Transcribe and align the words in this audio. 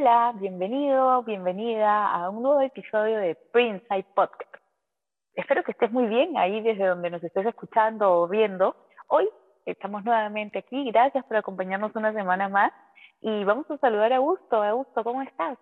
Hola, 0.00 0.32
bienvenido, 0.38 1.24
bienvenida 1.24 2.06
a 2.12 2.30
un 2.30 2.44
nuevo 2.44 2.60
episodio 2.60 3.18
de 3.18 3.34
Printside 3.52 4.06
Podcast. 4.14 4.54
Espero 5.34 5.64
que 5.64 5.72
estés 5.72 5.90
muy 5.90 6.06
bien 6.06 6.36
ahí 6.36 6.60
desde 6.60 6.86
donde 6.86 7.10
nos 7.10 7.24
estés 7.24 7.44
escuchando 7.44 8.08
o 8.08 8.28
viendo. 8.28 8.76
Hoy 9.08 9.28
estamos 9.66 10.04
nuevamente 10.04 10.60
aquí. 10.60 10.88
Gracias 10.92 11.24
por 11.24 11.36
acompañarnos 11.36 11.96
una 11.96 12.12
semana 12.12 12.48
más. 12.48 12.70
Y 13.20 13.42
vamos 13.42 13.68
a 13.72 13.78
saludar 13.78 14.12
a 14.12 14.18
Augusto. 14.18 14.62
Augusto, 14.62 15.02
¿cómo 15.02 15.20
estás? 15.22 15.58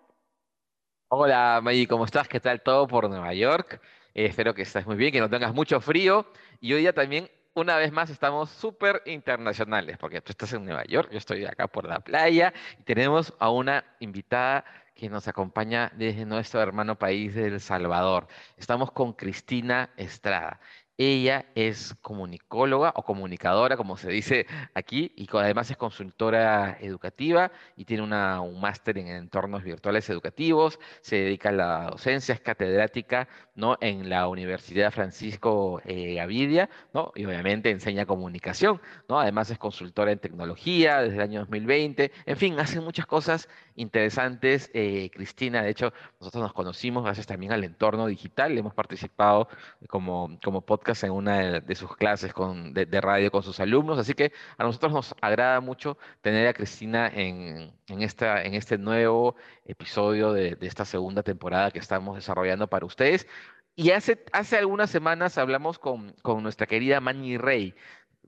Hola, 1.07 1.59
Maggie, 1.63 1.87
¿cómo 1.87 2.05
estás? 2.05 2.27
¿Qué 2.27 2.39
tal 2.39 2.61
todo 2.61 2.87
por 2.87 3.09
Nueva 3.09 3.33
York? 3.33 3.81
Eh, 4.13 4.25
espero 4.25 4.53
que 4.53 4.61
estés 4.61 4.85
muy 4.85 4.97
bien, 4.97 5.11
que 5.11 5.19
no 5.19 5.31
tengas 5.31 5.55
mucho 5.55 5.81
frío. 5.81 6.27
Y 6.61 6.73
hoy 6.75 6.81
día 6.81 6.93
también, 6.93 7.27
una 7.61 7.77
vez 7.77 7.91
más, 7.91 8.09
estamos 8.09 8.51
súper 8.51 9.01
internacionales, 9.05 9.97
porque 9.97 10.21
tú 10.21 10.31
estás 10.31 10.53
en 10.53 10.65
Nueva 10.65 10.83
York, 10.85 11.09
yo 11.11 11.17
estoy 11.17 11.45
acá 11.45 11.67
por 11.67 11.87
la 11.87 11.99
playa 11.99 12.53
y 12.79 12.83
tenemos 12.83 13.33
a 13.39 13.49
una 13.49 13.83
invitada 13.99 14.63
que 14.93 15.09
nos 15.09 15.27
acompaña 15.27 15.91
desde 15.95 16.25
nuestro 16.25 16.61
hermano 16.61 16.97
país 16.97 17.33
de 17.33 17.47
El 17.47 17.59
Salvador. 17.59 18.27
Estamos 18.57 18.91
con 18.91 19.13
Cristina 19.13 19.91
Estrada. 19.97 20.59
Ella 20.99 21.45
es 21.53 21.95
comunicóloga 22.01 22.91
o 22.95 23.03
comunicadora, 23.03 23.77
como 23.77 23.97
se 23.97 24.09
dice 24.09 24.47
aquí, 24.73 25.13
y 25.15 25.27
además 25.31 25.69
es 25.69 25.77
consultora 25.77 26.77
educativa 26.81 27.51
y 27.75 27.85
tiene 27.85 28.01
una, 28.01 28.41
un 28.41 28.59
máster 28.59 28.97
en 28.97 29.07
entornos 29.07 29.63
virtuales 29.63 30.09
educativos, 30.09 30.79
se 31.01 31.17
dedica 31.17 31.49
a 31.49 31.51
la 31.51 31.89
docencia, 31.91 32.33
es 32.33 32.41
catedrática 32.41 33.27
¿no? 33.53 33.77
en 33.79 34.09
la 34.09 34.27
Universidad 34.27 34.91
Francisco 34.91 35.81
eh, 35.85 36.15
Gavidia, 36.15 36.67
¿no? 36.93 37.11
y 37.13 37.25
obviamente 37.25 37.69
enseña 37.69 38.07
comunicación, 38.07 38.81
¿no? 39.07 39.19
además 39.19 39.51
es 39.51 39.59
consultora 39.59 40.11
en 40.11 40.19
tecnología 40.19 41.01
desde 41.01 41.17
el 41.17 41.21
año 41.21 41.39
2020, 41.41 42.11
en 42.25 42.37
fin, 42.37 42.59
hace 42.59 42.81
muchas 42.81 43.05
cosas 43.05 43.49
interesantes, 43.75 44.71
eh, 44.73 45.11
Cristina, 45.13 45.61
de 45.61 45.69
hecho, 45.69 45.93
nosotros 46.19 46.41
nos 46.41 46.53
conocimos 46.53 47.03
gracias 47.03 47.27
también 47.27 47.51
al 47.51 47.63
entorno 47.63 48.07
digital, 48.07 48.57
hemos 48.57 48.73
participado 48.73 49.47
como, 49.87 50.39
como 50.43 50.61
podcast 50.61 50.86
en 51.03 51.11
una 51.11 51.59
de, 51.59 51.75
sus 51.75 51.95
clases 51.95 52.33
de, 52.71 53.01
radio 53.01 53.31
con 53.31 53.43
sus 53.43 53.59
alumnos, 53.59 53.99
así 53.99 54.13
que 54.13 54.31
a 54.57 54.63
nosotros 54.63 54.93
nos 54.93 55.15
agrada 55.21 55.59
mucho 55.59 55.97
tener 56.21 56.47
a 56.47 56.53
Cristina 56.53 57.11
en, 57.13 57.73
este 57.99 58.77
nuevo 58.77 59.35
episodio 59.65 60.31
de, 60.33 60.57
esta 60.61 60.85
segunda 60.85 61.23
temporada 61.23 61.71
que 61.71 61.79
estamos 61.79 62.15
desarrollando 62.15 62.67
para 62.67 62.85
ustedes. 62.85 63.27
Y 63.75 63.91
hace, 63.91 64.23
hace 64.31 64.57
algunas 64.57 64.89
semanas 64.89 65.37
hablamos 65.37 65.77
con, 65.77 66.15
nuestra 66.41 66.67
querida 66.67 66.99
Mani 67.01 67.37
Rey, 67.37 67.75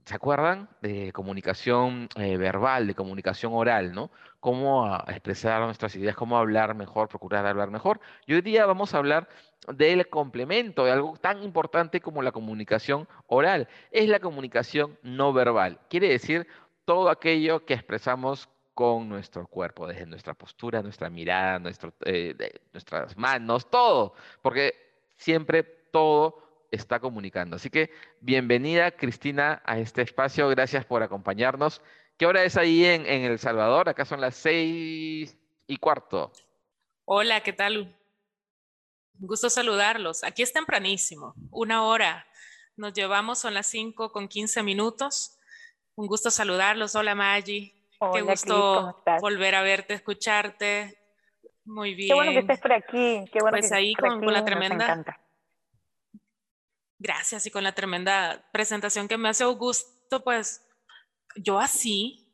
¿Se 0.06 0.14
acuerdan? 0.14 0.68
De 0.80 1.12
comunicación 1.12 2.08
eh, 2.16 2.36
verbal, 2.36 2.86
de 2.86 2.94
comunicación 2.94 3.52
oral, 3.54 3.92
¿no? 3.92 4.10
Cómo 4.40 4.96
expresar 5.06 5.60
nuestras 5.62 5.94
ideas, 5.94 6.16
cómo 6.16 6.38
hablar 6.38 6.74
mejor, 6.74 7.08
procurar 7.08 7.46
hablar 7.46 7.70
mejor. 7.70 8.00
Y 8.26 8.32
hoy 8.34 8.40
día 8.40 8.64
vamos 8.66 8.94
a 8.94 8.98
hablar 8.98 9.28
del 9.68 10.08
complemento, 10.08 10.84
de 10.84 10.92
algo 10.92 11.16
tan 11.20 11.42
importante 11.42 12.00
como 12.00 12.22
la 12.22 12.32
comunicación 12.32 13.08
oral. 13.26 13.68
Es 13.90 14.08
la 14.08 14.20
comunicación 14.20 14.98
no 15.02 15.32
verbal. 15.32 15.78
Quiere 15.88 16.08
decir 16.08 16.46
todo 16.84 17.10
aquello 17.10 17.64
que 17.64 17.74
expresamos 17.74 18.48
con 18.74 19.08
nuestro 19.08 19.46
cuerpo, 19.46 19.86
desde 19.86 20.06
nuestra 20.06 20.34
postura, 20.34 20.82
nuestra 20.82 21.10
mirada, 21.10 21.60
eh, 22.06 22.34
nuestras 22.72 23.16
manos, 23.16 23.68
todo. 23.68 24.14
Porque 24.40 24.74
siempre 25.16 25.62
todo 25.62 26.42
está 26.70 26.98
comunicando. 27.00 27.56
Así 27.56 27.68
que 27.68 27.90
bienvenida, 28.20 28.92
Cristina, 28.92 29.60
a 29.64 29.78
este 29.78 30.02
espacio. 30.02 30.48
Gracias 30.48 30.84
por 30.84 31.02
acompañarnos. 31.02 31.82
¿Qué 32.16 32.26
hora 32.26 32.44
es 32.44 32.56
ahí 32.56 32.84
en, 32.84 33.06
El 33.06 33.38
Salvador? 33.38 33.88
Acá 33.88 34.04
son 34.04 34.20
las 34.20 34.36
seis 34.36 35.36
y 35.66 35.76
cuarto. 35.76 36.32
Hola, 37.04 37.42
¿qué 37.42 37.52
tal? 37.52 37.96
Un 39.20 39.26
gusto 39.26 39.50
saludarlos. 39.50 40.24
Aquí 40.24 40.42
es 40.42 40.52
tempranísimo, 40.52 41.34
una 41.50 41.84
hora. 41.84 42.26
Nos 42.76 42.94
llevamos, 42.94 43.38
son 43.38 43.52
las 43.52 43.66
cinco 43.66 44.10
con 44.12 44.28
quince 44.28 44.62
minutos. 44.62 45.38
Un 45.94 46.06
gusto 46.06 46.30
saludarlos. 46.30 46.94
Hola, 46.94 47.14
Maggie. 47.14 47.74
Qué 48.14 48.22
gusto 48.22 49.04
volver 49.20 49.54
a 49.54 49.62
verte, 49.62 49.92
escucharte. 49.92 50.98
Muy 51.66 51.94
bien. 51.94 52.08
Qué 52.08 52.14
bueno 52.14 52.32
que 52.32 52.38
estés 52.38 52.60
por 52.60 52.72
aquí. 52.72 53.24
Qué 53.30 53.40
bueno 53.40 53.58
pues 53.58 53.70
ahí 53.72 53.94
con, 53.94 54.24
con, 54.24 54.32
la 54.32 54.42
tremenda 54.42 55.04
Gracias 56.98 57.44
y 57.46 57.50
con 57.50 57.62
la 57.62 57.74
tremenda 57.74 58.48
presentación 58.52 59.06
que 59.06 59.18
me 59.18 59.28
hace 59.28 59.44
Augusto, 59.44 60.24
pues 60.24 60.66
yo 61.36 61.58
así, 61.58 62.29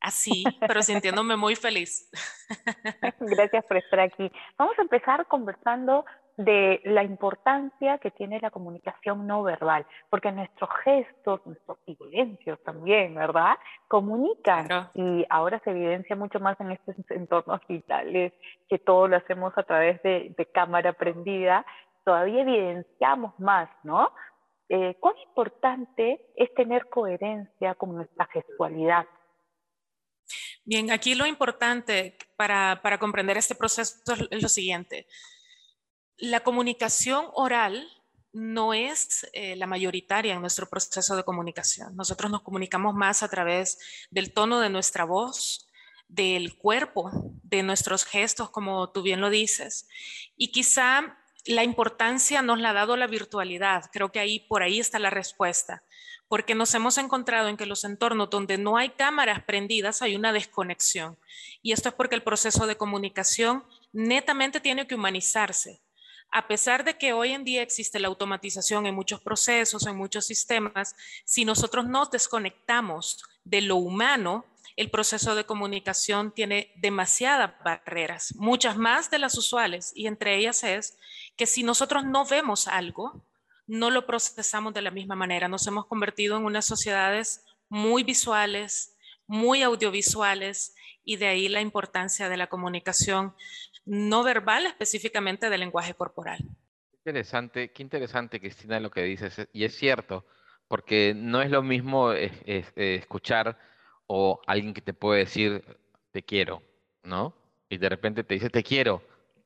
así, 0.00 0.44
pero 0.60 0.82
sintiéndome 0.82 1.36
muy 1.36 1.56
feliz. 1.56 2.10
Gracias 3.20 3.64
por 3.64 3.76
estar 3.76 4.00
aquí. 4.00 4.30
Vamos 4.58 4.78
a 4.78 4.82
empezar 4.82 5.26
conversando 5.26 6.04
de 6.36 6.80
la 6.84 7.04
importancia 7.04 7.98
que 7.98 8.10
tiene 8.10 8.40
la 8.40 8.50
comunicación 8.50 9.26
no 9.26 9.42
verbal, 9.42 9.84
porque 10.08 10.32
nuestros 10.32 10.70
gestos, 10.84 11.44
nuestros 11.44 11.78
silencios 11.84 12.58
también, 12.62 13.14
¿verdad? 13.14 13.56
Comunican 13.88 14.66
y 14.94 15.26
ahora 15.28 15.60
se 15.64 15.70
evidencia 15.70 16.16
mucho 16.16 16.40
más 16.40 16.58
en 16.60 16.72
estos 16.72 16.96
entornos 17.10 17.60
digitales, 17.68 18.32
que 18.68 18.78
todo 18.78 19.06
lo 19.06 19.16
hacemos 19.18 19.52
a 19.58 19.64
través 19.64 20.02
de, 20.02 20.34
de 20.34 20.46
cámara 20.46 20.94
prendida 20.94 21.66
todavía 22.04 22.42
evidenciamos 22.42 23.38
más, 23.38 23.68
¿no? 23.82 24.10
Eh, 24.68 24.96
¿Cuán 25.00 25.14
importante 25.28 26.20
es 26.36 26.52
tener 26.54 26.88
coherencia 26.88 27.74
con 27.74 27.94
nuestra 27.94 28.26
gestualidad? 28.26 29.06
Bien, 30.70 30.92
aquí 30.92 31.16
lo 31.16 31.26
importante 31.26 32.16
para, 32.36 32.80
para 32.80 33.00
comprender 33.00 33.36
este 33.36 33.56
proceso 33.56 33.96
es 34.30 34.40
lo 34.40 34.48
siguiente. 34.48 35.08
La 36.16 36.44
comunicación 36.44 37.26
oral 37.32 37.88
no 38.32 38.72
es 38.72 39.28
eh, 39.32 39.56
la 39.56 39.66
mayoritaria 39.66 40.32
en 40.32 40.40
nuestro 40.40 40.68
proceso 40.68 41.16
de 41.16 41.24
comunicación. 41.24 41.96
Nosotros 41.96 42.30
nos 42.30 42.42
comunicamos 42.42 42.94
más 42.94 43.24
a 43.24 43.28
través 43.28 43.80
del 44.12 44.32
tono 44.32 44.60
de 44.60 44.70
nuestra 44.70 45.02
voz, 45.02 45.68
del 46.06 46.56
cuerpo, 46.56 47.10
de 47.42 47.64
nuestros 47.64 48.04
gestos, 48.04 48.50
como 48.50 48.92
tú 48.92 49.02
bien 49.02 49.20
lo 49.20 49.28
dices. 49.28 49.88
Y 50.36 50.52
quizá 50.52 51.18
la 51.46 51.64
importancia 51.64 52.42
nos 52.42 52.60
la 52.60 52.70
ha 52.70 52.74
dado 52.74 52.96
la 52.96 53.08
virtualidad. 53.08 53.90
Creo 53.92 54.12
que 54.12 54.20
ahí 54.20 54.38
por 54.38 54.62
ahí 54.62 54.78
está 54.78 55.00
la 55.00 55.10
respuesta, 55.10 55.82
porque 56.30 56.54
nos 56.54 56.72
hemos 56.74 56.96
encontrado 56.96 57.48
en 57.48 57.56
que 57.56 57.66
los 57.66 57.82
entornos 57.82 58.30
donde 58.30 58.56
no 58.56 58.76
hay 58.76 58.90
cámaras 58.90 59.42
prendidas 59.42 60.00
hay 60.00 60.14
una 60.14 60.32
desconexión. 60.32 61.18
Y 61.60 61.72
esto 61.72 61.88
es 61.88 61.94
porque 61.96 62.14
el 62.14 62.22
proceso 62.22 62.68
de 62.68 62.76
comunicación 62.76 63.64
netamente 63.92 64.60
tiene 64.60 64.86
que 64.86 64.94
humanizarse. 64.94 65.82
A 66.30 66.46
pesar 66.46 66.84
de 66.84 66.96
que 66.96 67.12
hoy 67.12 67.32
en 67.32 67.42
día 67.42 67.62
existe 67.62 67.98
la 67.98 68.06
automatización 68.06 68.86
en 68.86 68.94
muchos 68.94 69.20
procesos, 69.20 69.88
en 69.88 69.96
muchos 69.96 70.24
sistemas, 70.24 70.94
si 71.24 71.44
nosotros 71.44 71.88
nos 71.88 72.12
desconectamos 72.12 73.24
de 73.42 73.62
lo 73.62 73.74
humano, 73.74 74.44
el 74.76 74.88
proceso 74.88 75.34
de 75.34 75.46
comunicación 75.46 76.30
tiene 76.30 76.72
demasiadas 76.76 77.54
barreras, 77.64 78.36
muchas 78.36 78.76
más 78.76 79.10
de 79.10 79.18
las 79.18 79.36
usuales, 79.36 79.90
y 79.96 80.06
entre 80.06 80.36
ellas 80.36 80.62
es 80.62 80.96
que 81.36 81.46
si 81.46 81.64
nosotros 81.64 82.04
no 82.04 82.24
vemos 82.24 82.68
algo, 82.68 83.20
no 83.70 83.90
lo 83.90 84.04
procesamos 84.04 84.74
de 84.74 84.82
la 84.82 84.90
misma 84.90 85.14
manera. 85.14 85.46
Nos 85.46 85.64
hemos 85.68 85.86
convertido 85.86 86.36
en 86.36 86.44
unas 86.44 86.66
sociedades 86.66 87.44
muy 87.68 88.02
visuales, 88.02 88.96
muy 89.28 89.62
audiovisuales, 89.62 90.74
y 91.04 91.16
de 91.16 91.28
ahí 91.28 91.48
la 91.48 91.60
importancia 91.60 92.28
de 92.28 92.36
la 92.36 92.48
comunicación 92.48 93.32
no 93.84 94.24
verbal, 94.24 94.66
específicamente 94.66 95.48
del 95.48 95.60
lenguaje 95.60 95.94
corporal. 95.94 96.40
Interesante, 96.98 97.70
qué 97.70 97.82
interesante, 97.84 98.40
Cristina, 98.40 98.80
lo 98.80 98.90
que 98.90 99.04
dices, 99.04 99.48
y 99.52 99.64
es 99.64 99.76
cierto, 99.76 100.26
porque 100.66 101.14
no 101.14 101.40
es 101.40 101.50
lo 101.50 101.62
mismo 101.62 102.12
escuchar 102.12 103.56
o 104.08 104.40
alguien 104.48 104.74
que 104.74 104.82
te 104.82 104.94
puede 104.94 105.20
decir 105.20 105.64
te 106.10 106.24
quiero, 106.24 106.60
¿no? 107.04 107.34
Y 107.68 107.78
de 107.78 107.88
repente 107.88 108.24
te 108.24 108.34
dice 108.34 108.50
te 108.50 108.64
quiero, 108.64 109.00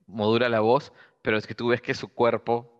modula 0.06 0.48
la 0.48 0.60
voz, 0.60 0.94
pero 1.20 1.36
es 1.36 1.46
que 1.46 1.54
tú 1.54 1.68
ves 1.68 1.82
que 1.82 1.92
su 1.92 2.08
cuerpo 2.08 2.73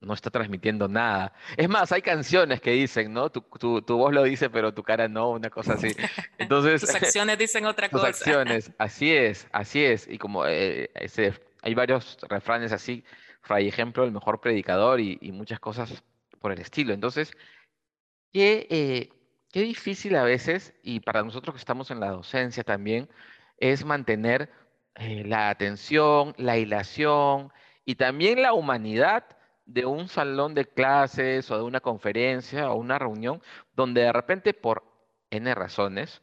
no 0.00 0.14
está 0.14 0.30
transmitiendo 0.30 0.88
nada. 0.88 1.32
Es 1.56 1.68
más, 1.68 1.92
hay 1.92 2.02
canciones 2.02 2.60
que 2.60 2.70
dicen, 2.72 3.12
¿no? 3.12 3.30
Tu, 3.30 3.42
tu, 3.82 3.96
voz 3.96 4.12
lo 4.12 4.22
dice, 4.22 4.48
pero 4.48 4.72
tu 4.72 4.82
cara 4.82 5.08
no, 5.08 5.30
una 5.30 5.50
cosa 5.50 5.74
así. 5.74 5.88
Entonces, 6.38 6.80
tus 6.80 6.94
acciones 6.94 7.38
dicen 7.38 7.66
otra 7.66 7.88
cosa. 7.88 8.08
Tus 8.08 8.20
acciones, 8.20 8.72
así 8.78 9.12
es, 9.12 9.46
así 9.52 9.84
es. 9.84 10.08
Y 10.08 10.18
como 10.18 10.46
eh, 10.46 10.90
ese 10.94 11.34
hay 11.62 11.74
varios 11.74 12.18
refranes 12.28 12.72
así, 12.72 13.04
fray 13.42 13.68
ejemplo, 13.68 14.04
el 14.04 14.12
mejor 14.12 14.40
predicador 14.40 15.00
y, 15.00 15.18
muchas 15.32 15.60
cosas 15.60 16.02
por 16.40 16.52
el 16.52 16.60
estilo. 16.60 16.94
Entonces, 16.94 17.32
qué, 18.32 18.66
eh, 18.70 19.10
qué 19.52 19.60
difícil 19.62 20.16
a 20.16 20.22
veces, 20.22 20.72
y 20.82 21.00
para 21.00 21.22
nosotros 21.22 21.54
que 21.54 21.60
estamos 21.60 21.90
en 21.90 22.00
la 22.00 22.10
docencia 22.10 22.64
también, 22.64 23.08
es 23.58 23.84
mantener 23.84 24.50
eh, 24.94 25.24
la 25.24 25.50
atención, 25.50 26.34
la 26.38 26.56
hilación 26.56 27.52
y 27.84 27.96
también 27.96 28.42
la 28.42 28.54
humanidad 28.54 29.24
de 29.72 29.86
un 29.86 30.08
salón 30.08 30.54
de 30.54 30.66
clases 30.66 31.50
o 31.50 31.56
de 31.56 31.62
una 31.62 31.80
conferencia 31.80 32.70
o 32.70 32.76
una 32.76 32.98
reunión 32.98 33.40
donde 33.74 34.02
de 34.02 34.12
repente 34.12 34.52
por 34.52 34.82
N 35.30 35.54
razones 35.54 36.22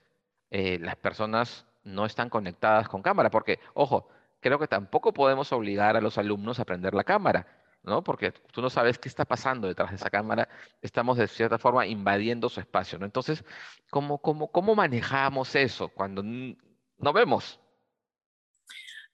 eh, 0.51 0.79
las 0.79 0.97
personas 0.97 1.65
no 1.83 2.05
están 2.05 2.29
conectadas 2.29 2.89
con 2.89 3.01
cámara, 3.01 3.29
porque, 3.29 3.59
ojo, 3.73 4.09
creo 4.41 4.59
que 4.59 4.67
tampoco 4.67 5.13
podemos 5.13 5.51
obligar 5.53 5.95
a 5.95 6.01
los 6.01 6.17
alumnos 6.17 6.59
a 6.59 6.63
aprender 6.63 6.93
la 6.93 7.05
cámara, 7.05 7.47
¿no? 7.83 8.03
Porque 8.03 8.31
tú 8.31 8.61
no 8.61 8.69
sabes 8.69 8.99
qué 8.99 9.07
está 9.07 9.23
pasando 9.23 9.67
detrás 9.67 9.91
de 9.91 9.95
esa 9.95 10.09
cámara, 10.09 10.49
estamos 10.81 11.17
de 11.17 11.27
cierta 11.27 11.57
forma 11.57 11.87
invadiendo 11.87 12.49
su 12.49 12.59
espacio, 12.59 12.99
¿no? 12.99 13.05
Entonces, 13.05 13.45
¿cómo, 13.89 14.17
cómo, 14.17 14.51
cómo 14.51 14.75
manejamos 14.75 15.55
eso 15.55 15.87
cuando 15.87 16.21
no 16.23 17.13
vemos? 17.13 17.61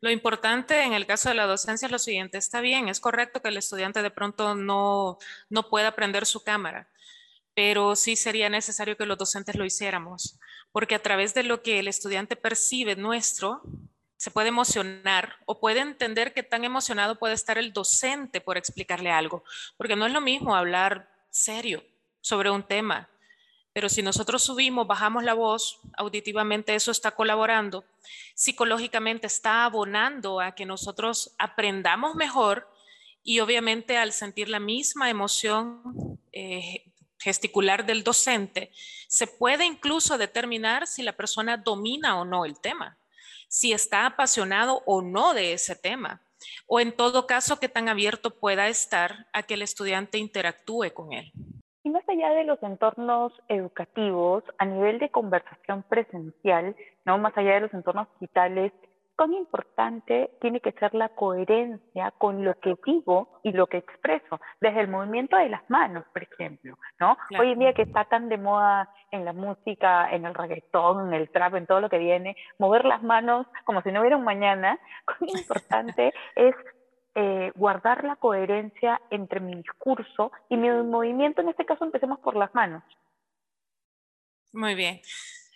Lo 0.03 0.11
importante 0.11 0.83
en 0.83 0.91
el 0.91 1.05
caso 1.05 1.29
de 1.29 1.35
la 1.35 1.45
docencia 1.45 1.85
es 1.85 1.91
lo 1.93 1.97
siguiente, 1.97 2.37
está 2.37 2.59
bien, 2.59 2.89
es 2.89 2.99
correcto 2.99 3.41
que 3.41 3.47
el 3.47 3.55
estudiante 3.55 4.01
de 4.01 4.11
pronto 4.11 4.53
no, 4.53 5.17
no 5.49 5.69
pueda 5.69 5.87
aprender 5.87 6.25
su 6.25 6.43
cámara, 6.43 6.89
pero 7.53 7.95
sí 7.95 8.17
sería 8.17 8.49
necesario 8.49 8.97
que 8.97 9.05
los 9.05 9.17
docentes 9.17 9.55
lo 9.55 9.63
hiciéramos, 9.63 10.37
porque 10.73 10.95
a 10.95 11.01
través 11.01 11.33
de 11.33 11.43
lo 11.43 11.63
que 11.63 11.79
el 11.79 11.87
estudiante 11.87 12.35
percibe 12.35 12.97
nuestro, 12.97 13.61
se 14.17 14.29
puede 14.29 14.49
emocionar 14.49 15.37
o 15.45 15.61
puede 15.61 15.79
entender 15.79 16.33
que 16.33 16.43
tan 16.43 16.65
emocionado 16.65 17.17
puede 17.17 17.35
estar 17.35 17.57
el 17.57 17.71
docente 17.71 18.41
por 18.41 18.57
explicarle 18.57 19.09
algo, 19.09 19.45
porque 19.77 19.95
no 19.95 20.05
es 20.05 20.11
lo 20.11 20.19
mismo 20.19 20.53
hablar 20.53 21.09
serio 21.29 21.81
sobre 22.19 22.49
un 22.49 22.63
tema 22.63 23.09
pero 23.73 23.89
si 23.89 24.03
nosotros 24.03 24.43
subimos, 24.43 24.85
bajamos 24.85 25.23
la 25.23 25.33
voz, 25.33 25.79
auditivamente 25.97 26.75
eso 26.75 26.91
está 26.91 27.11
colaborando, 27.11 27.83
psicológicamente 28.35 29.25
está 29.25 29.65
abonando 29.65 30.39
a 30.39 30.53
que 30.53 30.65
nosotros 30.65 31.33
aprendamos 31.39 32.15
mejor 32.15 32.69
y 33.23 33.39
obviamente 33.39 33.97
al 33.97 34.13
sentir 34.13 34.47
la 34.47 34.59
misma 34.59 35.09
emoción 35.09 36.19
eh, 36.31 36.85
gesticular 37.19 37.85
del 37.85 38.03
docente, 38.03 38.71
se 39.07 39.25
puede 39.27 39.65
incluso 39.65 40.17
determinar 40.17 40.85
si 40.85 41.01
la 41.01 41.13
persona 41.13 41.57
domina 41.57 42.19
o 42.19 42.25
no 42.25 42.45
el 42.45 42.59
tema, 42.59 42.97
si 43.47 43.71
está 43.71 44.05
apasionado 44.05 44.83
o 44.85 45.01
no 45.01 45.33
de 45.33 45.53
ese 45.53 45.75
tema, 45.75 46.21
o 46.67 46.79
en 46.79 46.91
todo 46.91 47.25
caso 47.25 47.59
qué 47.59 47.69
tan 47.69 47.87
abierto 47.87 48.31
pueda 48.31 48.67
estar 48.67 49.27
a 49.31 49.43
que 49.43 49.53
el 49.53 49.61
estudiante 49.61 50.17
interactúe 50.17 50.93
con 50.93 51.13
él. 51.13 51.31
Y 51.83 51.89
más 51.89 52.07
allá 52.07 52.29
de 52.29 52.45
los 52.45 52.61
entornos 52.63 53.33
educativos, 53.49 54.43
a 54.57 54.65
nivel 54.65 54.99
de 54.99 55.09
conversación 55.09 55.83
presencial, 55.83 56.75
no 57.05 57.17
más 57.17 57.37
allá 57.37 57.55
de 57.55 57.61
los 57.61 57.73
entornos 57.73 58.07
digitales, 58.19 58.71
cuán 59.15 59.33
importante 59.33 60.31
tiene 60.41 60.59
que 60.59 60.71
ser 60.73 60.93
la 60.93 61.09
coherencia 61.09 62.11
con 62.17 62.43
lo 62.43 62.55
que 62.59 62.75
digo 62.85 63.39
y 63.43 63.51
lo 63.51 63.67
que 63.67 63.77
expreso, 63.77 64.39
desde 64.59 64.81
el 64.81 64.87
movimiento 64.87 65.37
de 65.37 65.49
las 65.49 65.69
manos, 65.69 66.05
por 66.13 66.23
ejemplo, 66.23 66.77
¿no? 66.99 67.17
Hoy 67.39 67.51
en 67.51 67.59
día 67.59 67.73
que 67.73 67.83
está 67.83 68.05
tan 68.05 68.29
de 68.29 68.37
moda 68.37 68.89
en 69.11 69.25
la 69.25 69.33
música, 69.33 70.09
en 70.11 70.25
el 70.25 70.33
reggaetón, 70.33 71.07
en 71.07 71.13
el 71.13 71.29
trap, 71.29 71.55
en 71.55 71.67
todo 71.67 71.79
lo 71.79 71.89
que 71.89 71.99
viene, 71.99 72.35
mover 72.57 72.85
las 72.85 73.03
manos 73.03 73.45
como 73.65 73.81
si 73.81 73.91
no 73.91 74.01
hubiera 74.01 74.17
un 74.17 74.23
mañana, 74.23 74.79
cuán 75.05 75.29
importante 75.37 76.13
es 76.35 76.55
eh, 77.15 77.51
guardar 77.55 78.03
la 78.03 78.15
coherencia 78.15 79.01
entre 79.09 79.39
mi 79.39 79.55
discurso 79.55 80.31
y 80.49 80.57
mi 80.57 80.69
movimiento, 80.69 81.41
en 81.41 81.49
este 81.49 81.65
caso 81.65 81.85
empecemos 81.85 82.19
por 82.19 82.35
las 82.35 82.53
manos. 82.55 82.83
Muy 84.51 84.75
bien. 84.75 85.01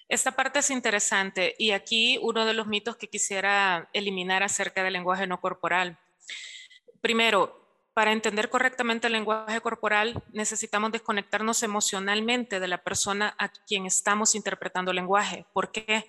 Esta 0.10 0.32
parte 0.32 0.60
es 0.60 0.70
interesante 0.72 1.56
y 1.58 1.72
aquí 1.72 2.18
uno 2.22 2.46
de 2.46 2.54
los 2.54 2.68
mitos 2.68 2.96
que 2.96 3.08
quisiera 3.08 3.90
eliminar 3.92 4.42
acerca 4.42 4.84
del 4.84 4.94
lenguaje 4.94 5.28
no 5.28 5.42
corporal. 5.42 5.98
Primero, 7.02 7.68
para 7.94 8.12
entender 8.12 8.50
correctamente 8.50 9.08
el 9.08 9.14
lenguaje 9.14 9.60
corporal 9.60 10.24
necesitamos 10.32 10.92
desconectarnos 10.92 11.64
emocionalmente 11.64 12.60
de 12.60 12.68
la 12.68 12.84
persona 12.84 13.36
a 13.40 13.50
quien 13.50 13.86
estamos 13.86 14.36
interpretando 14.36 14.92
el 14.92 14.98
lenguaje. 14.98 15.46
¿Por 15.52 15.72
qué? 15.72 16.06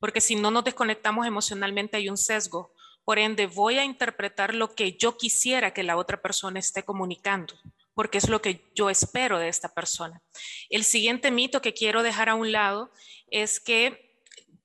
Porque 0.00 0.20
si 0.20 0.34
no 0.34 0.50
nos 0.50 0.64
desconectamos 0.64 1.24
emocionalmente 1.24 1.96
hay 1.96 2.08
un 2.08 2.16
sesgo. 2.16 2.71
Por 3.04 3.18
ende, 3.18 3.46
voy 3.46 3.78
a 3.78 3.84
interpretar 3.84 4.54
lo 4.54 4.74
que 4.74 4.92
yo 4.92 5.16
quisiera 5.16 5.74
que 5.74 5.82
la 5.82 5.96
otra 5.96 6.22
persona 6.22 6.60
esté 6.60 6.84
comunicando, 6.84 7.54
porque 7.94 8.18
es 8.18 8.28
lo 8.28 8.40
que 8.40 8.70
yo 8.74 8.90
espero 8.90 9.38
de 9.38 9.48
esta 9.48 9.68
persona. 9.68 10.22
El 10.70 10.84
siguiente 10.84 11.30
mito 11.30 11.60
que 11.60 11.74
quiero 11.74 12.02
dejar 12.02 12.28
a 12.28 12.34
un 12.34 12.52
lado 12.52 12.90
es 13.28 13.58
que 13.58 14.12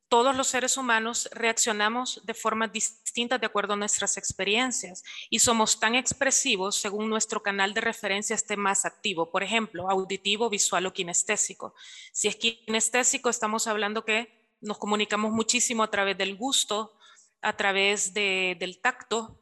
todos 0.10 0.36
los 0.36 0.48
seres 0.48 0.78
humanos 0.78 1.30
reaccionamos 1.34 2.22
de 2.26 2.34
formas 2.34 2.72
distintas 2.72 3.42
de 3.42 3.46
acuerdo 3.46 3.74
a 3.74 3.78
nuestras 3.78 4.18
experiencias 4.18 5.04
y 5.30 5.40
somos 5.40 5.80
tan 5.80 5.96
expresivos 5.96 6.78
según 6.78 7.10
nuestro 7.10 7.44
canal 7.44 7.74
de 7.74 7.82
referencia 7.82 8.34
esté 8.34 8.56
más 8.56 8.86
activo. 8.86 9.32
Por 9.32 9.44
ejemplo, 9.44 9.90
auditivo, 9.90 10.50
visual 10.50 10.86
o 10.86 10.94
kinestésico. 10.94 11.74
Si 12.14 12.30
es 12.30 12.38
kinestésico, 12.38 13.30
estamos 13.30 13.68
hablando 13.68 14.06
que 14.06 14.48
nos 14.62 14.78
comunicamos 14.78 15.34
muchísimo 15.34 15.84
a 15.84 15.92
través 15.92 16.18
del 16.18 16.36
gusto, 16.36 16.97
a 17.42 17.56
través 17.56 18.14
del 18.14 18.80
tacto, 18.82 19.40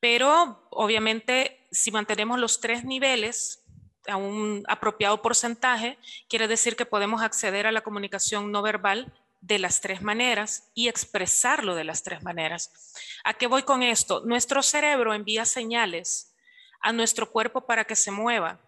pero 0.00 0.66
obviamente 0.70 1.66
si 1.70 1.90
mantenemos 1.90 2.38
los 2.38 2.60
tres 2.60 2.84
niveles 2.84 3.64
a 4.06 4.16
un 4.16 4.64
apropiado 4.68 5.20
porcentaje, 5.20 5.98
quiere 6.28 6.48
decir 6.48 6.76
que 6.76 6.86
podemos 6.86 7.22
acceder 7.22 7.66
a 7.66 7.72
la 7.72 7.82
comunicación 7.82 8.50
no 8.50 8.62
verbal 8.62 9.12
de 9.40 9.58
las 9.58 9.80
tres 9.80 10.02
maneras 10.02 10.70
y 10.74 10.88
expresarlo 10.88 11.74
de 11.74 11.84
las 11.84 12.02
tres 12.02 12.22
maneras. 12.22 12.94
¿A 13.24 13.34
qué 13.34 13.46
voy 13.46 13.62
con 13.62 13.82
esto? 13.82 14.22
Nuestro 14.24 14.62
cerebro 14.62 15.14
envía 15.14 15.44
señales 15.44 16.34
a 16.80 16.92
nuestro 16.92 17.30
cuerpo 17.30 17.66
para 17.66 17.84
que 17.84 17.96
se 17.96 18.10
mueva, 18.10 18.60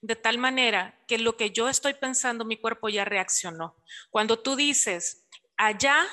de 0.00 0.16
tal 0.16 0.38
manera 0.38 0.98
que 1.06 1.18
lo 1.18 1.36
que 1.36 1.50
yo 1.50 1.68
estoy 1.68 1.94
pensando, 1.94 2.44
mi 2.44 2.56
cuerpo 2.56 2.88
ya 2.88 3.04
reaccionó. 3.04 3.76
Cuando 4.10 4.38
tú 4.38 4.56
dices, 4.56 5.26
allá 5.56 6.06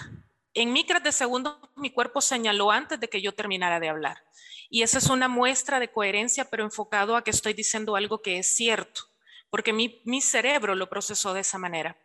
en 0.55 0.73
micras 0.73 1.03
de 1.03 1.11
segundos 1.11 1.57
mi 1.75 1.91
cuerpo 1.91 2.21
señaló 2.21 2.71
antes 2.71 2.99
de 2.99 3.09
que 3.09 3.21
yo 3.21 3.33
terminara 3.33 3.79
de 3.79 3.89
hablar. 3.89 4.23
Y 4.69 4.81
esa 4.81 4.97
es 4.97 5.09
una 5.09 5.27
muestra 5.27 5.79
de 5.79 5.91
coherencia, 5.91 6.49
pero 6.49 6.63
enfocado 6.63 7.15
a 7.15 7.23
que 7.23 7.31
estoy 7.31 7.53
diciendo 7.53 7.95
algo 7.95 8.21
que 8.21 8.39
es 8.39 8.55
cierto, 8.55 9.01
porque 9.49 9.73
mi, 9.73 10.01
mi 10.05 10.21
cerebro 10.21 10.73
lo 10.73 10.89
procesó 10.89 11.33
de 11.33 11.41
esa 11.41 11.57
manera. 11.57 11.97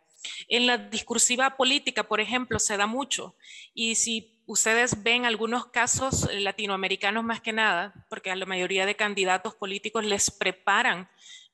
En 0.47 0.67
la 0.67 0.77
discursiva 0.77 1.57
política, 1.57 2.03
por 2.03 2.19
ejemplo, 2.19 2.59
se 2.59 2.77
da 2.77 2.85
mucho. 2.85 3.35
Y 3.73 3.95
si 3.95 4.43
ustedes 4.45 5.01
ven 5.01 5.25
algunos 5.25 5.67
casos 5.67 6.29
latinoamericanos 6.31 7.23
más 7.23 7.41
que 7.41 7.53
nada, 7.53 8.05
porque 8.09 8.31
a 8.31 8.35
la 8.35 8.45
mayoría 8.45 8.85
de 8.85 8.95
candidatos 8.95 9.55
políticos 9.55 10.05
les 10.05 10.29
preparan 10.29 11.09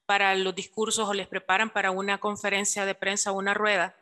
para 0.06 0.36
los 0.36 0.56
discursos 0.56 1.08
o 1.08 1.14
les 1.14 1.28
preparan 1.28 1.70
para 1.70 1.92
una 1.92 2.18
conferencia 2.18 2.86
de 2.86 2.96
prensa 2.96 3.32
o 3.32 3.38
una 3.38 3.54
rueda, 3.54 3.96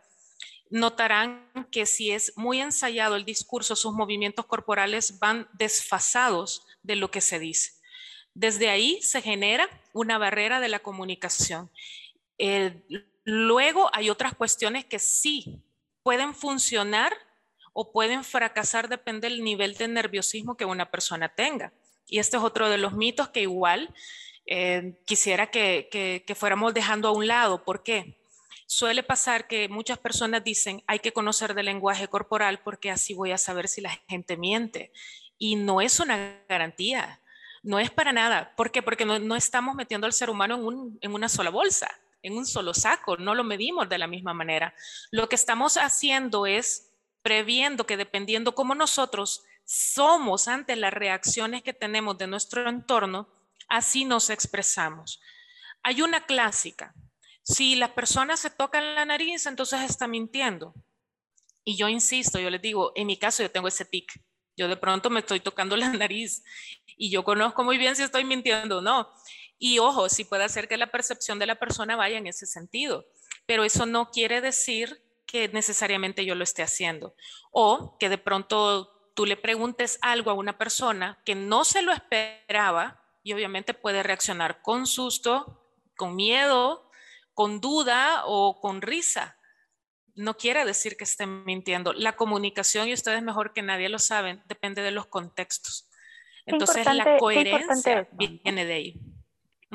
notarán 0.75 1.50
que 1.72 1.86
si 1.86 2.12
es 2.12 2.34
muy 2.36 2.60
ensayado 2.60 3.15
el 3.15 3.24
discurso, 3.24 3.77
sus 3.77 3.94
movimientos 3.94 4.46
corporales 4.46 5.20
van 5.20 5.48
desfasados 5.53 6.67
de 6.84 6.98
lo 6.98 7.12
que 7.12 7.22
se 7.22 7.39
dice. 7.39 7.72
Desde 8.34 8.70
ahí 8.70 9.01
se 9.01 9.22
genera 9.22 9.70
una 9.94 10.17
barrera 10.17 10.60
de 10.60 10.67
la 10.67 10.79
comunicación. 10.79 11.72
luego 13.24 13.89
hay 13.94 14.10
otras 14.10 14.36
cuestiones 14.36 14.84
que 14.84 15.00
sí 15.00 15.63
pueden 16.03 16.36
funcionar 16.36 17.13
o 17.72 17.94
pueden 17.94 18.25
fracasar, 18.25 18.89
depende 18.89 19.29
del 19.29 19.46
nivel 19.46 19.75
de 19.75 19.88
nerviosismo 19.88 20.58
que 20.58 20.65
una 20.65 20.91
persona 20.91 21.29
tenga. 21.29 21.72
Y 22.05 22.20
este 22.20 22.36
es 22.36 22.44
otro 22.44 22.67
de 22.67 22.77
los 22.77 22.91
mitos 22.91 23.29
que 23.29 23.41
igual 23.41 23.96
eh, 24.46 25.00
quisiera 25.05 25.50
que, 25.50 25.88
que 26.27 26.36
fuéramos 26.36 26.74
dejando 26.74 27.08
a 27.08 27.12
un 27.13 27.27
lado. 27.27 27.63
¿Por 27.63 27.82
qué? 27.82 28.17
Suele 28.68 29.04
pasar 29.04 29.48
que 29.48 29.70
muchas 29.70 30.00
personas 30.00 30.44
dicen, 30.44 30.84
hay 30.88 31.00
que 31.00 31.14
conocer 31.14 31.54
del 31.54 31.68
lenguaje 31.68 32.08
corporal 32.08 32.62
porque 32.64 32.90
así 32.90 33.14
voy 33.14 33.32
a 33.32 33.38
saber 33.38 33.68
si 33.68 33.82
la 33.82 33.92
gente 34.08 34.38
miente. 34.38 34.92
Y 35.38 35.56
no 35.56 35.82
es 35.82 36.00
una 36.00 36.42
garantía, 36.50 37.22
no 37.62 37.80
es 37.80 37.92
para 37.92 38.12
nada. 38.12 38.54
¿Por 38.56 38.72
qué? 38.72 38.82
Porque 38.82 39.06
no, 39.06 39.36
estamos 39.36 39.76
metiendo 39.76 40.08
al 40.08 40.14
ser 40.14 40.30
humano 40.30 40.56
en, 40.72 40.98
en 41.02 41.14
una 41.14 41.30
sola 41.30 41.52
bolsa, 41.52 41.90
en 42.24 42.38
un 42.38 42.46
solo 42.46 42.74
saco, 42.74 43.18
no 43.18 43.36
lo 43.36 43.44
medimos 43.44 43.88
de 43.88 44.00
la 44.00 44.08
misma 44.08 44.34
manera. 44.34 44.74
Lo 45.12 45.30
que 45.30 45.36
estamos 45.36 45.78
haciendo 45.78 46.48
es 46.48 46.92
previendo 47.22 47.86
que 47.86 47.98
dependiendo 47.98 48.56
cómo 48.56 48.74
nosotros 48.74 49.44
somos 49.64 50.48
ante 50.48 50.76
las 50.76 50.94
reacciones 50.94 51.64
que 51.64 51.74
tenemos 51.74 52.18
de 52.18 52.28
nuestro 52.28 52.68
entorno, 52.70 53.28
así 53.68 54.06
nos 54.06 54.30
expresamos. 54.30 55.20
Hay 55.84 56.02
una 56.02 56.26
clásica 56.26 56.94
si 57.46 57.75
las 57.75 57.92
personas 57.92 58.40
se 58.40 58.50
tocan 58.50 58.96
la 58.96 59.06
nariz, 59.06 59.46
entonces 59.46 59.82
está 59.84 60.08
mintiendo. 60.08 60.74
Y 61.64 61.78
yo 61.78 61.88
insisto, 61.88 62.40
yo 62.40 62.50
les 62.50 62.62
digo, 62.62 62.92
en 62.96 63.06
mi 63.06 63.18
caso 63.18 63.44
yo 63.44 63.52
tengo 63.52 63.68
ese 63.68 63.86
tic. 63.86 64.20
Yo 64.58 64.68
de 64.68 64.78
pronto 64.78 65.12
me 65.12 65.20
estoy 65.20 65.40
tocando 65.40 65.78
la 65.78 65.90
nariz 65.94 66.44
y 66.98 67.12
yo 67.12 67.24
conozco 67.24 67.64
muy 67.64 67.78
bien 67.78 67.96
si 67.96 68.02
estoy 68.02 68.24
mintiendo 68.24 68.80
o 68.80 68.82
no. 68.82 69.12
Y 69.60 69.78
ojo, 69.78 70.10
si 70.10 70.24
puede 70.24 70.44
hacer 70.44 70.68
que 70.68 70.78
la 70.78 70.92
percepción 70.92 71.38
de 71.38 71.46
la 71.46 71.60
persona 71.60 71.96
vaya 71.96 72.18
en 72.18 72.25
ese 72.25 72.48
sentido, 72.48 73.06
pero 73.46 73.64
eso 73.64 73.86
no 73.86 74.10
quiere 74.10 74.42
decir 74.42 75.04
que 75.28 75.48
necesariamente 75.50 76.25
yo 76.25 76.34
lo 76.34 76.44
esté 76.44 76.64
haciendo. 76.64 77.16
O 77.52 77.96
que 78.00 78.10
de 78.10 78.18
pronto 78.18 79.12
tú 79.14 79.28
le 79.28 79.38
preguntes 79.38 80.00
algo 80.02 80.32
a 80.32 80.36
una 80.36 80.58
persona 80.58 81.22
que 81.24 81.36
no 81.36 81.64
se 81.64 81.84
lo 81.84 81.94
esperaba 81.94 83.04
y 83.24 83.34
obviamente 83.34 83.75
puede 83.75 84.02
reaccionar 84.02 84.64
con 84.64 84.88
susto, 84.88 85.62
con 85.96 86.16
miedo, 86.16 86.85
con 87.36 87.62
duda 87.62 88.24
o 88.25 88.60
con 88.60 88.82
risa. 88.82 89.38
No 90.15 90.38
quiere 90.38 90.65
decir 90.65 90.98
que 90.98 91.04
estén 91.04 91.44
mintiendo. 91.44 91.94
La 91.94 92.15
comunicación, 92.15 92.88
y 92.88 92.94
ustedes 92.94 93.22
mejor 93.22 93.54
que 93.54 93.62
nadie 93.62 93.89
lo 93.89 94.00
saben, 94.00 94.42
depende 94.48 94.82
de 94.82 94.92
los 94.92 95.06
contextos. 95.06 95.88
Entonces 96.48 96.86
la 96.86 97.18
coherencia 97.18 98.08
viene 98.13 98.65
de 98.65 98.74
ahí. 98.74 99.01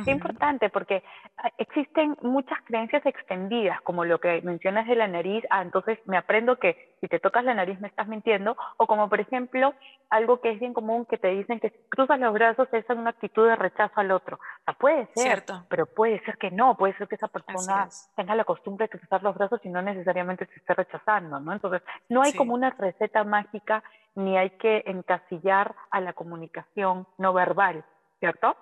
Es 0.00 0.08
importante 0.08 0.70
porque 0.70 1.02
ah, 1.38 1.50
existen 1.58 2.16
muchas 2.22 2.58
creencias 2.64 3.04
extendidas, 3.06 3.80
como 3.82 4.04
lo 4.04 4.20
que 4.20 4.40
mencionas 4.42 4.86
de 4.86 4.96
la 4.96 5.08
nariz, 5.08 5.44
ah, 5.50 5.62
entonces 5.62 5.98
me 6.06 6.16
aprendo 6.16 6.56
que 6.56 6.96
si 7.00 7.08
te 7.08 7.18
tocas 7.18 7.44
la 7.44 7.54
nariz 7.54 7.80
me 7.80 7.88
estás 7.88 8.08
mintiendo, 8.08 8.56
o 8.76 8.86
como 8.86 9.08
por 9.08 9.20
ejemplo 9.20 9.74
algo 10.10 10.40
que 10.40 10.50
es 10.50 10.60
bien 10.60 10.74
común 10.74 11.06
que 11.06 11.18
te 11.18 11.28
dicen 11.28 11.60
que 11.60 11.70
si 11.70 11.78
cruzas 11.88 12.18
los 12.18 12.32
brazos 12.32 12.68
es 12.72 12.84
una 12.90 13.10
actitud 13.10 13.46
de 13.46 13.56
rechazo 13.56 14.00
al 14.00 14.10
otro. 14.10 14.36
O 14.36 14.64
sea, 14.64 14.74
puede 14.74 15.08
ser, 15.14 15.44
pero 15.68 15.86
puede 15.86 16.22
ser 16.24 16.36
que 16.38 16.50
no, 16.50 16.76
puede 16.76 16.96
ser 16.96 17.08
que 17.08 17.14
esa 17.14 17.28
persona 17.28 17.88
tenga 18.16 18.34
la 18.34 18.44
costumbre 18.44 18.86
de 18.86 18.98
cruzar 18.98 19.22
los 19.22 19.34
brazos 19.36 19.60
y 19.64 19.68
no 19.68 19.82
necesariamente 19.82 20.46
se 20.46 20.56
esté 20.56 20.74
rechazando, 20.74 21.40
¿no? 21.40 21.52
Entonces, 21.52 21.82
no 22.08 22.22
hay 22.22 22.32
como 22.32 22.54
una 22.54 22.70
receta 22.70 23.24
mágica 23.24 23.82
ni 24.14 24.36
hay 24.36 24.50
que 24.50 24.82
encasillar 24.86 25.74
a 25.90 26.00
la 26.00 26.12
comunicación 26.12 27.06
no 27.18 27.32
verbal, 27.32 27.84
¿cierto? 28.18 28.56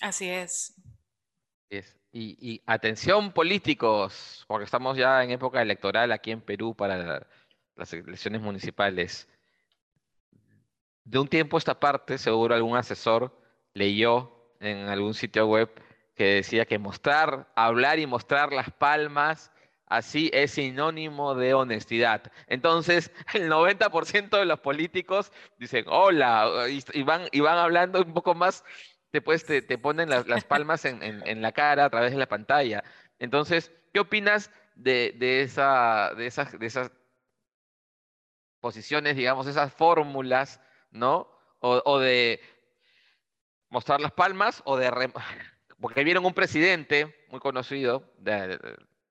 Así 0.00 0.28
es. 0.28 0.74
Y, 2.12 2.60
atención 2.66 3.32
políticos, 3.32 4.44
porque 4.48 4.64
estamos 4.64 4.96
ya 4.96 5.22
en 5.22 5.30
época 5.30 5.62
electoral 5.62 6.10
aquí 6.10 6.32
en 6.32 6.40
Perú 6.40 6.74
para 6.74 7.24
las 7.76 7.92
elecciones 7.92 8.40
municipales. 8.40 9.28
De 11.04 11.18
un 11.18 11.28
tiempo 11.28 11.56
esta 11.56 11.78
parte, 11.78 12.18
seguro 12.18 12.54
algún 12.54 12.76
asesor 12.76 13.32
leyó 13.74 14.54
en 14.58 14.88
algún 14.88 15.14
sitio 15.14 15.46
web 15.46 15.70
que 16.16 16.24
decía 16.34 16.66
que 16.66 16.78
mostrar, 16.78 17.50
hablar 17.54 17.98
y 17.98 18.06
mostrar 18.06 18.52
las 18.52 18.70
palmas, 18.70 19.52
así 19.86 20.30
es 20.32 20.52
sinónimo 20.52 21.34
de 21.34 21.54
honestidad. 21.54 22.30
Entonces, 22.46 23.12
el 23.34 23.48
90% 23.48 24.38
de 24.38 24.44
los 24.44 24.60
políticos 24.60 25.32
dicen, 25.58 25.84
hola, 25.88 26.66
y 26.68 27.02
van, 27.04 27.28
y 27.30 27.40
van 27.40 27.58
hablando 27.58 28.00
un 28.02 28.12
poco 28.12 28.34
más 28.34 28.64
después 29.12 29.44
te, 29.44 29.62
te 29.62 29.78
ponen 29.78 30.08
las, 30.08 30.44
palmas 30.44 30.84
en, 30.84 31.42
la 31.42 31.52
cara 31.52 31.86
a 31.86 31.90
través 31.90 32.12
de 32.12 32.18
la 32.18 32.28
pantalla. 32.28 32.84
Entonces, 33.18 33.72
¿qué 33.92 34.00
opinas 34.00 34.50
de, 34.74 35.42
esa, 35.42 36.14
de, 36.16 36.26
esas, 36.26 36.58
de 36.58 36.66
esas 36.66 36.92
posiciones, 38.60 39.16
digamos, 39.16 39.46
esas 39.46 39.72
fórmulas, 39.72 40.60
¿no? 40.90 41.28
O, 41.60 41.98
de 41.98 42.40
mostrar 43.68 44.00
las 44.00 44.12
palmas 44.12 44.62
o 44.64 44.76
de... 44.76 44.90
Porque 45.80 46.04
vieron 46.04 46.24
un 46.26 46.34
presidente 46.34 47.26
muy 47.28 47.40
conocido 47.40 48.12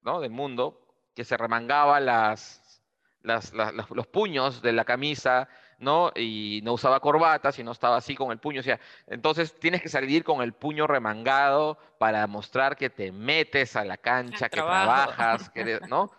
¿no? 0.01 0.19
del 0.19 0.31
mundo 0.31 0.85
que 1.15 1.25
se 1.25 1.35
remangaba 1.35 1.99
las, 1.99 2.81
los 3.21 4.07
puños 4.07 4.61
de 4.61 4.73
la 4.73 4.85
camisa 4.85 5.49
¿no? 5.79 6.11
Y 6.15 6.61
no 6.63 6.73
usaba 6.73 6.99
corbata, 6.99 7.51
sino 7.51 7.71
estaba 7.71 7.97
así 7.97 8.15
con 8.15 8.31
el 8.31 8.37
puño. 8.37 8.59
O 8.59 8.63
sea, 8.63 8.79
entonces 9.07 9.57
tienes 9.59 9.81
que 9.81 9.89
salir 9.89 10.23
con 10.23 10.41
el 10.41 10.53
puño 10.53 10.87
remangado 10.87 11.77
para 11.97 12.27
mostrar 12.27 12.75
que 12.75 12.89
te 12.89 13.11
metes 13.11 13.75
a 13.75 13.85
la 13.85 13.97
cancha, 13.97 14.49
que 14.49 14.57
trabajas, 14.57 15.51
¿no? 15.87 16.11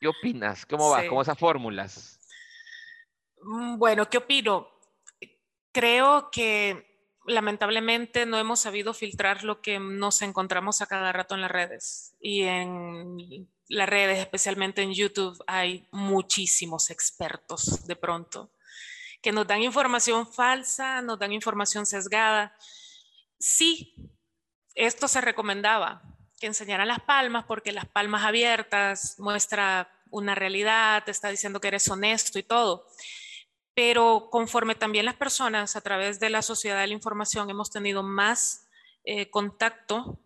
¿Qué 0.00 0.08
opinas? 0.08 0.66
¿Cómo 0.66 0.90
va? 0.90 1.06
¿Cómo 1.06 1.22
esas 1.22 1.38
fórmulas? 1.38 2.18
Mm, 3.42 3.78
bueno, 3.78 4.08
¿qué 4.08 4.18
opino? 4.18 4.68
Creo 5.70 6.30
que 6.30 6.90
lamentablemente 7.26 8.26
no 8.26 8.38
hemos 8.38 8.60
sabido 8.60 8.94
filtrar 8.94 9.44
lo 9.44 9.60
que 9.60 9.78
nos 9.78 10.22
encontramos 10.22 10.82
a 10.82 10.86
cada 10.86 11.12
rato 11.12 11.34
en 11.34 11.42
las 11.42 11.50
redes. 11.50 12.16
Y 12.20 12.42
en 12.42 13.48
las 13.68 13.88
redes, 13.88 14.18
especialmente 14.18 14.82
en 14.82 14.92
YouTube, 14.92 15.42
hay 15.46 15.86
muchísimos 15.92 16.90
expertos 16.90 17.86
de 17.86 17.96
pronto 17.96 18.50
que 19.22 19.32
nos 19.32 19.46
dan 19.46 19.62
información 19.62 20.26
falsa, 20.26 21.00
nos 21.00 21.18
dan 21.18 21.32
información 21.32 21.86
sesgada. 21.86 22.54
Sí, 23.38 23.94
esto 24.74 25.06
se 25.06 25.20
recomendaba, 25.20 26.02
que 26.40 26.48
enseñaran 26.48 26.88
las 26.88 27.00
palmas, 27.00 27.44
porque 27.46 27.72
las 27.72 27.86
palmas 27.86 28.24
abiertas 28.24 29.14
muestra 29.18 29.88
una 30.10 30.34
realidad, 30.34 31.04
te 31.04 31.12
está 31.12 31.28
diciendo 31.28 31.60
que 31.60 31.68
eres 31.68 31.88
honesto 31.88 32.38
y 32.38 32.42
todo. 32.42 32.86
Pero 33.74 34.28
conforme 34.30 34.74
también 34.74 35.06
las 35.06 35.14
personas 35.14 35.76
a 35.76 35.80
través 35.80 36.20
de 36.20 36.28
la 36.28 36.42
sociedad 36.42 36.80
de 36.80 36.88
la 36.88 36.92
información 36.92 37.48
hemos 37.48 37.70
tenido 37.70 38.02
más 38.02 38.68
eh, 39.04 39.30
contacto, 39.30 40.20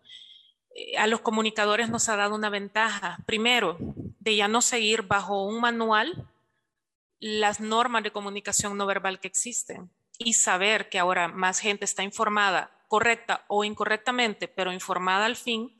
eh, 0.75 0.97
a 0.97 1.07
los 1.07 1.21
comunicadores 1.21 1.89
nos 1.89 2.09
ha 2.09 2.17
dado 2.17 2.35
una 2.35 2.49
ventaja. 2.49 3.19
Primero, 3.25 3.77
de 3.79 4.35
ya 4.35 4.47
no 4.47 4.61
seguir 4.61 5.03
bajo 5.03 5.45
un 5.45 5.61
manual 5.61 6.27
las 7.19 7.59
normas 7.59 8.03
de 8.03 8.11
comunicación 8.11 8.77
no 8.77 8.85
verbal 8.85 9.19
que 9.19 9.27
existen 9.27 9.91
y 10.17 10.33
saber 10.33 10.89
que 10.89 10.99
ahora 10.99 11.27
más 11.27 11.59
gente 11.59 11.85
está 11.85 12.03
informada, 12.03 12.71
correcta 12.87 13.45
o 13.47 13.63
incorrectamente, 13.63 14.47
pero 14.47 14.71
informada 14.71 15.25
al 15.25 15.35
fin 15.35 15.77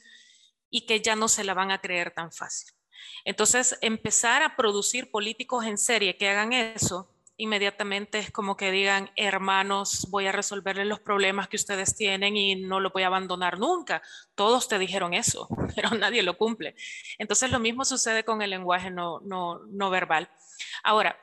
y 0.70 0.86
que 0.86 1.02
ya 1.02 1.16
no 1.16 1.28
se 1.28 1.44
la 1.44 1.54
van 1.54 1.72
a 1.72 1.80
creer 1.80 2.12
tan 2.12 2.32
fácil. 2.32 2.74
Entonces, 3.26 3.78
empezar 3.82 4.44
a 4.44 4.56
producir 4.56 5.12
políticos 5.12 5.66
en 5.66 5.78
serie 5.78 6.18
que 6.18 6.30
hagan 6.30 6.54
eso, 6.54 7.14
inmediatamente 7.38 8.18
es 8.18 8.32
como 8.32 8.58
que 8.58 8.72
digan, 8.72 9.12
hermanos, 9.16 10.08
voy 10.10 10.26
a 10.26 10.32
resolverles 10.32 10.88
los 10.88 11.00
problemas 11.00 11.48
que 11.48 11.56
ustedes 11.56 11.96
tienen 11.96 12.36
y 12.36 12.56
no 12.56 12.80
lo 12.80 12.90
voy 12.90 13.04
a 13.04 13.08
abandonar 13.08 13.60
nunca. 13.60 14.02
Todos 14.36 14.68
te 14.68 14.80
dijeron 14.80 15.14
eso, 15.14 15.48
pero 15.76 15.92
nadie 15.92 16.24
lo 16.24 16.38
cumple. 16.38 16.76
Entonces, 17.18 17.52
lo 17.52 17.60
mismo 17.60 17.86
sucede 17.86 18.24
con 18.26 18.42
el 18.42 18.50
lenguaje 18.50 18.90
no, 18.90 19.20
no, 19.22 19.60
no 19.68 19.90
verbal. 19.90 20.30
Ahora, 20.84 21.20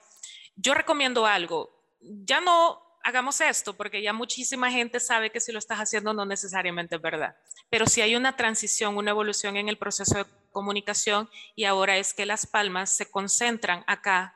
yo 0.57 0.75
recomiendo 0.75 1.27
algo, 1.27 1.71
ya 2.01 2.41
no 2.41 2.81
hagamos 3.03 3.41
esto 3.41 3.75
porque 3.75 4.03
ya 4.03 4.13
muchísima 4.13 4.71
gente 4.71 4.99
sabe 4.99 5.31
que 5.31 5.41
si 5.41 5.53
lo 5.53 5.59
estás 5.59 5.79
haciendo 5.79 6.15
no 6.15 6.25
necesariamente 6.25 6.97
es 6.97 7.03
verdad, 7.03 7.37
pero 7.69 7.87
si 7.87 8.01
hay 8.01 8.17
una 8.17 8.37
transición, 8.37 8.97
una 8.97 9.11
evolución 9.11 9.57
en 9.57 9.69
el 9.69 9.79
proceso 9.79 10.19
de 10.19 10.27
comunicación 10.53 11.29
y 11.55 11.65
ahora 11.65 11.99
es 11.99 12.15
que 12.15 12.27
las 12.27 12.47
palmas 12.47 12.91
se 12.91 13.11
concentran 13.11 13.85
acá 13.87 14.35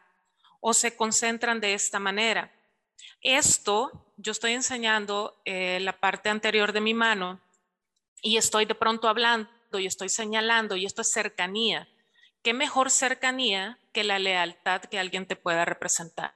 o 0.60 0.74
se 0.74 0.96
concentran 0.96 1.60
de 1.60 1.74
esta 1.74 1.98
manera. 1.98 2.52
Esto, 3.22 4.12
yo 4.16 4.32
estoy 4.32 4.52
enseñando 4.52 5.40
eh, 5.44 5.78
la 5.80 5.98
parte 5.98 6.28
anterior 6.28 6.72
de 6.72 6.80
mi 6.80 6.94
mano 6.94 7.40
y 8.22 8.36
estoy 8.36 8.64
de 8.64 8.74
pronto 8.74 9.08
hablando 9.08 9.48
y 9.72 9.86
estoy 9.86 10.08
señalando 10.08 10.76
y 10.76 10.84
esto 10.84 11.02
es 11.02 11.10
cercanía. 11.10 11.88
¿Qué 12.42 12.52
mejor 12.52 12.90
cercanía 12.90 13.78
que 13.98 14.04
la 14.04 14.20
lealtad 14.20 14.82
que 14.82 15.00
alguien 15.00 15.26
te 15.26 15.34
pueda 15.34 15.64
representar? 15.64 16.32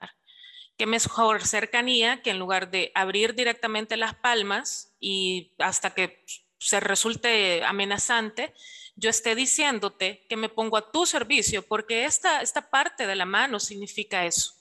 ¿Qué 0.77 0.85
mejor 0.85 1.47
cercanía 1.47 2.21
que 2.21 2.31
en 2.31 2.41
lugar 2.41 2.73
de 2.73 2.91
abrir 2.93 3.37
directamente 3.37 3.97
las 3.97 4.17
palmas 4.17 4.97
y 4.99 5.55
hasta 5.61 5.95
que 5.95 6.25
se 6.59 6.81
resulte 6.81 7.63
amenazante, 7.63 8.53
yo 8.97 9.11
esté 9.11 9.37
diciéndote 9.37 10.27
que 10.29 10.37
me 10.37 10.49
pongo 10.49 10.77
a 10.77 10.91
tu 10.91 11.07
servicio, 11.07 11.63
porque 11.63 12.05
esta, 12.05 12.43
esta 12.43 12.69
parte 12.69 13.07
de 13.07 13.15
la 13.15 13.27
mano 13.27 13.61
significa 13.61 14.27
eso. 14.27 14.55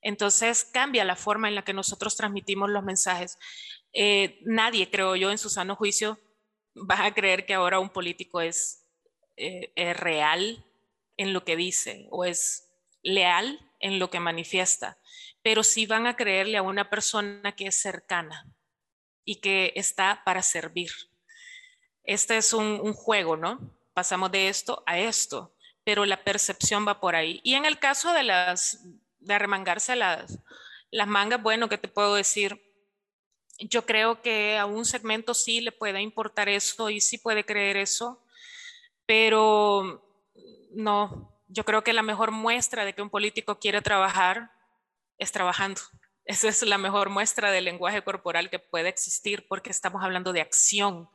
Entonces 0.00 0.64
cambia 0.64 1.04
la 1.04 1.16
forma 1.16 1.48
en 1.48 1.56
la 1.56 1.64
que 1.64 1.72
nosotros 1.72 2.14
transmitimos 2.14 2.70
los 2.70 2.84
mensajes. 2.84 3.36
Eh, 3.92 4.38
nadie, 4.42 4.92
creo 4.92 5.16
yo, 5.16 5.32
en 5.32 5.38
su 5.38 5.50
sano 5.50 5.74
juicio, 5.74 6.20
va 6.76 7.04
a 7.04 7.14
creer 7.14 7.46
que 7.46 7.54
ahora 7.54 7.80
un 7.80 7.90
político 7.90 8.40
es, 8.40 8.86
eh, 9.36 9.72
es 9.74 9.96
real 9.96 10.64
en 11.16 11.32
lo 11.32 11.44
que 11.44 11.56
dice 11.56 12.06
o 12.10 12.24
es 12.24 12.70
leal 13.02 13.60
en 13.80 13.98
lo 13.98 14.10
que 14.10 14.20
manifiesta, 14.20 14.98
pero 15.42 15.62
sí 15.62 15.86
van 15.86 16.06
a 16.06 16.16
creerle 16.16 16.56
a 16.56 16.62
una 16.62 16.88
persona 16.88 17.52
que 17.54 17.66
es 17.66 17.76
cercana 17.80 18.46
y 19.24 19.36
que 19.36 19.72
está 19.76 20.22
para 20.24 20.42
servir. 20.42 20.90
Este 22.02 22.36
es 22.36 22.52
un, 22.52 22.92
juego, 22.92 23.36
¿no? 23.36 23.78
Pasamos 23.92 24.32
de 24.32 24.48
esto 24.48 24.82
a 24.86 24.98
esto, 24.98 25.54
pero 25.84 26.04
la 26.04 26.24
percepción 26.24 26.86
va 26.86 27.00
por 27.00 27.14
ahí. 27.14 27.40
Y 27.42 27.54
en 27.54 27.64
el 27.64 27.78
caso 27.78 28.12
de 28.12 28.22
las, 28.22 28.86
de 29.20 29.34
arremangarse 29.34 29.96
las, 29.96 30.38
las 30.90 31.06
mangas, 31.06 31.42
bueno, 31.42 31.68
¿qué 31.68 31.78
te 31.78 31.88
puedo 31.88 32.14
decir? 32.14 32.60
Yo 33.58 33.86
creo 33.86 34.20
que 34.20 34.58
a 34.58 34.66
un 34.66 34.84
segmento 34.84 35.32
sí 35.34 35.60
le 35.60 35.72
puede 35.72 36.00
importar 36.00 36.48
eso 36.48 36.90
y 36.90 37.00
sí 37.00 37.18
puede 37.18 37.44
creer 37.44 37.76
eso, 37.76 38.22
pero 39.06 40.04
no, 40.76 41.34
yo 41.48 41.64
creo 41.64 41.82
que 41.82 41.92
la 41.92 42.02
mejor 42.02 42.30
muestra 42.30 42.84
de 42.84 42.94
que 42.94 43.02
un 43.02 43.10
político 43.10 43.58
quiere 43.58 43.82
trabajar 43.82 44.50
es 45.18 45.32
trabajando. 45.32 45.80
Esa 46.24 46.48
es 46.48 46.62
la 46.62 46.78
mejor 46.78 47.10
muestra 47.10 47.50
del 47.50 47.66
lenguaje 47.66 48.02
corporal 48.02 48.50
que 48.50 48.58
puede 48.58 48.88
existir 48.88 49.46
porque 49.48 49.70
estamos 49.70 50.02
hablando 50.02 50.32
de 50.32 50.40
acción, 50.40 51.08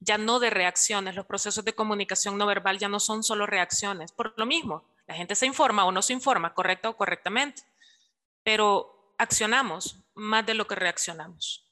ya 0.00 0.18
no 0.18 0.40
de 0.40 0.50
reacciones. 0.50 1.14
Los 1.14 1.26
procesos 1.26 1.64
de 1.64 1.74
comunicación 1.74 2.36
no 2.36 2.46
verbal 2.46 2.78
ya 2.78 2.88
no 2.88 3.00
son 3.00 3.22
solo 3.22 3.46
reacciones. 3.46 4.12
Por 4.12 4.34
lo 4.36 4.46
mismo, 4.46 4.84
la 5.06 5.14
gente 5.14 5.34
se 5.34 5.46
informa 5.46 5.84
o 5.84 5.92
no 5.92 6.02
se 6.02 6.12
informa, 6.12 6.54
correcta 6.54 6.88
o 6.88 6.96
correctamente, 6.96 7.62
pero 8.42 9.14
accionamos 9.16 10.04
más 10.14 10.44
de 10.44 10.54
lo 10.54 10.66
que 10.66 10.74
reaccionamos. 10.74 11.64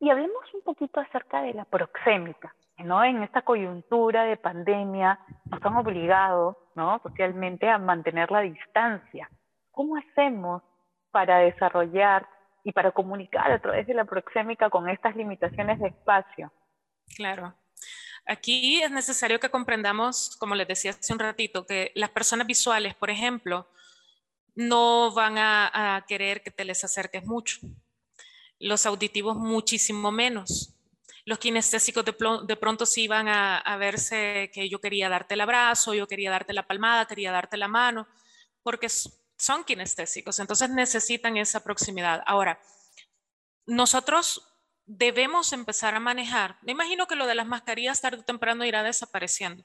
Y 0.00 0.10
hablemos 0.10 0.42
un 0.52 0.62
poquito 0.62 1.00
acerca 1.00 1.42
de 1.42 1.54
la 1.54 1.64
proxémica. 1.64 2.54
¿No? 2.78 3.04
En 3.04 3.22
esta 3.22 3.42
coyuntura 3.42 4.24
de 4.24 4.36
pandemia 4.36 5.18
nos 5.46 5.62
han 5.62 5.76
obligado 5.76 6.58
¿no? 6.74 7.00
socialmente 7.02 7.68
a 7.68 7.78
mantener 7.78 8.30
la 8.30 8.40
distancia. 8.40 9.30
¿Cómo 9.70 9.96
hacemos 9.96 10.62
para 11.10 11.38
desarrollar 11.38 12.28
y 12.64 12.72
para 12.72 12.90
comunicar 12.92 13.52
a 13.52 13.60
través 13.60 13.86
de 13.86 13.94
la 13.94 14.04
proxémica 14.04 14.70
con 14.70 14.88
estas 14.88 15.14
limitaciones 15.14 15.78
de 15.78 15.88
espacio? 15.88 16.52
Claro. 17.16 17.54
Aquí 18.26 18.82
es 18.82 18.90
necesario 18.90 19.38
que 19.38 19.50
comprendamos, 19.50 20.36
como 20.40 20.54
les 20.54 20.66
decía 20.66 20.92
hace 20.92 21.12
un 21.12 21.18
ratito, 21.18 21.66
que 21.66 21.92
las 21.94 22.10
personas 22.10 22.46
visuales, 22.46 22.94
por 22.94 23.10
ejemplo, 23.10 23.68
no 24.54 25.12
van 25.12 25.36
a, 25.36 25.96
a 25.96 26.06
querer 26.06 26.42
que 26.42 26.50
te 26.50 26.64
les 26.64 26.82
acerques 26.84 27.24
mucho. 27.26 27.58
Los 28.58 28.86
auditivos 28.86 29.36
muchísimo 29.36 30.10
menos 30.10 30.73
los 31.24 31.38
kinestésicos 31.38 32.04
de, 32.04 32.56
pronto 32.56 32.84
sí 32.84 33.04
iban 33.04 33.28
a, 33.28 33.58
a, 33.58 33.76
verse 33.76 34.50
que 34.52 34.68
yo 34.68 34.80
quería 34.80 35.08
darte 35.08 35.34
el 35.34 35.40
abrazo, 35.40 35.94
yo 35.94 36.06
quería 36.06 36.30
darte 36.30 36.52
la 36.52 36.66
palmada, 36.66 37.06
quería 37.06 37.32
darte 37.32 37.56
la 37.56 37.68
mano, 37.68 38.06
porque 38.62 38.88
son 38.88 39.64
kinestésicos, 39.64 40.38
entonces 40.38 40.70
necesitan 40.70 41.36
esa 41.36 41.64
proximidad. 41.64 42.22
Ahora, 42.26 42.60
nosotros 43.66 44.54
debemos 44.86 45.52
empezar 45.54 45.94
a 45.94 46.00
manejar, 46.00 46.58
me 46.62 46.72
imagino 46.72 47.06
que 47.06 47.16
lo 47.16 47.26
de 47.26 47.34
las 47.34 47.46
mascarillas 47.46 48.02
tarde 48.02 48.18
o 48.18 48.24
temprano 48.24 48.66
irá 48.66 48.82
desapareciendo, 48.82 49.64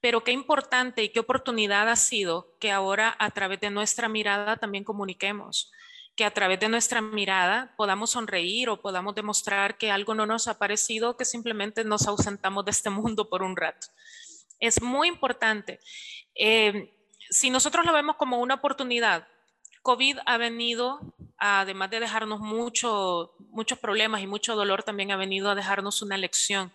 pero 0.00 0.24
qué 0.24 0.32
importante 0.32 1.02
y 1.04 1.10
qué 1.10 1.20
oportunidad 1.20 1.88
ha 1.88 1.96
sido 1.96 2.56
que 2.58 2.72
ahora 2.72 3.14
a 3.20 3.30
través 3.30 3.60
de 3.60 3.70
nuestra 3.70 4.08
mirada 4.08 4.56
también 4.56 4.82
comuniquemos 4.82 5.70
que 6.18 6.24
a 6.24 6.32
través 6.32 6.58
de 6.58 6.68
nuestra 6.68 7.00
mirada 7.00 7.72
podamos 7.76 8.10
sonreír 8.10 8.70
o 8.70 8.80
podamos 8.80 9.14
demostrar 9.14 9.78
que 9.78 9.92
algo 9.92 10.16
no 10.16 10.26
nos 10.26 10.48
ha 10.48 10.58
parecido, 10.58 11.16
que 11.16 11.24
simplemente 11.24 11.84
nos 11.84 12.08
ausentamos 12.08 12.64
de 12.64 12.72
este 12.72 12.90
mundo 12.98 13.28
por 13.28 13.44
un 13.44 13.56
rato. 13.56 13.86
Es 14.58 14.82
muy 14.82 15.06
importante. 15.06 15.78
Eh, 16.34 16.92
si 17.30 17.50
nosotros 17.50 17.86
lo 17.86 17.92
vemos 17.92 18.16
como 18.16 18.40
una 18.40 18.54
oportunidad, 18.54 19.28
COVID 19.82 20.18
ha 20.26 20.38
venido, 20.38 20.98
además 21.36 21.88
de 21.90 22.00
dejarnos 22.00 22.40
mucho, 22.40 23.36
muchos 23.50 23.78
problemas 23.78 24.20
y 24.20 24.26
mucho 24.26 24.56
dolor, 24.56 24.82
también 24.82 25.12
ha 25.12 25.16
venido 25.16 25.48
a 25.48 25.54
dejarnos 25.54 26.02
una 26.02 26.16
lección. 26.16 26.72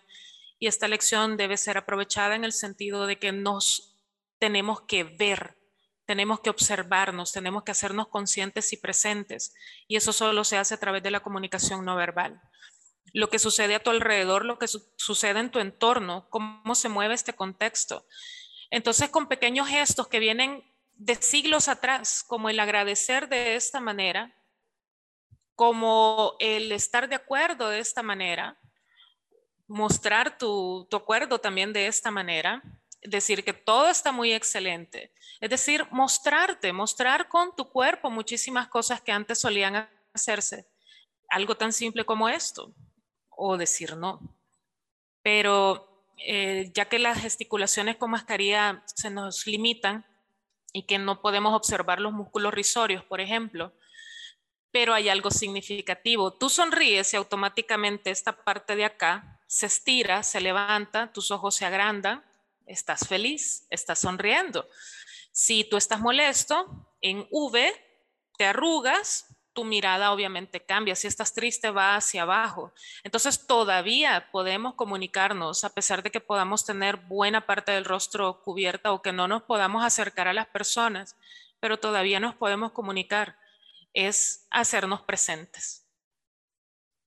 Y 0.58 0.68
esta 0.68 0.88
lección 0.88 1.36
debe 1.36 1.58
ser 1.58 1.76
aprovechada 1.76 2.34
en 2.34 2.44
el 2.44 2.54
sentido 2.54 3.06
de 3.06 3.18
que 3.18 3.30
nos 3.30 3.94
tenemos 4.38 4.80
que 4.80 5.04
ver 5.04 5.54
tenemos 6.06 6.40
que 6.40 6.50
observarnos, 6.50 7.32
tenemos 7.32 7.62
que 7.62 7.72
hacernos 7.72 8.08
conscientes 8.08 8.72
y 8.72 8.76
presentes. 8.76 9.54
Y 9.88 9.96
eso 9.96 10.12
solo 10.12 10.44
se 10.44 10.58
hace 10.58 10.74
a 10.74 10.80
través 10.80 11.02
de 11.02 11.10
la 11.10 11.20
comunicación 11.20 11.84
no 11.84 11.96
verbal. 11.96 12.40
Lo 13.12 13.30
que 13.30 13.38
sucede 13.38 13.74
a 13.74 13.82
tu 13.82 13.90
alrededor, 13.90 14.44
lo 14.44 14.58
que 14.58 14.66
sucede 14.68 15.40
en 15.40 15.50
tu 15.50 15.60
entorno, 15.60 16.28
cómo 16.30 16.74
se 16.74 16.88
mueve 16.88 17.14
este 17.14 17.32
contexto. 17.32 18.06
Entonces, 18.70 19.08
con 19.08 19.28
pequeños 19.28 19.68
gestos 19.68 20.08
que 20.08 20.18
vienen 20.18 20.64
de 20.94 21.14
siglos 21.16 21.68
atrás, 21.68 22.24
como 22.26 22.50
el 22.50 22.60
agradecer 22.60 23.28
de 23.28 23.56
esta 23.56 23.80
manera, 23.80 24.34
como 25.54 26.34
el 26.40 26.72
estar 26.72 27.08
de 27.08 27.14
acuerdo 27.14 27.68
de 27.68 27.78
esta 27.78 28.02
manera, 28.02 28.58
mostrar 29.66 30.36
tu, 30.36 30.86
tu 30.90 30.96
acuerdo 30.96 31.38
también 31.38 31.72
de 31.72 31.86
esta 31.86 32.10
manera, 32.10 32.62
decir 33.04 33.44
que 33.44 33.52
todo 33.52 33.88
está 33.88 34.12
muy 34.12 34.32
excelente. 34.32 35.12
Es 35.40 35.50
decir, 35.50 35.86
mostrarte, 35.90 36.72
mostrar 36.72 37.28
con 37.28 37.54
tu 37.54 37.68
cuerpo 37.68 38.10
muchísimas 38.10 38.68
cosas 38.68 39.00
que 39.00 39.12
antes 39.12 39.38
solían 39.38 39.88
hacerse. 40.12 40.66
Algo 41.28 41.54
tan 41.56 41.72
simple 41.72 42.04
como 42.04 42.28
esto, 42.28 42.74
o 43.30 43.56
decir 43.56 43.96
no. 43.96 44.20
Pero 45.22 46.06
eh, 46.18 46.70
ya 46.74 46.86
que 46.86 46.98
las 46.98 47.20
gesticulaciones 47.20 47.96
con 47.96 48.10
mascarilla 48.10 48.82
se 48.86 49.10
nos 49.10 49.46
limitan 49.46 50.06
y 50.72 50.84
que 50.84 50.98
no 50.98 51.20
podemos 51.20 51.54
observar 51.54 52.00
los 52.00 52.12
músculos 52.12 52.54
risorios, 52.54 53.04
por 53.04 53.20
ejemplo, 53.20 53.72
pero 54.70 54.92
hay 54.92 55.08
algo 55.08 55.30
significativo. 55.30 56.32
Tú 56.32 56.48
sonríes 56.48 57.12
y 57.12 57.16
automáticamente 57.16 58.10
esta 58.10 58.32
parte 58.32 58.74
de 58.74 58.84
acá 58.84 59.40
se 59.46 59.66
estira, 59.66 60.22
se 60.22 60.40
levanta, 60.40 61.12
tus 61.12 61.30
ojos 61.30 61.54
se 61.54 61.64
agrandan, 61.64 62.24
estás 62.66 63.06
feliz, 63.06 63.66
estás 63.70 64.00
sonriendo. 64.00 64.66
Si 65.32 65.64
tú 65.64 65.76
estás 65.76 66.00
molesto, 66.00 66.88
en 67.00 67.26
V 67.30 67.72
te 68.36 68.46
arrugas, 68.46 69.34
tu 69.52 69.64
mirada 69.64 70.12
obviamente 70.12 70.60
cambia. 70.60 70.96
Si 70.96 71.06
estás 71.06 71.32
triste, 71.32 71.70
va 71.70 71.96
hacia 71.96 72.22
abajo. 72.22 72.72
Entonces 73.04 73.46
todavía 73.46 74.28
podemos 74.32 74.74
comunicarnos 74.74 75.64
a 75.64 75.72
pesar 75.72 76.02
de 76.02 76.10
que 76.10 76.20
podamos 76.20 76.66
tener 76.66 76.96
buena 76.96 77.46
parte 77.46 77.72
del 77.72 77.84
rostro 77.84 78.42
cubierta 78.42 78.92
o 78.92 79.00
que 79.00 79.12
no 79.12 79.28
nos 79.28 79.42
podamos 79.44 79.84
acercar 79.84 80.28
a 80.28 80.34
las 80.34 80.48
personas, 80.48 81.16
pero 81.60 81.78
todavía 81.78 82.20
nos 82.20 82.34
podemos 82.34 82.72
comunicar. 82.72 83.38
Es 83.92 84.46
hacernos 84.50 85.02
presentes. 85.02 85.86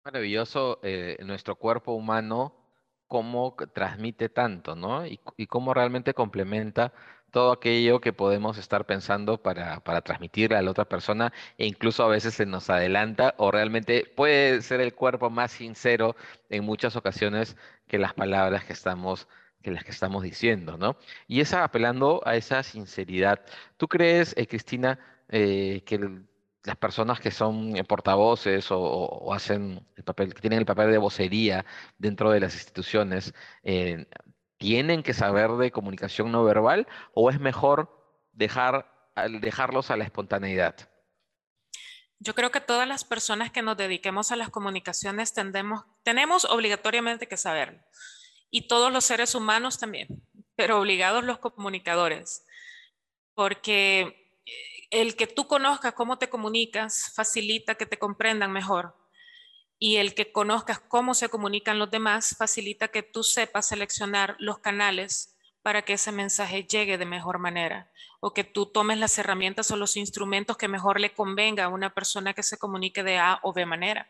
Maravilloso 0.06 0.80
eh, 0.84 1.18
nuestro 1.20 1.58
cuerpo 1.58 1.92
humano 1.92 2.67
cómo 3.08 3.56
transmite 3.74 4.30
tanto, 4.30 4.76
¿no? 4.76 5.06
Y, 5.06 5.20
cómo 5.48 5.74
realmente 5.74 6.14
complementa 6.14 6.94
todo 7.32 7.52
aquello 7.52 8.00
que 8.02 8.14
podemos 8.14 8.58
estar 8.58 8.86
pensando 8.86 9.42
para, 9.42 9.80
para 9.82 10.02
transmitirle 10.02 10.58
a 10.58 10.62
la 10.62 10.72
otra 10.72 10.86
persona 10.86 11.34
e 11.58 11.66
incluso 11.68 12.04
a 12.04 12.08
veces 12.08 12.34
se 12.36 12.46
nos 12.46 12.70
adelanta 12.70 13.36
o 13.38 13.52
realmente 13.52 14.06
puede 14.16 14.62
ser 14.62 14.82
el 14.82 14.94
cuerpo 14.96 15.30
más 15.30 15.52
sincero 15.52 16.16
en 16.50 16.64
muchas 16.64 16.96
ocasiones 16.96 17.58
que 17.88 17.98
las 17.98 18.14
palabras 18.14 18.66
que 18.66 18.74
estamos 18.74 19.28
que 19.62 19.72
las 19.72 19.84
que 19.84 19.92
estamos 19.92 20.24
diciendo, 20.24 20.78
¿no? 20.78 20.98
Y 21.28 21.42
esa 21.42 21.64
apelando 21.64 22.22
a 22.26 22.36
esa 22.36 22.64
sinceridad. 22.64 23.42
¿Tú 23.78 23.88
crees, 23.88 24.34
eh, 24.38 24.48
Cristina, 24.48 25.00
eh, 25.30 25.84
que 25.86 25.96
el, 25.96 26.26
las 26.68 26.76
personas 26.76 27.22
que 27.22 27.32
son 27.32 27.78
eh, 27.78 27.84
portavoces 27.86 28.68
o, 28.72 29.34
hacen 29.34 29.88
el 29.96 30.04
papel, 30.04 30.34
que 30.34 30.42
tienen 30.42 30.60
el 30.60 30.66
papel 30.66 30.92
de 30.92 30.98
vocería 30.98 31.66
dentro 31.98 32.30
de 32.30 32.42
las 32.42 32.54
instituciones, 32.56 33.34
eh, 33.64 34.06
tienen 34.58 35.02
que 35.02 35.14
saber 35.14 35.52
de 35.52 35.72
comunicación 35.72 36.30
no 36.30 36.44
verbal 36.44 36.86
o 37.14 37.30
es 37.30 37.40
mejor 37.40 37.90
dejar, 38.34 38.86
dejarlos 39.40 39.92
a 39.92 39.98
la 39.98 40.04
espontaneidad? 40.04 40.76
Yo 42.20 42.36
creo 42.36 42.52
que 42.52 42.60
todas 42.60 42.88
las 42.88 43.06
personas 43.06 43.50
que 43.50 43.62
nos 43.62 43.78
dediquemos 43.78 44.34
a 44.34 44.36
las 44.36 44.50
comunicaciones 44.50 45.34
tendemos, 45.34 45.86
tenemos 46.04 46.44
obligatoriamente 46.44 47.28
que 47.28 47.38
saberlo. 47.38 47.80
Y 48.50 48.68
todos 48.68 48.92
los 48.92 49.06
seres 49.06 49.36
humanos 49.36 49.80
también, 49.80 50.08
pero 50.56 50.80
obligados 50.80 51.24
los 51.24 51.40
comunicadores. 51.40 52.46
Porque 53.36 54.28
el 54.90 55.16
que 55.16 55.28
tú 55.28 55.48
conozcas 55.48 55.94
cómo 55.94 56.18
te 56.18 56.30
comunicas 56.30 57.12
facilita 57.14 57.76
que 57.76 57.86
te 57.86 58.00
comprendan 58.00 58.52
mejor. 58.52 58.96
Y 59.80 59.98
el 59.98 60.16
que 60.16 60.32
conozcas 60.32 60.80
cómo 60.80 61.14
se 61.14 61.30
comunican 61.30 61.78
los 61.78 61.92
demás 61.92 62.36
facilita 62.38 62.88
que 62.88 63.04
tú 63.04 63.24
sepas 63.24 63.68
seleccionar 63.68 64.36
los 64.40 64.60
canales 64.60 65.36
para 65.62 65.84
que 65.84 65.94
ese 65.94 66.12
mensaje 66.12 66.64
llegue 66.64 66.98
de 66.98 67.06
mejor 67.06 67.40
manera 67.40 67.92
o 68.20 68.34
que 68.34 68.44
tú 68.44 68.66
tomes 68.66 68.98
las 68.98 69.18
herramientas 69.18 69.70
o 69.70 69.76
los 69.76 69.98
instrumentos 69.98 70.58
que 70.58 70.68
mejor 70.68 71.00
le 71.00 71.14
convenga 71.14 71.66
a 71.66 71.70
una 71.70 71.94
persona 71.94 72.34
que 72.34 72.42
se 72.42 72.58
comunique 72.58 73.04
de 73.04 73.18
A 73.18 73.40
o 73.44 73.54
B 73.54 73.66
manera. 73.66 74.10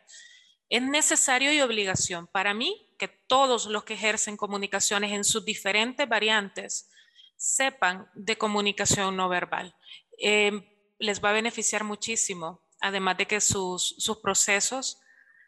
Es 0.70 0.82
necesario 0.82 1.52
y 1.52 1.62
obligación 1.62 2.28
para 2.28 2.54
mí 2.54 2.90
que 2.98 3.08
todos 3.08 3.66
los 3.66 3.84
que 3.84 3.96
ejercen 3.96 4.38
comunicaciones 4.38 5.12
en 5.12 5.24
sus 5.24 5.44
diferentes 5.44 6.08
variantes 6.08 6.90
sepan 7.36 8.10
de 8.16 8.38
comunicación 8.38 9.16
no 9.16 9.30
verbal. 9.30 9.76
Em, 10.18 10.64
les 11.00 11.24
va 11.24 11.30
a 11.30 11.34
beneficiar 11.34 11.84
muchísimo, 11.84 12.62
además 12.82 13.18
de 13.18 13.26
que 13.26 13.40
sus, 13.40 13.96
sus 14.00 14.18
procesos 14.20 15.00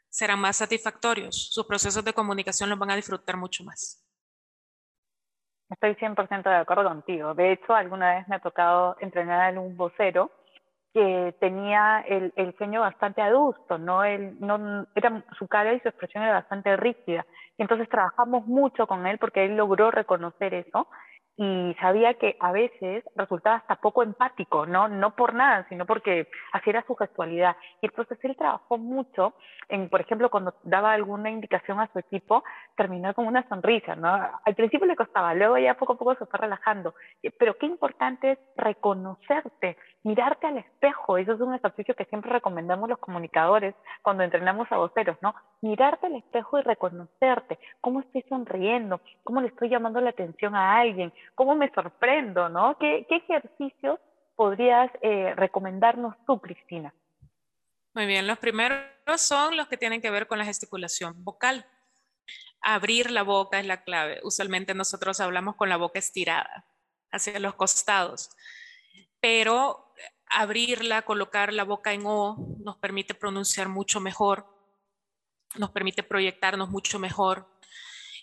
serán 0.09 0.39
más 0.39 0.57
satisfactorios, 0.57 1.49
sus 1.51 1.65
procesos 1.65 2.03
de 2.03 2.13
comunicación 2.13 2.69
los 2.69 2.79
van 2.79 2.91
a 2.91 2.95
disfrutar 2.95 3.37
mucho 3.37 3.63
más. 3.63 4.05
Estoy 5.69 5.95
100% 5.95 6.49
de 6.49 6.55
acuerdo 6.55 6.83
contigo. 6.83 7.35
De 7.35 7.51
hecho, 7.51 7.75
alguna 7.75 8.15
vez 8.15 8.27
me 8.27 8.37
ha 8.37 8.39
tocado 8.39 8.95
entrenar 9.01 9.55
a 9.55 9.59
un 9.59 9.77
vocero 9.77 10.31
que 10.93 11.35
tenía 11.39 12.03
el, 12.07 12.33
el 12.35 12.55
ceño 12.57 12.81
bastante 12.81 13.21
adusto, 13.21 13.77
¿no? 13.77 14.03
Él, 14.03 14.35
no 14.39 14.87
era, 14.95 15.23
su 15.37 15.47
cara 15.47 15.73
y 15.73 15.79
su 15.81 15.89
expresión 15.89 16.23
era 16.23 16.33
bastante 16.33 16.75
rígida. 16.75 17.23
Y 17.57 17.61
entonces 17.61 17.87
trabajamos 17.87 18.47
mucho 18.47 18.87
con 18.87 19.05
él 19.05 19.19
porque 19.19 19.45
él 19.45 19.55
logró 19.55 19.91
reconocer 19.91 20.55
eso 20.55 20.87
y 21.41 21.73
sabía 21.79 22.15
que 22.15 22.35
a 22.41 22.51
veces 22.51 23.05
resultaba 23.15 23.55
hasta 23.55 23.77
poco 23.77 24.03
empático, 24.03 24.65
¿no? 24.65 24.89
No 24.89 25.15
por 25.15 25.33
nada, 25.33 25.65
sino 25.69 25.85
porque 25.85 26.27
así 26.51 26.69
era 26.69 26.83
su 26.85 26.95
gestualidad. 26.95 27.55
Y 27.81 27.85
entonces 27.85 28.19
él 28.23 28.35
trabajó 28.35 28.77
mucho 28.77 29.35
en, 29.69 29.87
por 29.87 30.01
ejemplo, 30.01 30.29
cuando 30.29 30.55
daba 30.63 30.91
alguna 30.91 31.29
indicación 31.29 31.79
a 31.79 31.89
su 31.93 31.99
equipo, 31.99 32.43
terminar 32.75 33.15
con 33.15 33.25
una 33.25 33.47
sonrisa, 33.47 33.95
¿no? 33.95 34.09
Al 34.43 34.55
principio 34.55 34.85
le 34.85 34.97
costaba, 34.97 35.33
luego 35.33 35.57
ya 35.57 35.75
poco 35.75 35.93
a 35.93 35.97
poco 35.97 36.15
se 36.15 36.25
fue 36.25 36.39
relajando. 36.39 36.93
Pero 37.37 37.57
qué 37.57 37.67
importante 37.67 38.31
es 38.31 38.39
reconocerte, 38.57 39.77
mirarte 40.03 40.47
al 40.47 40.57
espejo. 40.57 41.17
Eso 41.17 41.33
es 41.33 41.41
un 41.41 41.53
ejercicio 41.53 41.95
que 41.95 42.05
siempre 42.05 42.31
recomendamos 42.31 42.89
los 42.89 42.99
comunicadores 42.99 43.75
cuando 44.01 44.23
entrenamos 44.23 44.71
a 44.71 44.77
voceros, 44.77 45.17
¿no? 45.21 45.35
Mirarte 45.61 46.07
al 46.07 46.15
espejo 46.15 46.59
y 46.59 46.61
reconocerte. 46.61 47.59
¿Cómo 47.81 47.99
estoy 48.01 48.23
sonriendo? 48.29 49.01
¿Cómo 49.23 49.41
le 49.41 49.47
estoy 49.47 49.69
llamando 49.69 50.01
la 50.01 50.11
atención 50.11 50.55
a 50.55 50.77
alguien? 50.79 51.13
cómo 51.35 51.55
me 51.55 51.71
sorprendo, 51.73 52.49
¿no? 52.49 52.77
¿Qué, 52.77 53.05
ejercicios 53.09 53.99
podrías 54.35 54.91
eh, 55.01 55.33
recomendarnos 55.35 56.15
tú, 56.25 56.39
Cristina? 56.39 56.93
Muy 57.93 58.05
bien, 58.05 58.27
los 58.27 58.37
primeros 58.37 58.81
son 59.17 59.57
los 59.57 59.67
que 59.67 59.77
tienen 59.77 60.01
que 60.01 60.11
ver 60.11 60.27
con 60.27 60.37
la 60.37 60.45
gesticulación 60.45 61.23
vocal. 61.23 61.65
Abrir 62.61 63.11
la 63.11 63.23
boca 63.23 63.59
es 63.59 63.65
la 63.65 63.83
clave. 63.83 64.19
Usualmente 64.23 64.73
nosotros 64.73 65.19
hablamos 65.19 65.55
con 65.55 65.69
la 65.69 65.77
boca 65.77 65.99
estirada 65.99 66.65
hacia 67.11 67.39
los 67.39 67.55
costados, 67.55 68.31
pero 69.19 69.93
abrirla, 70.29 71.01
colocar 71.01 71.53
la 71.53 71.63
boca 71.63 71.93
en 71.93 72.05
O 72.05 72.55
nos 72.59 72.77
permite 72.77 73.13
pronunciar 73.13 73.67
mucho 73.67 73.99
mejor, 73.99 74.45
nos 75.55 75.71
permite 75.71 76.03
proyectarnos 76.03 76.69
mucho 76.69 76.99
mejor. 76.99 77.47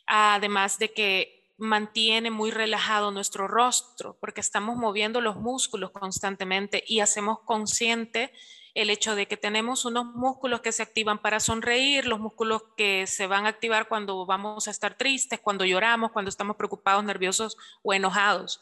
Además 0.06 0.78
de 0.78 0.92
que 0.92 1.36
mantiene 1.58 2.30
muy 2.30 2.50
relajado 2.50 3.10
nuestro 3.10 3.48
rostro 3.48 4.16
porque 4.20 4.40
estamos 4.40 4.76
moviendo 4.76 5.20
los 5.20 5.36
músculos 5.36 5.90
constantemente 5.90 6.84
y 6.86 7.00
hacemos 7.00 7.40
consciente 7.40 8.32
el 8.74 8.90
hecho 8.90 9.14
de 9.14 9.26
que 9.26 9.38
tenemos 9.38 9.86
unos 9.86 10.04
músculos 10.04 10.60
que 10.60 10.70
se 10.70 10.82
activan 10.82 11.18
para 11.18 11.40
sonreír, 11.40 12.06
los 12.06 12.20
músculos 12.20 12.62
que 12.76 13.06
se 13.06 13.26
van 13.26 13.46
a 13.46 13.48
activar 13.48 13.88
cuando 13.88 14.26
vamos 14.26 14.68
a 14.68 14.70
estar 14.70 14.98
tristes, 14.98 15.40
cuando 15.40 15.64
lloramos, 15.64 16.12
cuando 16.12 16.28
estamos 16.28 16.56
preocupados, 16.56 17.02
nerviosos 17.02 17.56
o 17.82 17.94
enojados. 17.94 18.60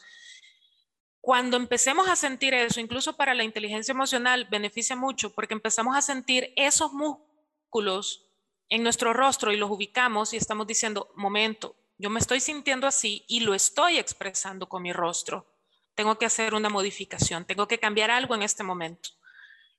Cuando 1.25 1.57
empecemos 1.57 2.07
a 2.07 2.15
sentir 2.15 2.53
eso, 2.53 2.79
incluso 2.79 3.17
para 3.17 3.33
la 3.33 3.43
inteligencia 3.43 3.93
emocional, 3.93 4.45
beneficia 4.45 4.95
mucho 4.95 5.33
porque 5.33 5.55
empezamos 5.55 5.97
a 5.97 6.03
sentir 6.03 6.53
esos 6.55 6.93
músculos 6.93 8.27
en 8.69 8.83
nuestro 8.83 9.11
rostro 9.11 9.51
y 9.51 9.57
los 9.57 9.71
ubicamos 9.71 10.33
y 10.33 10.37
estamos 10.37 10.67
diciendo, 10.67 11.11
momento, 11.15 11.75
yo 11.97 12.11
me 12.11 12.19
estoy 12.19 12.41
sintiendo 12.41 12.85
así 12.85 13.25
y 13.27 13.39
lo 13.39 13.55
estoy 13.55 13.97
expresando 13.97 14.69
con 14.69 14.83
mi 14.83 14.93
rostro. 14.93 15.47
Tengo 15.95 16.19
que 16.19 16.27
hacer 16.27 16.53
una 16.53 16.69
modificación, 16.69 17.43
tengo 17.43 17.67
que 17.67 17.79
cambiar 17.79 18.11
algo 18.11 18.35
en 18.35 18.43
este 18.43 18.61
momento. 18.61 19.09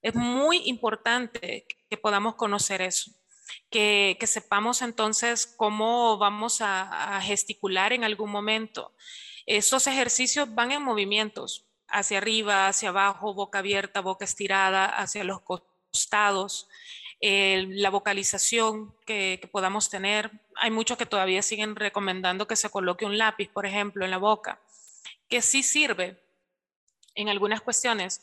Es 0.03 0.17
muy 0.17 0.63
importante 0.65 1.65
que 1.89 1.97
podamos 1.97 2.35
conocer 2.35 2.83
eso, 2.83 3.13
que, 3.71 4.19
sepamos 4.27 4.83
entonces 4.83 5.47
cómo 5.47 6.19
vamos 6.19 6.61
a, 6.61 7.21
gesticular 7.23 7.93
en 7.93 8.03
algún 8.03 8.33
momento. 8.33 8.97
Estos 9.47 9.87
ejercicios 9.87 10.53
van 10.53 10.73
en 10.73 10.83
movimientos, 10.83 11.65
hacia 11.89 12.19
arriba, 12.19 12.67
hacia 12.67 12.89
abajo, 12.89 13.33
boca 13.33 13.61
abierta, 13.61 14.01
boca 14.01 14.25
estirada, 14.25 14.87
hacia 14.87 15.23
los 15.23 15.41
costados. 15.41 16.69
La 17.21 17.91
vocalización 17.91 18.95
que, 19.07 19.49
podamos 19.53 19.89
tener. 19.89 20.31
Hay 20.57 20.71
muchos 20.71 20.99
que 20.99 21.07
todavía 21.07 21.43
siguen 21.43 21.77
recomendando 21.77 22.47
que 22.47 22.57
se 22.57 22.71
coloque 22.71 23.07
un 23.07 23.19
lápiz, 23.19 23.49
por 23.49 23.67
ejemplo, 23.67 24.05
en 24.05 24.11
la 24.11 24.19
boca, 24.19 24.61
que 25.29 25.41
sí 25.41 25.63
sirve 25.63 26.21
en 27.15 27.29
algunas 27.29 27.63
cuestiones, 27.63 28.23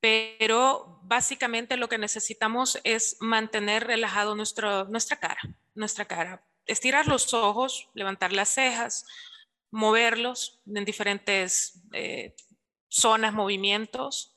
pero 0.00 1.00
básicamente 1.02 1.76
lo 1.76 1.88
que 1.88 1.98
necesitamos 1.98 2.78
es 2.84 3.16
mantener 3.20 3.86
relajado 3.86 4.36
nuestro, 4.36 4.84
nuestra 4.84 5.18
cara, 5.18 5.40
nuestra 5.74 6.04
cara. 6.04 6.42
Estirar 6.66 7.08
los 7.08 7.34
ojos, 7.34 7.88
levantar 7.94 8.32
las 8.32 8.50
cejas, 8.50 9.06
moverlos 9.70 10.60
en 10.66 10.84
diferentes 10.84 11.82
eh, 11.92 12.34
zonas, 12.88 13.32
movimientos, 13.32 14.34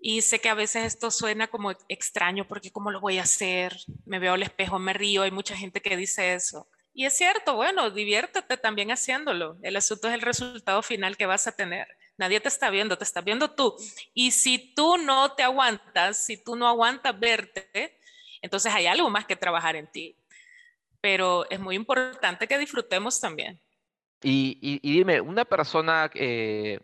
y 0.00 0.22
sé 0.22 0.40
que 0.40 0.48
a 0.48 0.54
veces 0.54 0.84
esto 0.84 1.10
suena 1.10 1.48
como 1.48 1.72
extraño 1.88 2.46
porque 2.46 2.70
cómo 2.70 2.90
lo 2.90 3.00
voy 3.00 3.18
a 3.18 3.22
hacer, 3.22 3.76
me 4.06 4.20
veo 4.20 4.34
al 4.34 4.42
espejo, 4.42 4.78
me 4.78 4.92
río, 4.92 5.22
hay 5.22 5.32
mucha 5.32 5.56
gente 5.56 5.82
que 5.82 5.96
dice 5.96 6.34
eso. 6.34 6.68
Y 6.94 7.04
es 7.04 7.14
cierto, 7.14 7.54
bueno, 7.54 7.90
diviértete 7.90 8.56
también 8.56 8.90
haciéndolo. 8.90 9.56
El 9.62 9.76
asunto 9.76 10.08
es 10.08 10.14
el 10.14 10.20
resultado 10.20 10.82
final 10.82 11.16
que 11.16 11.26
vas 11.26 11.46
a 11.46 11.52
tener. 11.52 11.86
Nadie 12.16 12.40
te 12.40 12.48
está 12.48 12.70
viendo, 12.70 12.98
te 12.98 13.04
estás 13.04 13.24
viendo 13.24 13.50
tú. 13.50 13.76
Y 14.14 14.32
si 14.32 14.74
tú 14.74 14.96
no 14.98 15.32
te 15.32 15.42
aguantas, 15.42 16.24
si 16.24 16.42
tú 16.42 16.56
no 16.56 16.66
aguantas 16.66 17.18
verte, 17.18 17.98
entonces 18.42 18.72
hay 18.72 18.86
algo 18.86 19.10
más 19.10 19.26
que 19.26 19.36
trabajar 19.36 19.76
en 19.76 19.90
ti. 19.90 20.16
Pero 21.00 21.48
es 21.50 21.60
muy 21.60 21.76
importante 21.76 22.48
que 22.48 22.58
disfrutemos 22.58 23.20
también. 23.20 23.60
Y, 24.22 24.80
dime, 24.82 25.20
una 25.20 25.44
persona 25.44 26.10
eh, 26.14 26.80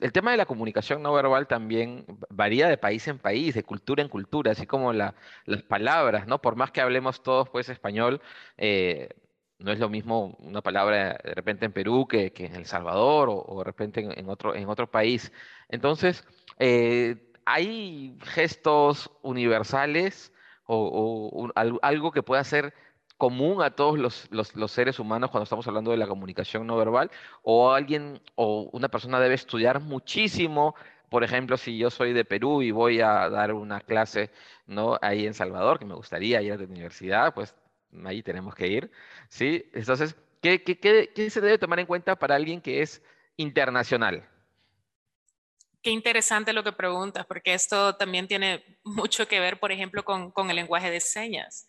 el 0.00 0.12
tema 0.12 0.30
de 0.30 0.36
la 0.36 0.46
comunicación 0.46 1.02
no 1.02 1.12
verbal 1.12 1.46
también 1.46 2.06
varía 2.30 2.68
de 2.68 2.78
país 2.78 3.06
en 3.08 3.18
país, 3.18 3.54
de 3.54 3.62
cultura 3.62 4.02
en 4.02 4.08
cultura, 4.08 4.52
así 4.52 4.66
como 4.66 4.92
las 4.92 5.14
palabras, 5.68 6.26
¿no? 6.26 6.40
Por 6.40 6.56
más 6.56 6.70
que 6.70 6.80
hablemos 6.80 7.22
todos 7.22 7.48
pues 7.50 7.68
español, 7.68 8.20
eh, 8.56 9.08
no 9.58 9.72
es 9.72 9.78
lo 9.78 9.88
mismo 9.88 10.36
una 10.38 10.62
palabra 10.62 11.18
de 11.22 11.34
repente 11.34 11.66
en 11.66 11.72
Perú 11.72 12.06
que, 12.08 12.32
en 12.36 12.54
El 12.54 12.66
Salvador 12.66 13.28
o, 13.30 13.58
de 13.58 13.64
repente 13.64 14.00
en, 14.00 14.28
otro, 14.28 14.54
en 14.54 14.68
otro 14.68 14.90
país. 14.90 15.32
Entonces, 15.68 16.24
eh, 16.58 17.32
hay 17.44 18.16
gestos 18.22 19.10
universales 19.22 20.32
o, 20.66 21.50
algo 21.82 22.12
que 22.12 22.22
pueda 22.22 22.44
ser 22.44 22.74
común 23.18 23.60
a 23.62 23.70
todos 23.70 23.98
los, 24.30 24.70
seres 24.70 24.98
humanos 25.00 25.30
cuando 25.30 25.42
estamos 25.42 25.66
hablando 25.66 25.90
de 25.90 25.96
la 25.96 26.06
comunicación 26.06 26.66
no 26.66 26.76
verbal, 26.76 27.10
o 27.42 27.72
alguien 27.72 28.22
o 28.36 28.70
una 28.72 28.88
persona 28.88 29.20
debe 29.20 29.34
estudiar 29.34 29.80
muchísimo. 29.80 30.76
Por 31.10 31.24
ejemplo, 31.24 31.56
si 31.56 31.76
yo 31.76 31.90
soy 31.90 32.12
de 32.12 32.24
Perú 32.24 32.62
y 32.62 32.70
voy 32.70 33.00
a 33.00 33.28
dar 33.28 33.52
una 33.52 33.80
clase 33.80 34.30
¿no? 34.66 34.98
ahí 35.02 35.26
en 35.26 35.34
Salvador, 35.34 35.78
que 35.78 35.84
me 35.84 35.94
gustaría 35.94 36.40
ir 36.42 36.52
a 36.52 36.56
la 36.56 36.64
universidad, 36.64 37.34
pues 37.34 37.54
ahí 38.04 38.22
tenemos 38.22 38.54
que 38.54 38.68
ir. 38.68 38.90
¿sí? 39.28 39.68
Entonces, 39.72 40.14
¿qué, 40.40 40.62
qué, 40.62 41.30
se 41.30 41.40
debe 41.40 41.58
tomar 41.58 41.80
en 41.80 41.86
cuenta 41.86 42.16
para 42.16 42.36
alguien 42.36 42.60
que 42.60 42.82
es 42.82 43.02
internacional? 43.36 44.28
Qué 45.82 45.90
interesante 45.90 46.52
lo 46.52 46.62
que 46.62 46.72
preguntas, 46.72 47.26
porque 47.26 47.54
esto 47.54 47.96
también 47.96 48.28
tiene 48.28 48.78
mucho 48.84 49.26
que 49.26 49.40
ver, 49.40 49.58
por 49.58 49.72
ejemplo, 49.72 50.04
con, 50.04 50.30
con 50.30 50.50
el 50.50 50.56
lenguaje 50.56 50.90
de 50.90 51.00
señas 51.00 51.66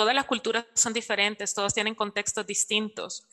todas 0.00 0.14
las 0.14 0.24
culturas 0.24 0.64
son 0.72 0.94
diferentes, 0.94 1.52
todos 1.52 1.74
tienen 1.74 1.94
contextos 1.94 2.46
distintos. 2.46 3.28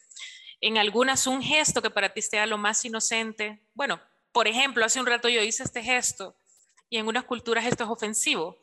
En 0.59 0.77
algunas 0.77 1.25
un 1.25 1.41
gesto 1.41 1.81
que 1.81 1.89
para 1.89 2.11
ti 2.11 2.21
sea 2.21 2.45
lo 2.45 2.57
más 2.57 2.83
inocente, 2.83 3.61
bueno, 3.73 4.01
por 4.33 4.49
ejemplo, 4.49 4.83
hace 4.83 4.99
un 4.99 5.05
rato 5.05 5.29
yo 5.29 5.41
hice 5.41 5.63
este 5.63 5.81
gesto 5.81 6.35
y 6.89 6.97
en 6.97 7.07
unas 7.07 7.23
culturas 7.23 7.65
esto 7.65 7.85
es 7.85 7.89
ofensivo. 7.89 8.57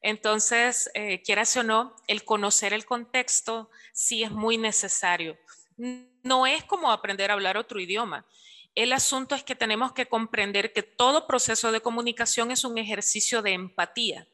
Entonces, 0.00 0.90
eh, 0.94 1.20
quieras 1.20 1.54
o 1.58 1.62
no, 1.62 1.94
el 2.06 2.24
conocer 2.24 2.72
el 2.72 2.86
contexto 2.86 3.68
sí 3.92 4.22
es 4.22 4.30
muy 4.30 4.56
necesario. 4.56 5.36
No 5.76 6.46
es 6.46 6.64
como 6.64 6.90
aprender 6.90 7.30
a 7.30 7.34
hablar 7.34 7.58
otro 7.58 7.78
idioma. 7.78 8.24
El 8.74 8.94
asunto 8.94 9.34
es 9.34 9.44
que 9.44 9.54
tenemos 9.54 9.92
que 9.92 10.06
comprender 10.06 10.72
que 10.72 10.82
todo 10.82 11.26
proceso 11.26 11.72
de 11.72 11.82
comunicación 11.82 12.52
es 12.52 12.64
un 12.64 12.78
ejercicio 12.78 13.42
de 13.42 13.52
empatía. 13.52 14.26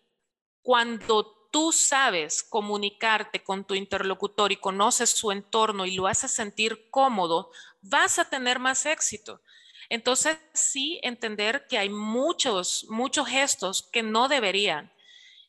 Cuando 0.62 1.43
tú 1.54 1.70
sabes 1.70 2.42
comunicarte 2.42 3.44
con 3.44 3.64
tu 3.64 3.76
interlocutor 3.76 4.50
y 4.50 4.56
conoces 4.56 5.10
su 5.10 5.30
entorno 5.30 5.86
y 5.86 5.94
lo 5.94 6.08
haces 6.08 6.32
sentir 6.32 6.90
cómodo, 6.90 7.52
vas 7.80 8.18
a 8.18 8.28
tener 8.28 8.58
más 8.58 8.86
éxito. 8.86 9.40
Entonces, 9.88 10.36
sí 10.52 10.98
entender 11.04 11.68
que 11.68 11.78
hay 11.78 11.90
muchos, 11.90 12.86
muchos 12.88 13.28
gestos 13.28 13.88
que 13.92 14.02
no 14.02 14.26
deberían. 14.26 14.92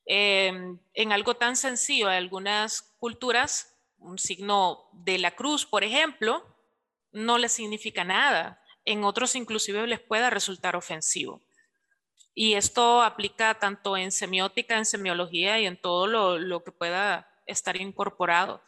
Em, 0.05 0.77
en 0.93 1.11
algo 1.11 1.37
tan 1.37 1.55
sencillo, 1.55 2.07
en 2.11 2.17
algunas 2.17 2.83
culturas, 2.99 3.75
un 3.97 4.19
signo 4.19 4.87
de 4.93 5.17
la 5.17 5.31
cruz, 5.31 5.65
por 5.65 5.83
ejemplo, 5.83 6.45
no 7.13 7.39
les 7.39 7.53
significa 7.53 8.03
nada. 8.03 8.61
En 8.85 9.03
otros 9.03 9.35
inclusive 9.35 9.87
les 9.87 10.01
pueda 10.01 10.29
resultar 10.29 10.75
ofensivo. 10.75 11.41
Y 12.37 12.55
esto 12.55 13.01
aplica 13.01 13.53
tanto 13.55 13.95
en 13.95 14.11
semiótica, 14.11 14.77
en 14.77 14.85
semiología 14.85 15.57
y 15.59 15.65
en 15.65 15.77
todo 15.77 16.05
lo, 16.37 16.63
que 16.63 16.71
pueda 16.73 17.31
estar 17.45 17.77
incorporado. 17.77 18.61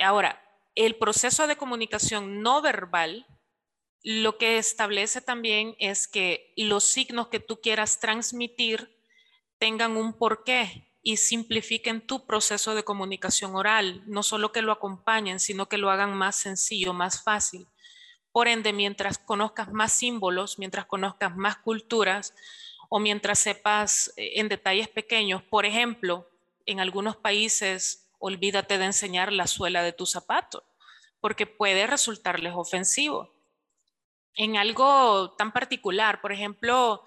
Ahora, 0.00 0.40
el 0.74 0.96
proceso 0.96 1.46
de 1.46 1.56
comunicación 1.56 2.42
no 2.42 2.60
verbal 2.60 3.26
lo 4.02 4.38
que 4.38 4.58
establece 4.58 5.20
también 5.20 5.76
es 5.78 6.08
que 6.08 6.52
los 6.56 6.84
signos 6.84 7.28
que 7.28 7.40
tú 7.40 7.60
quieras 7.60 8.00
transmitir 8.00 8.96
tengan 9.58 9.96
un 9.96 10.14
porqué 10.14 10.86
y 11.02 11.18
simplifiquen 11.18 12.06
tu 12.06 12.26
proceso 12.26 12.74
de 12.74 12.82
comunicación 12.82 13.56
oral, 13.56 14.02
no 14.06 14.22
solo 14.22 14.52
que 14.52 14.62
lo 14.62 14.72
acompañen, 14.72 15.40
sino 15.40 15.68
que 15.68 15.78
lo 15.78 15.90
hagan 15.90 16.14
más 16.14 16.36
sencillo, 16.36 16.92
más 16.94 17.22
fácil. 17.22 17.66
Por 18.32 18.48
ende, 18.48 18.72
mientras 18.72 19.18
conozcas 19.18 19.72
más 19.72 19.92
símbolos, 19.92 20.58
mientras 20.58 20.86
conozcas 20.86 21.36
más 21.36 21.56
culturas 21.58 22.34
o 22.90 22.98
mientras 22.98 23.38
sepas 23.38 24.12
eh, 24.16 24.32
en 24.34 24.48
detalles 24.48 24.88
pequeños, 24.88 25.42
por 25.44 25.64
ejemplo, 25.64 26.28
en 26.66 26.80
algunos 26.80 27.16
países, 27.16 28.10
olvídate 28.18 28.78
de 28.78 28.84
enseñar 28.86 29.32
la 29.32 29.46
suela 29.46 29.82
de 29.82 29.92
tu 29.92 30.06
zapato, 30.06 30.64
porque 31.20 31.46
puede 31.46 31.86
resultarles 31.86 32.52
ofensivo. 32.54 33.32
En 34.34 34.56
algo 34.56 35.34
tan 35.38 35.52
particular, 35.52 36.20
por 36.20 36.32
ejemplo, 36.32 37.04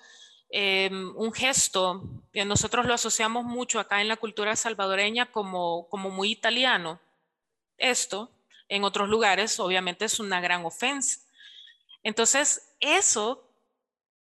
em, 0.49 1.13
un 1.17 1.33
gesto 1.33 2.01
que 2.31 2.45
nosotros 2.45 2.85
lo 2.85 2.93
asociamos 2.93 3.43
mucho 3.43 3.79
acá 3.79 4.01
en 4.01 4.07
la 4.07 4.17
cultura 4.17 4.55
salvadoreña 4.55 5.31
como, 5.31 5.89
como 5.89 6.09
muy 6.09 6.31
italiano. 6.31 7.01
Esto, 7.77 8.31
en 8.69 8.85
otros 8.85 9.09
lugares, 9.09 9.59
obviamente 9.59 10.05
es 10.05 10.19
una 10.19 10.39
gran 10.39 10.63
ofensa. 10.65 11.19
Entonces, 12.03 12.73
eso, 12.79 13.43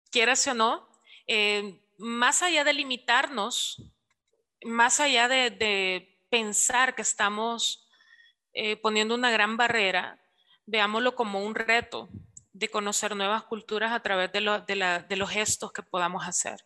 quieras 0.10 0.48
o 0.48 0.54
no, 0.54 0.89
em, 1.30 1.80
más 1.98 2.42
allá 2.42 2.64
de 2.64 2.74
limitarnos 2.74 3.94
más 4.66 5.00
allá 5.00 5.28
de, 5.28 6.16
pensar 6.30 6.94
que 6.94 7.02
estamos 7.02 7.90
eh, 8.54 8.78
poniendo 8.78 9.16
una 9.16 9.32
gran 9.32 9.58
barrera, 9.58 10.20
veámoslo 10.68 11.16
como 11.16 11.44
un 11.44 11.56
reto 11.56 12.08
de 12.54 12.70
conocer 12.70 13.16
nuevas 13.16 13.42
culturas 13.44 13.92
a 13.92 14.02
través 14.02 14.32
de, 14.32 14.42
los 14.42 15.30
gestos 15.32 15.74
que 15.74 15.82
podamos 15.82 16.28
hacer. 16.28 16.60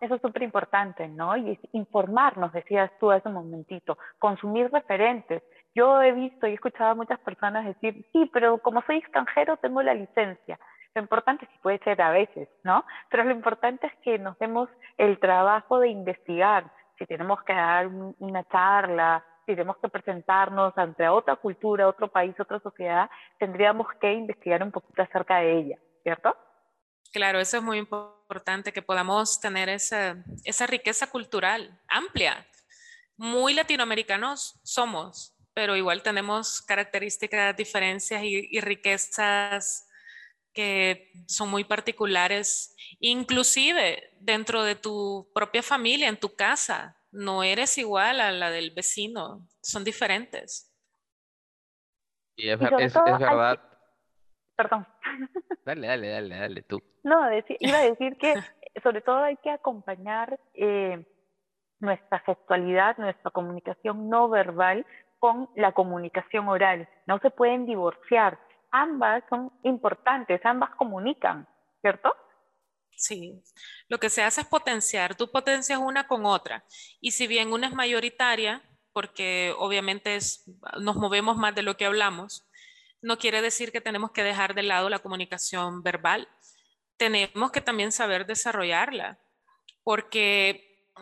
Eso 0.00 0.16
es 0.16 0.22
súper 0.22 0.42
importante, 0.42 1.06
¿no? 1.06 1.36
Y 1.36 1.56
informarnos, 1.72 2.52
decías 2.52 2.90
tú 2.98 3.12
hace 3.12 3.28
un 3.28 3.34
momentito, 3.34 3.96
consumir 4.18 4.72
referentes. 4.72 5.44
Yo 5.72 6.02
he 6.02 6.10
visto 6.10 6.48
y 6.48 6.50
he 6.50 6.54
escuchado 6.54 6.90
a 6.90 6.94
muchas 6.96 7.20
personas 7.20 7.64
decir, 7.64 8.04
sí, 8.12 8.28
pero 8.32 8.58
como 8.58 8.82
soy 8.86 8.96
extranjero 8.96 9.56
tengo 9.58 9.82
la 9.82 9.94
licencia. 9.94 10.58
Lo 10.94 11.02
importante 11.02 11.46
sí 11.46 11.58
puede 11.62 11.78
ser 11.78 12.00
a 12.02 12.10
veces, 12.10 12.48
¿no? 12.64 12.84
Pero 13.10 13.24
lo 13.24 13.30
importante 13.30 13.86
es 13.86 13.92
que 14.02 14.18
nos 14.18 14.38
demos 14.38 14.68
el 14.98 15.18
trabajo 15.20 15.78
de 15.78 15.88
investigar. 15.88 16.70
Si 16.98 17.06
tenemos 17.06 17.42
que 17.44 17.54
dar 17.54 17.86
una 17.86 18.46
charla, 18.48 19.24
si 19.46 19.52
tenemos 19.52 19.76
que 19.78 19.88
presentarnos 19.88 20.76
ante 20.76 21.08
otra 21.08 21.36
cultura, 21.36 21.88
otro 21.88 22.08
país, 22.08 22.34
otra 22.38 22.60
sociedad, 22.60 23.08
tendríamos 23.38 23.86
que 24.00 24.12
investigar 24.12 24.62
un 24.62 24.72
poquito 24.72 25.02
acerca 25.02 25.38
de 25.38 25.58
ella, 25.58 25.78
¿cierto? 26.02 26.36
Claro, 27.12 27.40
eso 27.40 27.56
es 27.56 27.62
muy 27.62 27.78
importante, 27.78 28.72
que 28.72 28.82
podamos 28.82 29.40
tener 29.40 29.68
esa, 29.68 30.16
esa 30.44 30.66
riqueza 30.66 31.08
cultural 31.08 31.80
amplia. 31.88 32.46
Muy 33.16 33.54
latinoamericanos 33.54 34.60
somos, 34.62 35.36
pero 35.54 35.76
igual 35.76 36.02
tenemos 36.02 36.62
características, 36.62 37.56
diferencias 37.56 38.22
y, 38.22 38.48
y 38.50 38.60
riquezas 38.60 39.89
que 40.60 41.10
son 41.26 41.48
muy 41.48 41.64
particulares, 41.64 42.76
inclusive 43.00 44.12
dentro 44.20 44.62
de 44.62 44.74
tu 44.74 45.26
propia 45.34 45.62
familia, 45.62 46.06
en 46.06 46.20
tu 46.20 46.36
casa. 46.36 46.98
No 47.10 47.42
eres 47.42 47.78
igual 47.78 48.20
a 48.20 48.30
la 48.30 48.50
del 48.50 48.72
vecino, 48.72 49.40
son 49.62 49.84
diferentes. 49.84 50.70
Y 52.36 52.50
es, 52.50 52.58
verdad. 52.58 53.58
Perdón. 54.54 54.86
Dale, 55.64 55.86
dale, 55.86 56.08
dale, 56.08 56.36
dale 56.36 56.62
tú. 56.62 56.82
No, 57.04 57.20
iba 57.60 57.78
a 57.78 57.84
decir 57.84 58.16
que 58.18 58.34
sobre 58.82 59.00
todo 59.00 59.18
hay 59.18 59.36
que 59.38 59.50
acompañar 59.50 60.38
eh, 60.54 61.06
nuestra 61.78 62.18
gestualidad, 62.20 62.98
nuestra 62.98 63.30
comunicación 63.30 64.10
no 64.10 64.28
verbal 64.28 64.84
con 65.18 65.48
la 65.54 65.72
comunicación 65.72 66.48
oral. 66.48 66.88
No 67.06 67.18
se 67.20 67.30
pueden 67.30 67.66
divorciar 67.66 68.38
ambas 68.70 69.24
son 69.28 69.52
importantes, 69.62 70.40
ambas 70.44 70.70
comunican, 70.76 71.48
¿cierto? 71.80 72.14
Sí, 72.96 73.42
lo 73.88 73.98
que 73.98 74.10
se 74.10 74.22
hace 74.22 74.42
es 74.42 74.46
potenciar, 74.46 75.14
tú 75.14 75.30
potencias 75.30 75.78
una 75.78 76.06
con 76.06 76.26
otra. 76.26 76.64
Y 77.00 77.12
si 77.12 77.26
bien 77.26 77.52
una 77.52 77.68
es 77.68 77.72
mayoritaria, 77.72 78.62
porque 78.92 79.54
obviamente 79.58 80.18
nos 80.80 80.96
movemos 80.96 81.36
más 81.36 81.54
de 81.54 81.62
lo 81.62 81.76
que 81.76 81.86
hablamos, 81.86 82.46
no 83.00 83.16
quiere 83.16 83.40
decir 83.40 83.72
que 83.72 83.80
tenemos 83.80 84.10
que 84.10 84.22
dejar 84.22 84.54
de 84.54 84.62
lado 84.62 84.90
la 84.90 84.98
comunicación 84.98 85.82
verbal. 85.82 86.28
Tenemos 86.98 87.50
que 87.50 87.62
también 87.62 87.92
saber 87.92 88.26
desarrollarla, 88.26 89.18
porque, 89.82 90.92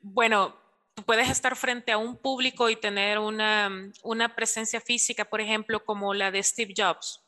bueno, 0.00 0.56
tú 0.94 1.02
puedes 1.02 1.28
estar 1.28 1.56
frente 1.56 1.92
a 1.92 1.98
un 1.98 2.16
público 2.16 2.70
y 2.70 2.76
tener 2.76 3.18
una, 3.18 3.92
una 4.02 4.34
presencia 4.34 4.80
física, 4.80 5.24
por 5.24 5.40
ejemplo, 5.40 5.84
como 5.84 6.14
la 6.14 6.30
de 6.30 6.42
Steve 6.42 6.74
Jobs, 6.76 7.22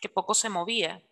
que 0.00 0.08
poco 0.08 0.34
se 0.34 0.48
movía, 0.48 1.02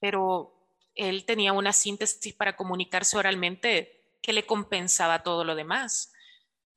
pero 0.00 0.52
él 0.94 1.24
tenía 1.24 1.52
una 1.52 1.72
síntesis 1.72 2.34
para 2.34 2.56
comunicarse 2.56 3.16
oralmente 3.16 4.04
que 4.22 4.32
le 4.32 4.46
compensaba 4.46 5.22
todo 5.22 5.44
lo 5.44 5.54
demás. 5.54 6.12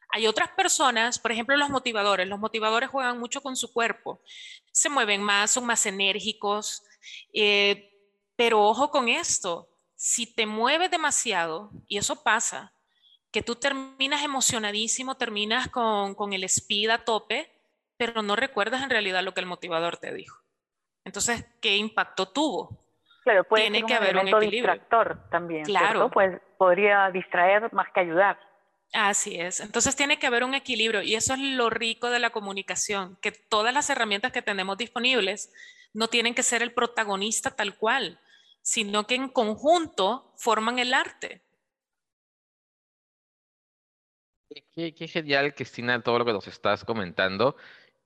Hay 0.10 0.28
otras 0.28 0.50
personas, 0.52 1.20
por 1.20 1.32
ejemplo, 1.32 1.58
los 1.58 1.70
motivadores. 1.70 2.28
Los 2.28 2.40
motivadores 2.40 2.90
juegan 2.90 3.20
mucho 3.20 3.42
con 3.42 3.56
su 3.56 3.74
cuerpo, 3.74 4.22
se 4.72 4.90
mueven 4.90 5.22
más, 5.22 5.52
son 5.52 5.66
más 5.66 5.86
enérgicos, 5.86 6.84
eh, 7.34 7.92
pero 8.36 8.64
ojo 8.64 8.90
con 8.90 9.10
esto, 9.10 9.70
si 9.96 10.28
te 10.28 10.46
mueves 10.46 10.92
demasiado, 10.92 11.72
y 11.88 11.98
eso 11.98 12.24
pasa, 12.24 12.74
que 13.32 13.42
tú 13.42 13.56
terminas 13.56 14.24
emocionadísimo, 14.24 15.16
terminas 15.16 15.68
con, 15.70 16.16
con 16.16 16.34
el 16.34 16.44
speed 16.46 16.90
a 16.90 17.04
tope, 17.06 17.52
pero 17.98 18.22
no 18.22 18.36
recuerdas 18.36 18.84
en 18.84 18.90
realidad 18.90 19.24
lo 19.24 19.34
que 19.34 19.42
el 19.42 19.46
motivador 19.46 19.98
te 19.98 20.14
dijo. 20.14 20.42
Entonces, 21.04 21.46
¿qué 21.62 21.78
impacto 21.78 22.28
tuvo? 22.30 22.86
Claro, 23.24 23.44
puede 23.44 23.64
Tiene 23.64 23.84
que 23.84 23.94
haber 23.94 24.16
un 24.18 24.28
equilibrio. 24.28 24.74
distractor 24.74 25.30
también. 25.30 25.64
Claro. 25.66 26.10
Pues 26.10 26.40
podría 26.58 27.10
distraer 27.12 27.72
más 27.74 27.88
que 27.94 28.00
ayudar. 28.02 28.40
Así 28.94 29.40
es. 29.40 29.60
Entonces 29.60 29.96
tiene 29.96 30.18
que 30.18 30.28
haber 30.28 30.44
un 30.44 30.54
equilibrio 30.54 31.02
y 31.02 31.16
eso 31.16 31.34
es 31.34 31.40
lo 31.40 31.70
rico 31.70 32.10
de 32.10 32.20
la 32.20 32.30
comunicación, 32.30 33.18
que 33.22 33.32
todas 33.32 33.74
las 33.74 33.90
herramientas 33.90 34.32
que 34.32 34.42
tenemos 34.42 34.78
disponibles 34.78 35.52
no 35.94 36.08
tienen 36.08 36.34
que 36.36 36.44
ser 36.44 36.62
el 36.62 36.74
protagonista 36.74 37.52
tal 37.52 37.78
cual, 37.78 38.20
sino 38.62 39.06
que 39.08 39.16
en 39.16 39.30
conjunto 39.30 40.34
forman 40.38 40.80
el 40.80 40.94
arte. 40.94 41.42
Qué, 44.50 44.94
genial, 45.08 45.54
Cristina, 45.56 46.02
todo 46.02 46.20
lo 46.20 46.26
que 46.26 46.32
nos 46.32 46.48
estás 46.48 46.86
comentando 46.86 47.56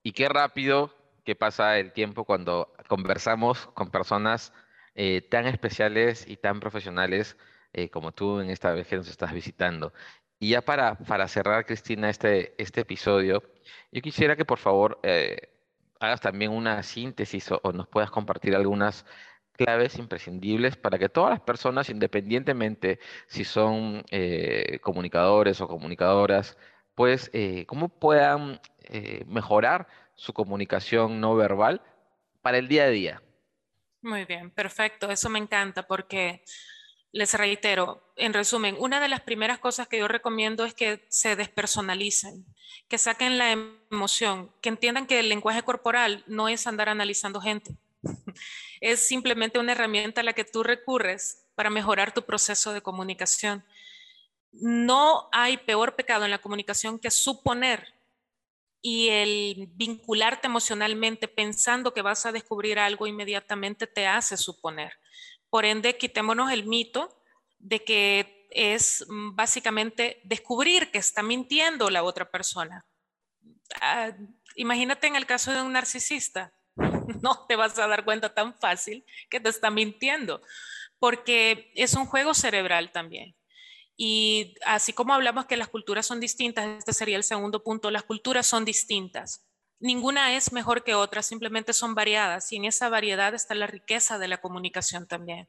y 0.01 0.13
qué 0.13 0.27
rápido 0.27 0.93
que 1.23 1.35
pasa 1.35 1.77
el 1.77 1.93
tiempo 1.93 2.25
cuando 2.25 2.73
conversamos 2.87 3.67
con 3.67 3.91
personas 3.91 4.51
eh, 4.95 5.21
tan 5.21 5.45
especiales 5.45 6.27
y 6.27 6.37
tan 6.37 6.59
profesionales 6.59 7.37
eh, 7.73 7.89
como 7.89 8.11
tú 8.11 8.39
en 8.39 8.49
esta 8.49 8.71
vez 8.73 8.87
que 8.87 8.97
nos 8.97 9.07
estás 9.07 9.33
visitando. 9.33 9.93
Y 10.39 10.49
ya 10.49 10.61
para, 10.61 10.95
para 10.97 11.27
cerrar, 11.27 11.65
Cristina, 11.67 12.09
este, 12.09 12.55
este 12.61 12.81
episodio, 12.81 13.43
yo 13.91 14.01
quisiera 14.01 14.35
que 14.35 14.45
por 14.45 14.57
favor 14.57 14.99
eh, 15.03 15.49
hagas 15.99 16.21
también 16.21 16.51
una 16.51 16.81
síntesis 16.81 17.51
o, 17.51 17.71
nos 17.71 17.87
puedas 17.87 18.09
compartir 18.09 18.55
algunas 18.55 19.05
claves 19.51 19.97
imprescindibles 19.97 20.75
para 20.75 20.97
que 20.97 21.09
todas 21.09 21.31
las 21.31 21.41
personas, 21.41 21.89
independientemente 21.89 22.99
si 23.27 23.43
son 23.43 24.03
eh, 24.11 24.79
comunicadores 24.81 25.61
o 25.61 25.67
comunicadoras, 25.67 26.57
pues 26.95 27.29
eh, 27.33 27.65
cómo 27.67 27.89
puedan 27.89 28.59
eh, 28.83 29.23
mejorar 29.27 29.87
su 30.15 30.33
comunicación 30.33 31.19
no 31.19 31.35
verbal 31.35 31.81
para 32.41 32.57
el 32.57 32.67
día 32.67 32.83
a 32.83 32.89
día. 32.89 33.21
Muy 34.01 34.25
bien, 34.25 34.49
perfecto, 34.51 35.11
eso 35.11 35.29
me 35.29 35.39
encanta 35.39 35.83
porque 35.83 36.43
les 37.11 37.33
reitero, 37.33 38.13
en 38.15 38.33
resumen, 38.33 38.75
una 38.79 38.99
de 38.99 39.09
las 39.09 39.21
primeras 39.21 39.59
cosas 39.59 39.87
que 39.87 39.99
yo 39.99 40.07
recomiendo 40.07 40.63
es 40.65 40.73
que 40.73 41.05
se 41.09 41.35
despersonalicen, 41.35 42.45
que 42.87 42.97
saquen 42.97 43.37
la 43.37 43.51
emoción, 43.91 44.51
que 44.61 44.69
entiendan 44.69 45.07
que 45.07 45.19
el 45.19 45.29
lenguaje 45.29 45.61
corporal 45.63 46.23
no 46.25 46.47
es 46.47 46.67
andar 46.67 46.89
analizando 46.89 47.41
gente 47.41 47.75
es 48.81 49.07
simplemente 49.07 49.59
una 49.59 49.71
herramienta 49.73 50.21
a 50.21 50.23
la 50.23 50.33
que 50.33 50.43
tú 50.43 50.63
recurres 50.63 51.45
para 51.55 51.69
mejorar 51.69 52.13
tu 52.13 52.23
proceso 52.23 52.73
de 52.73 52.81
comunicación. 52.81 53.63
No 54.51 55.29
hay 55.31 55.57
peor 55.57 55.95
pecado 55.95 56.25
en 56.25 56.31
la 56.31 56.41
comunicación 56.41 56.99
que 56.99 57.11
suponer 57.11 57.93
y 58.81 59.09
el 59.09 59.69
vincularte 59.75 60.47
emocionalmente 60.47 61.27
pensando 61.27 61.93
que 61.93 62.01
vas 62.01 62.25
a 62.25 62.31
descubrir 62.31 62.79
algo 62.79 63.05
inmediatamente 63.05 63.85
te 63.85 64.07
hace 64.07 64.35
suponer. 64.35 64.93
Por 65.51 65.65
ende, 65.65 65.97
quitémonos 65.97 66.51
el 66.51 66.65
mito 66.65 67.15
de 67.59 67.83
que 67.83 68.47
es 68.49 69.05
mm, 69.07 69.35
básicamente 69.35 70.19
descubrir 70.23 70.89
que 70.89 70.97
está 70.97 71.21
mintiendo 71.21 71.91
la 71.91 72.03
otra 72.03 72.29
persona. 72.31 72.83
Ah, 73.79 74.11
imagínate 74.55 75.05
en 75.05 75.15
el 75.15 75.27
caso 75.27 75.51
de 75.53 75.61
un 75.61 75.73
narcisista 75.73 76.51
no 77.21 77.45
te 77.47 77.55
vas 77.55 77.77
a 77.79 77.87
dar 77.87 78.05
cuenta 78.05 78.33
tan 78.33 78.57
fácil 78.59 79.05
que 79.29 79.39
te 79.39 79.49
está 79.49 79.69
mintiendo, 79.69 80.41
porque 80.99 81.71
es 81.75 81.93
un 81.93 82.05
juego 82.05 82.33
cerebral 82.33 82.91
también. 82.91 83.35
Y 83.97 84.55
así 84.65 84.93
como 84.93 85.13
hablamos 85.13 85.45
que 85.45 85.57
las 85.57 85.67
culturas 85.67 86.05
son 86.05 86.19
distintas, 86.19 86.79
este 86.79 86.93
sería 86.93 87.17
el 87.17 87.23
segundo 87.23 87.63
punto, 87.63 87.91
las 87.91 88.03
culturas 88.03 88.47
son 88.47 88.65
distintas. 88.65 89.45
Ninguna 89.79 90.35
es 90.35 90.53
mejor 90.53 90.83
que 90.83 90.95
otra, 90.95 91.21
simplemente 91.21 91.73
son 91.73 91.95
variadas 91.95 92.51
y 92.51 92.55
en 92.55 92.65
esa 92.65 92.89
variedad 92.89 93.33
está 93.33 93.55
la 93.55 93.67
riqueza 93.67 94.17
de 94.17 94.27
la 94.27 94.39
comunicación 94.39 95.07
también. 95.07 95.47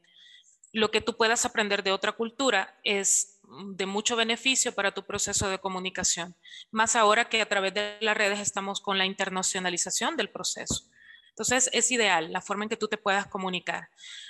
Lo 0.71 0.89
que 0.89 1.01
tú 1.01 1.17
puedas 1.17 1.45
aprender 1.45 1.83
de 1.83 1.91
otra 1.91 2.13
cultura 2.13 2.79
es 2.83 3.39
de 3.73 3.85
mucho 3.85 4.15
beneficio 4.15 4.73
para 4.73 4.91
tu 4.91 5.05
proceso 5.05 5.49
de 5.49 5.59
comunicación, 5.59 6.35
más 6.71 6.95
ahora 6.95 7.29
que 7.29 7.41
a 7.41 7.49
través 7.49 7.73
de 7.75 7.97
las 8.01 8.17
redes 8.17 8.39
estamos 8.39 8.81
con 8.81 8.97
la 8.97 9.05
internacionalización 9.05 10.17
del 10.17 10.31
proceso. 10.31 10.85
Entonces 11.33 11.67
es 11.73 11.89
ideal 11.89 12.31
la 12.31 12.41
forma 12.41 12.63
en 12.63 12.69
que 12.69 12.77
tú 12.77 12.87
te 12.87 12.97
puedas 12.97 13.25
comunicar, 13.25 13.89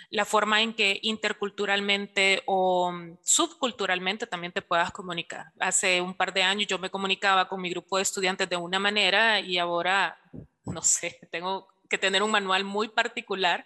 la 0.10 0.24
forma 0.24 0.62
en 0.62 0.74
que 0.74 1.00
interculturalmente 1.02 2.44
o 2.46 2.94
subculturalmente 3.22 4.26
también 4.26 4.54
te 4.54 4.62
puedas 4.62 4.90
comunicar. 4.92 5.48
Hace 5.60 6.00
un 6.00 6.16
par 6.16 6.34
de 6.34 6.44
años 6.44 6.68
yo 6.68 6.80
me 6.80 6.90
comunicaba 6.90 7.50
con 7.50 7.62
mi 7.62 7.70
grupo 7.70 7.98
de 7.98 8.04
estudiantes 8.04 8.48
de 8.48 8.56
una 8.56 8.80
manera 8.80 9.42
y 9.42 9.58
ahora, 9.58 10.18
no 10.64 10.82
sé, 10.82 11.20
tengo 11.32 11.68
que 11.90 11.98
tener 11.98 12.24
un 12.24 12.32
manual 12.32 12.64
muy 12.64 12.88
particular 12.88 13.66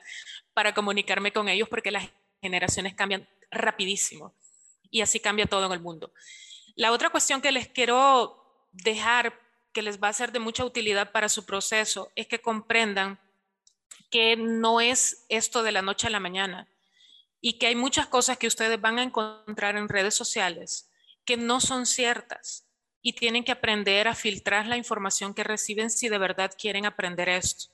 para 0.56 0.74
comunicarme 0.74 1.32
con 1.32 1.48
ellos 1.48 1.70
porque 1.70 1.92
las 1.92 2.10
generaciones 2.42 2.96
cambian 2.96 3.30
rapidísimo 3.52 4.34
y 4.90 5.02
así 5.02 5.20
cambia 5.20 5.46
todo 5.46 5.68
en 5.68 5.74
el 5.74 5.80
mundo. 5.80 6.12
La 6.76 6.92
otra 6.92 7.12
cuestión 7.12 7.40
que 7.40 7.52
les 7.52 7.68
quiero 7.68 8.68
dejar 8.72 9.40
que 9.74 9.84
les 9.84 10.02
va 10.02 10.08
a 10.08 10.14
ser 10.14 10.32
de 10.32 10.40
mucha 10.40 10.66
utilidad 10.66 11.12
para 11.12 11.30
su 11.30 11.46
proceso 11.46 12.12
es 12.16 12.26
que 12.26 12.42
comprendan 12.42 13.20
que 14.10 14.36
no 14.38 14.82
es 14.82 15.26
esto 15.30 15.64
de 15.64 15.72
la 15.72 15.82
noche 15.82 16.08
a 16.08 16.12
la 16.12 16.20
mañana 16.20 16.68
y 17.42 17.54
que 17.54 17.68
hay 17.68 17.76
muchas 17.76 18.08
cosas 18.08 18.38
que 18.38 18.48
ustedes 18.48 18.80
van 18.80 19.00
a 19.00 19.04
encontrar 19.04 19.78
en 19.78 19.90
redes 19.90 20.16
sociales 20.16 20.90
que 21.26 21.38
no 21.38 21.60
son 21.60 21.86
ciertas 21.86 22.66
y 23.02 23.14
tienen 23.14 23.44
que 23.44 23.52
aprender 23.52 24.08
a 24.08 24.16
filtrar 24.16 24.66
la 24.66 24.78
información 24.78 25.34
que 25.34 25.44
reciben 25.44 25.90
si 25.90 26.10
de 26.10 26.18
verdad 26.18 26.52
quieren 26.58 26.86
aprender 26.86 27.30
esto. 27.30 27.74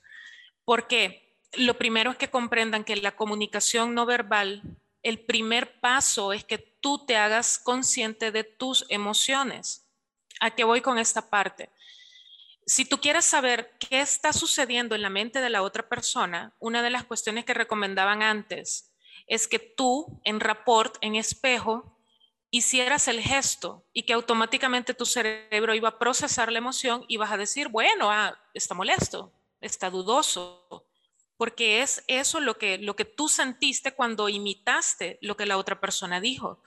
Porque 0.64 1.38
lo 1.54 1.78
primero 1.78 2.10
es 2.10 2.16
que 2.16 2.30
comprendan 2.30 2.84
que 2.84 2.96
la 2.96 3.16
comunicación 3.16 3.94
no 3.94 4.06
verbal, 4.06 4.62
el 5.02 5.20
primer 5.20 5.80
paso 5.80 6.32
es 6.32 6.44
que 6.44 6.58
tú 6.58 7.04
te 7.06 7.16
hagas 7.16 7.58
consciente 7.58 8.32
de 8.32 8.44
tus 8.44 8.86
emociones. 8.88 9.86
¿A 10.40 10.50
qué 10.50 10.64
voy 10.64 10.80
con 10.80 10.98
esta 10.98 11.30
parte? 11.30 11.70
Si 12.66 12.84
tú 12.84 13.00
quieres 13.00 13.24
saber 13.24 13.76
qué 13.78 14.00
está 14.00 14.32
sucediendo 14.32 14.94
en 14.94 15.02
la 15.02 15.10
mente 15.10 15.40
de 15.40 15.50
la 15.50 15.62
otra 15.62 15.88
persona, 15.88 16.54
una 16.58 16.82
de 16.82 16.90
las 16.90 17.04
cuestiones 17.04 17.44
que 17.44 17.54
recomendaban 17.54 18.22
antes 18.22 18.90
es 19.26 19.48
que 19.48 19.58
tú 19.58 20.20
en 20.24 20.40
rapport, 20.40 20.96
en 21.00 21.14
espejo, 21.14 21.98
hicieras 22.50 23.08
el 23.08 23.20
gesto 23.20 23.84
y 23.92 24.04
que 24.04 24.12
automáticamente 24.12 24.94
tu 24.94 25.06
cerebro 25.06 25.74
iba 25.74 25.88
a 25.88 25.98
procesar 25.98 26.52
la 26.52 26.58
emoción 26.58 27.04
y 27.08 27.16
vas 27.16 27.32
a 27.32 27.36
decir, 27.36 27.68
bueno, 27.68 28.10
ah, 28.10 28.38
está 28.52 28.74
molesto, 28.74 29.32
está 29.60 29.90
dudoso, 29.90 30.86
porque 31.36 31.82
es 31.82 32.04
eso 32.06 32.40
lo 32.40 32.56
que, 32.58 32.78
lo 32.78 32.94
que 32.96 33.04
tú 33.04 33.28
sentiste 33.28 33.92
cuando 33.92 34.28
imitaste 34.28 35.18
lo 35.20 35.36
que 35.36 35.46
la 35.46 35.58
otra 35.58 35.80
persona 35.80 36.20
dijo. 36.20 36.62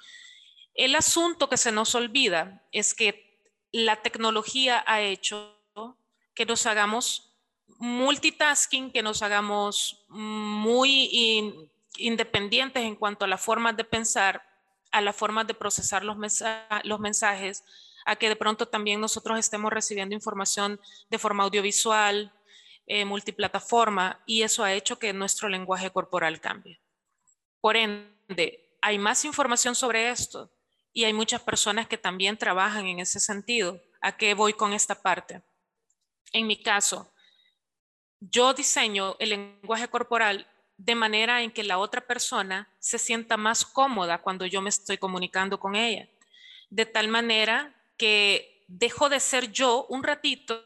El 0.73 0.95
asunto 0.95 1.47
que 1.47 1.57
se 1.57 1.71
nos 1.71 1.95
olvida 1.95 2.63
es 2.71 2.93
que 2.93 3.39
la 3.71 4.01
tecnología 4.01 4.83
ha 4.87 5.01
hecho 5.01 5.56
que 6.37 6.45
nos 6.45 6.67
hagamos 6.67 7.35
multitasking, 7.79 8.91
que 8.91 9.01
nos 9.01 9.23
hagamos 9.23 10.05
muy 10.07 11.71
independientes 11.97 12.83
en 12.83 12.95
cuanto 12.95 13.25
a 13.25 13.27
la 13.27 13.39
forma 13.39 13.73
de 13.73 13.83
pensar, 13.83 14.43
a 14.91 15.01
la 15.01 15.13
forma 15.13 15.43
de 15.45 15.55
procesar 15.55 16.05
los, 16.05 16.15
los 16.83 16.99
mensajes, 16.99 17.63
a 18.05 18.15
que 18.15 18.29
de 18.29 18.35
pronto 18.35 18.67
también 18.67 19.01
nosotros 19.01 19.39
estemos 19.39 19.73
recibiendo 19.73 20.13
información 20.13 20.79
de 21.09 21.17
forma 21.17 21.43
audiovisual, 21.43 22.31
eh, 22.85 23.03
multiplataforma, 23.03 24.21
y 24.27 24.43
eso 24.43 24.63
ha 24.63 24.73
hecho 24.73 24.99
que 24.99 25.13
nuestro 25.13 25.49
lenguaje 25.49 25.89
corporal 25.89 26.39
cambie. 26.39 26.79
Por 27.59 27.75
ende, 27.75 28.77
hay 28.79 28.99
más 28.99 29.25
información 29.25 29.73
sobre 29.73 30.11
esto 30.11 30.51
y 30.93 31.03
hay 31.05 31.13
muchas 31.13 31.41
personas 31.41 31.87
que 31.87 31.97
también 31.97 32.37
trabajan 32.37 32.85
en 32.85 32.99
ese 32.99 33.19
sentido. 33.19 33.81
¿A 34.01 34.15
qué 34.15 34.35
voy 34.35 34.53
con 34.53 34.73
esta 34.73 35.01
parte? 35.01 35.41
En 36.33 36.47
mi 36.47 36.61
caso, 36.61 37.11
yo 38.19 38.53
diseño 38.53 39.15
el 39.19 39.29
lenguaje 39.29 39.87
corporal 39.87 40.47
de 40.77 40.95
manera 40.95 41.41
en 41.41 41.51
que 41.51 41.63
la 41.63 41.79
otra 41.79 42.01
persona 42.01 42.69
se 42.79 42.99
sienta 42.99 43.37
más 43.37 43.65
cómoda 43.65 44.21
cuando 44.21 44.45
yo 44.45 44.61
me 44.61 44.69
estoy 44.69 44.97
comunicando 44.97 45.59
con 45.59 45.75
ella. 45.75 46.07
De 46.69 46.85
tal 46.85 47.07
manera 47.07 47.75
que 47.97 48.65
dejo 48.67 49.09
de 49.09 49.19
ser 49.19 49.51
yo 49.51 49.85
un 49.89 50.03
ratito 50.03 50.63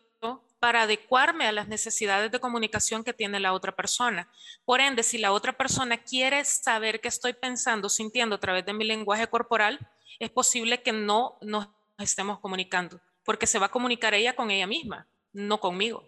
para 0.59 0.83
adecuarme 0.83 1.47
a 1.47 1.51
las 1.51 1.67
necesidades 1.67 2.31
de 2.31 2.39
comunicación 2.39 3.03
que 3.03 3.13
tiene 3.13 3.39
la 3.39 3.53
otra 3.53 3.75
persona. 3.75 4.29
Por 4.63 4.79
ende, 4.79 5.01
si 5.01 5.17
la 5.17 5.31
otra 5.31 5.53
persona 5.53 5.97
quiere 5.97 6.45
saber 6.45 7.01
qué 7.01 7.07
estoy 7.07 7.33
pensando, 7.33 7.89
sintiendo 7.89 8.35
a 8.35 8.39
través 8.39 8.65
de 8.65 8.73
mi 8.73 8.83
lenguaje 8.83 9.27
corporal, 9.27 9.79
es 10.19 10.29
posible 10.29 10.83
que 10.83 10.91
no 10.91 11.39
nos 11.41 11.67
estemos 11.97 12.39
comunicando, 12.39 13.01
porque 13.23 13.47
se 13.47 13.57
va 13.57 13.67
a 13.67 13.71
comunicar 13.71 14.13
ella 14.13 14.35
con 14.35 14.51
ella 14.51 14.67
misma 14.67 15.07
no 15.33 15.59
conmigo. 15.59 16.07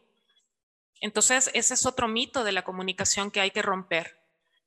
Entonces, 1.01 1.51
ese 1.53 1.73
es 1.73 1.85
otro 1.85 2.07
mito 2.07 2.43
de 2.43 2.51
la 2.53 2.63
comunicación 2.63 3.29
que 3.29 3.41
hay 3.41 3.51
que 3.51 3.61
romper. 3.61 4.19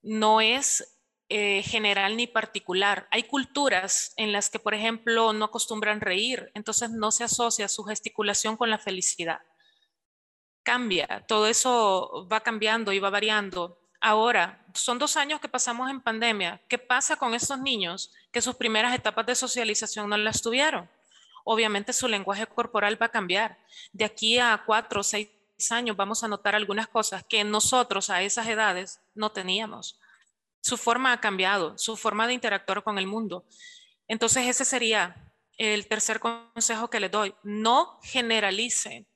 No 0.02 0.40
es 0.40 0.96
eh, 1.28 1.62
general 1.64 2.16
ni 2.16 2.28
particular. 2.28 3.08
Hay 3.10 3.24
culturas 3.24 4.12
en 4.16 4.32
las 4.32 4.48
que, 4.48 4.60
por 4.60 4.74
ejemplo, 4.74 5.32
no 5.32 5.46
acostumbran 5.46 6.00
reír, 6.00 6.52
entonces 6.54 6.90
no 6.90 7.10
se 7.10 7.24
asocia 7.24 7.66
su 7.66 7.82
gesticulación 7.82 8.56
con 8.56 8.70
la 8.70 8.78
felicidad. 8.78 9.40
Cambia, 10.62 11.24
todo 11.26 11.48
eso 11.48 12.28
va 12.30 12.42
cambiando 12.42 12.92
y 12.92 13.00
va 13.00 13.10
variando. 13.10 13.80
Ahora, 14.00 14.64
son 14.74 15.00
dos 15.00 15.16
años 15.16 15.40
que 15.40 15.48
pasamos 15.48 15.90
en 15.90 16.00
pandemia. 16.00 16.62
¿Qué 16.68 16.78
pasa 16.78 17.16
con 17.16 17.34
estos 17.34 17.58
niños 17.58 18.12
que 18.30 18.42
sus 18.42 18.54
primeras 18.54 18.94
etapas 18.94 19.26
de 19.26 19.34
socialización 19.34 20.08
no 20.08 20.16
las 20.16 20.42
tuvieron? 20.42 20.88
Obviamente 21.48 21.92
su 21.92 22.08
lenguaje 22.08 22.44
corporal 22.46 23.00
va 23.00 23.06
a 23.06 23.10
cambiar. 23.10 23.56
De 23.92 24.04
aquí 24.04 24.38
a 24.38 24.64
cuatro 24.66 25.00
o 25.00 25.04
seis 25.04 25.30
años 25.70 25.96
vamos 25.96 26.24
a 26.24 26.28
notar 26.28 26.56
algunas 26.56 26.88
cosas 26.88 27.24
que 27.24 27.44
nosotros 27.44 28.10
a 28.10 28.20
esas 28.22 28.48
edades 28.48 29.00
no 29.14 29.30
teníamos. 29.30 30.00
Su 30.60 30.76
forma 30.76 31.12
ha 31.12 31.20
cambiado, 31.20 31.78
su 31.78 31.96
forma 31.96 32.26
de 32.26 32.34
interactuar 32.34 32.82
con 32.82 32.98
el 32.98 33.06
mundo. 33.06 33.46
Entonces 34.08 34.48
ese 34.48 34.64
sería 34.64 35.32
el 35.56 35.86
tercer 35.86 36.18
consejo 36.18 36.90
que 36.90 36.98
les 36.98 37.12
doy. 37.12 37.32
No 37.44 38.00
generalicen, 38.02 39.06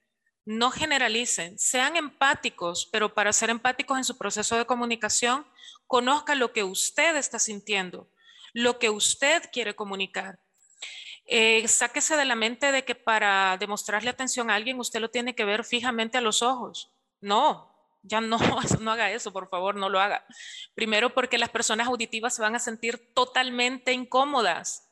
no 0.44 0.70
generalicen, 0.70 1.58
sean 1.58 1.96
empáticos, 1.96 2.88
pero 2.92 3.12
para 3.12 3.32
ser 3.32 3.50
empáticos 3.50 3.98
en 3.98 4.04
su 4.04 4.16
proceso 4.16 4.56
de 4.56 4.66
comunicación, 4.66 5.44
conozca 5.88 6.36
lo 6.36 6.52
que 6.52 6.62
usted 6.62 7.16
está 7.16 7.40
sintiendo, 7.40 8.08
lo 8.52 8.78
que 8.78 8.88
usted 8.88 9.50
quiere 9.52 9.74
comunicar 9.74 10.38
eh, 11.32 11.68
sáquese 11.68 12.16
de 12.16 12.24
la 12.24 12.34
mente 12.34 12.72
de 12.72 12.84
que 12.84 12.96
para 12.96 13.56
demostrarle 13.56 14.10
atención 14.10 14.50
a 14.50 14.56
alguien 14.56 14.80
usted 14.80 14.98
lo 14.98 15.10
tiene 15.10 15.36
que 15.36 15.44
ver 15.44 15.64
fijamente 15.64 16.18
a 16.18 16.20
los 16.20 16.42
ojos. 16.42 16.90
No, 17.20 17.72
ya 18.02 18.20
no, 18.20 18.36
no 18.80 18.90
haga 18.90 19.12
eso, 19.12 19.32
por 19.32 19.48
favor, 19.48 19.76
no 19.76 19.88
lo 19.88 20.00
haga. 20.00 20.26
Primero 20.74 21.14
porque 21.14 21.38
las 21.38 21.50
personas 21.50 21.86
auditivas 21.86 22.34
se 22.34 22.42
van 22.42 22.56
a 22.56 22.58
sentir 22.58 23.14
totalmente 23.14 23.92
incómodas. 23.92 24.88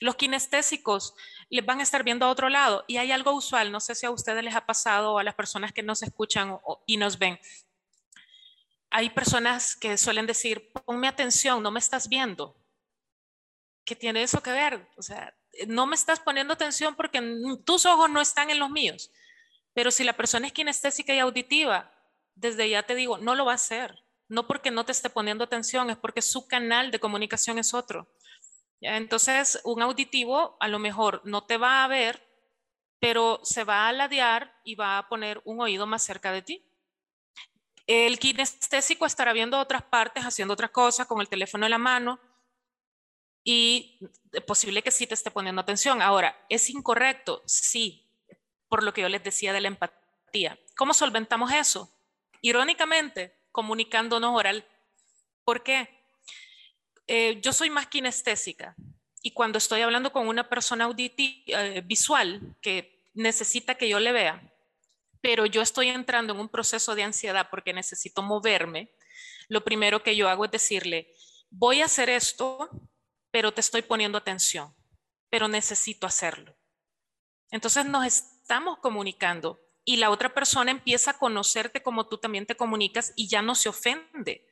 Los 0.00 0.16
kinestésicos 0.16 1.14
les 1.50 1.64
van 1.64 1.80
a 1.80 1.82
estar 1.82 2.02
viendo 2.04 2.24
a 2.24 2.30
otro 2.30 2.48
lado 2.48 2.84
y 2.86 2.96
hay 2.96 3.12
algo 3.12 3.32
usual, 3.32 3.70
no 3.70 3.80
sé 3.80 3.94
si 3.94 4.06
a 4.06 4.10
ustedes 4.10 4.42
les 4.42 4.54
ha 4.54 4.64
pasado 4.64 5.12
o 5.12 5.18
a 5.18 5.24
las 5.24 5.34
personas 5.34 5.72
que 5.72 5.82
nos 5.82 6.02
escuchan 6.02 6.58
y 6.86 6.96
nos 6.96 7.18
ven. 7.18 7.38
Hay 8.88 9.10
personas 9.10 9.76
que 9.76 9.98
suelen 9.98 10.26
decir, 10.26 10.72
ponme 10.72 11.06
atención, 11.06 11.62
no 11.62 11.70
me 11.70 11.80
estás 11.80 12.08
viendo. 12.08 12.56
¿Qué 13.84 13.94
tiene 13.94 14.22
eso 14.22 14.42
que 14.42 14.52
ver? 14.52 14.88
O 14.96 15.02
sea, 15.02 15.34
no 15.68 15.86
me 15.86 15.94
estás 15.94 16.20
poniendo 16.20 16.54
atención 16.54 16.94
porque 16.94 17.22
tus 17.64 17.86
ojos 17.86 18.10
no 18.10 18.20
están 18.20 18.50
en 18.50 18.58
los 18.58 18.70
míos. 18.70 19.10
Pero 19.74 19.90
si 19.90 20.04
la 20.04 20.16
persona 20.16 20.46
es 20.46 20.52
kinestésica 20.52 21.14
y 21.14 21.18
auditiva, 21.18 21.92
desde 22.34 22.68
ya 22.68 22.82
te 22.82 22.94
digo, 22.94 23.18
no 23.18 23.34
lo 23.34 23.44
va 23.44 23.52
a 23.52 23.56
hacer. 23.56 24.04
No 24.28 24.46
porque 24.46 24.70
no 24.70 24.84
te 24.84 24.92
esté 24.92 25.10
poniendo 25.10 25.44
atención, 25.44 25.90
es 25.90 25.96
porque 25.96 26.22
su 26.22 26.48
canal 26.48 26.90
de 26.90 26.98
comunicación 26.98 27.58
es 27.58 27.74
otro. 27.74 28.08
Entonces, 28.80 29.60
un 29.64 29.82
auditivo 29.82 30.56
a 30.60 30.68
lo 30.68 30.78
mejor 30.78 31.22
no 31.24 31.44
te 31.44 31.56
va 31.56 31.84
a 31.84 31.88
ver, 31.88 32.26
pero 32.98 33.40
se 33.42 33.64
va 33.64 33.88
a 33.88 33.92
ladear 33.92 34.58
y 34.64 34.74
va 34.74 34.98
a 34.98 35.08
poner 35.08 35.40
un 35.44 35.60
oído 35.60 35.86
más 35.86 36.02
cerca 36.02 36.32
de 36.32 36.42
ti. 36.42 36.64
El 37.86 38.18
kinestésico 38.18 39.06
estará 39.06 39.32
viendo 39.32 39.58
otras 39.58 39.82
partes, 39.82 40.24
haciendo 40.24 40.54
otras 40.54 40.70
cosas, 40.70 41.06
con 41.06 41.20
el 41.20 41.28
teléfono 41.28 41.66
en 41.66 41.70
la 41.70 41.78
mano, 41.78 42.18
y 43.48 44.00
posible 44.44 44.82
que 44.82 44.90
sí 44.90 45.06
te 45.06 45.14
esté 45.14 45.30
poniendo 45.30 45.62
atención. 45.62 46.02
Ahora, 46.02 46.36
¿es 46.48 46.68
incorrecto? 46.68 47.44
Sí, 47.46 48.04
por 48.68 48.82
lo 48.82 48.92
que 48.92 49.02
yo 49.02 49.08
les 49.08 49.22
decía 49.22 49.52
de 49.52 49.60
la 49.60 49.68
empatía. 49.68 50.58
¿Cómo 50.76 50.92
solventamos 50.92 51.52
eso? 51.52 51.88
Irónicamente, 52.42 53.36
comunicándonos 53.52 54.36
oral. 54.36 54.66
¿Por 55.44 55.62
qué? 55.62 55.88
Eh, 57.06 57.38
yo 57.40 57.52
soy 57.52 57.70
más 57.70 57.86
kinestésica 57.86 58.74
y 59.22 59.30
cuando 59.30 59.58
estoy 59.58 59.80
hablando 59.82 60.10
con 60.10 60.26
una 60.26 60.48
persona 60.48 60.90
eh, 60.98 61.82
visual 61.84 62.56
que 62.60 63.00
necesita 63.14 63.76
que 63.76 63.88
yo 63.88 64.00
le 64.00 64.10
vea, 64.10 64.42
pero 65.20 65.46
yo 65.46 65.62
estoy 65.62 65.90
entrando 65.90 66.32
en 66.32 66.40
un 66.40 66.48
proceso 66.48 66.96
de 66.96 67.04
ansiedad 67.04 67.46
porque 67.48 67.72
necesito 67.72 68.22
moverme, 68.22 68.90
lo 69.46 69.62
primero 69.62 70.02
que 70.02 70.16
yo 70.16 70.28
hago 70.28 70.46
es 70.46 70.50
decirle, 70.50 71.14
voy 71.48 71.80
a 71.80 71.84
hacer 71.84 72.10
esto, 72.10 72.68
pero 73.36 73.52
te 73.52 73.60
estoy 73.60 73.82
poniendo 73.82 74.16
atención, 74.16 74.74
pero 75.28 75.46
necesito 75.46 76.06
hacerlo. 76.06 76.56
Entonces 77.50 77.84
nos 77.84 78.06
estamos 78.06 78.78
comunicando 78.78 79.60
y 79.84 79.98
la 79.98 80.08
otra 80.08 80.32
persona 80.32 80.70
empieza 80.70 81.10
a 81.10 81.18
conocerte 81.18 81.82
como 81.82 82.08
tú 82.08 82.16
también 82.16 82.46
te 82.46 82.56
comunicas 82.56 83.12
y 83.14 83.28
ya 83.28 83.42
no 83.42 83.54
se 83.54 83.68
ofende. 83.68 84.48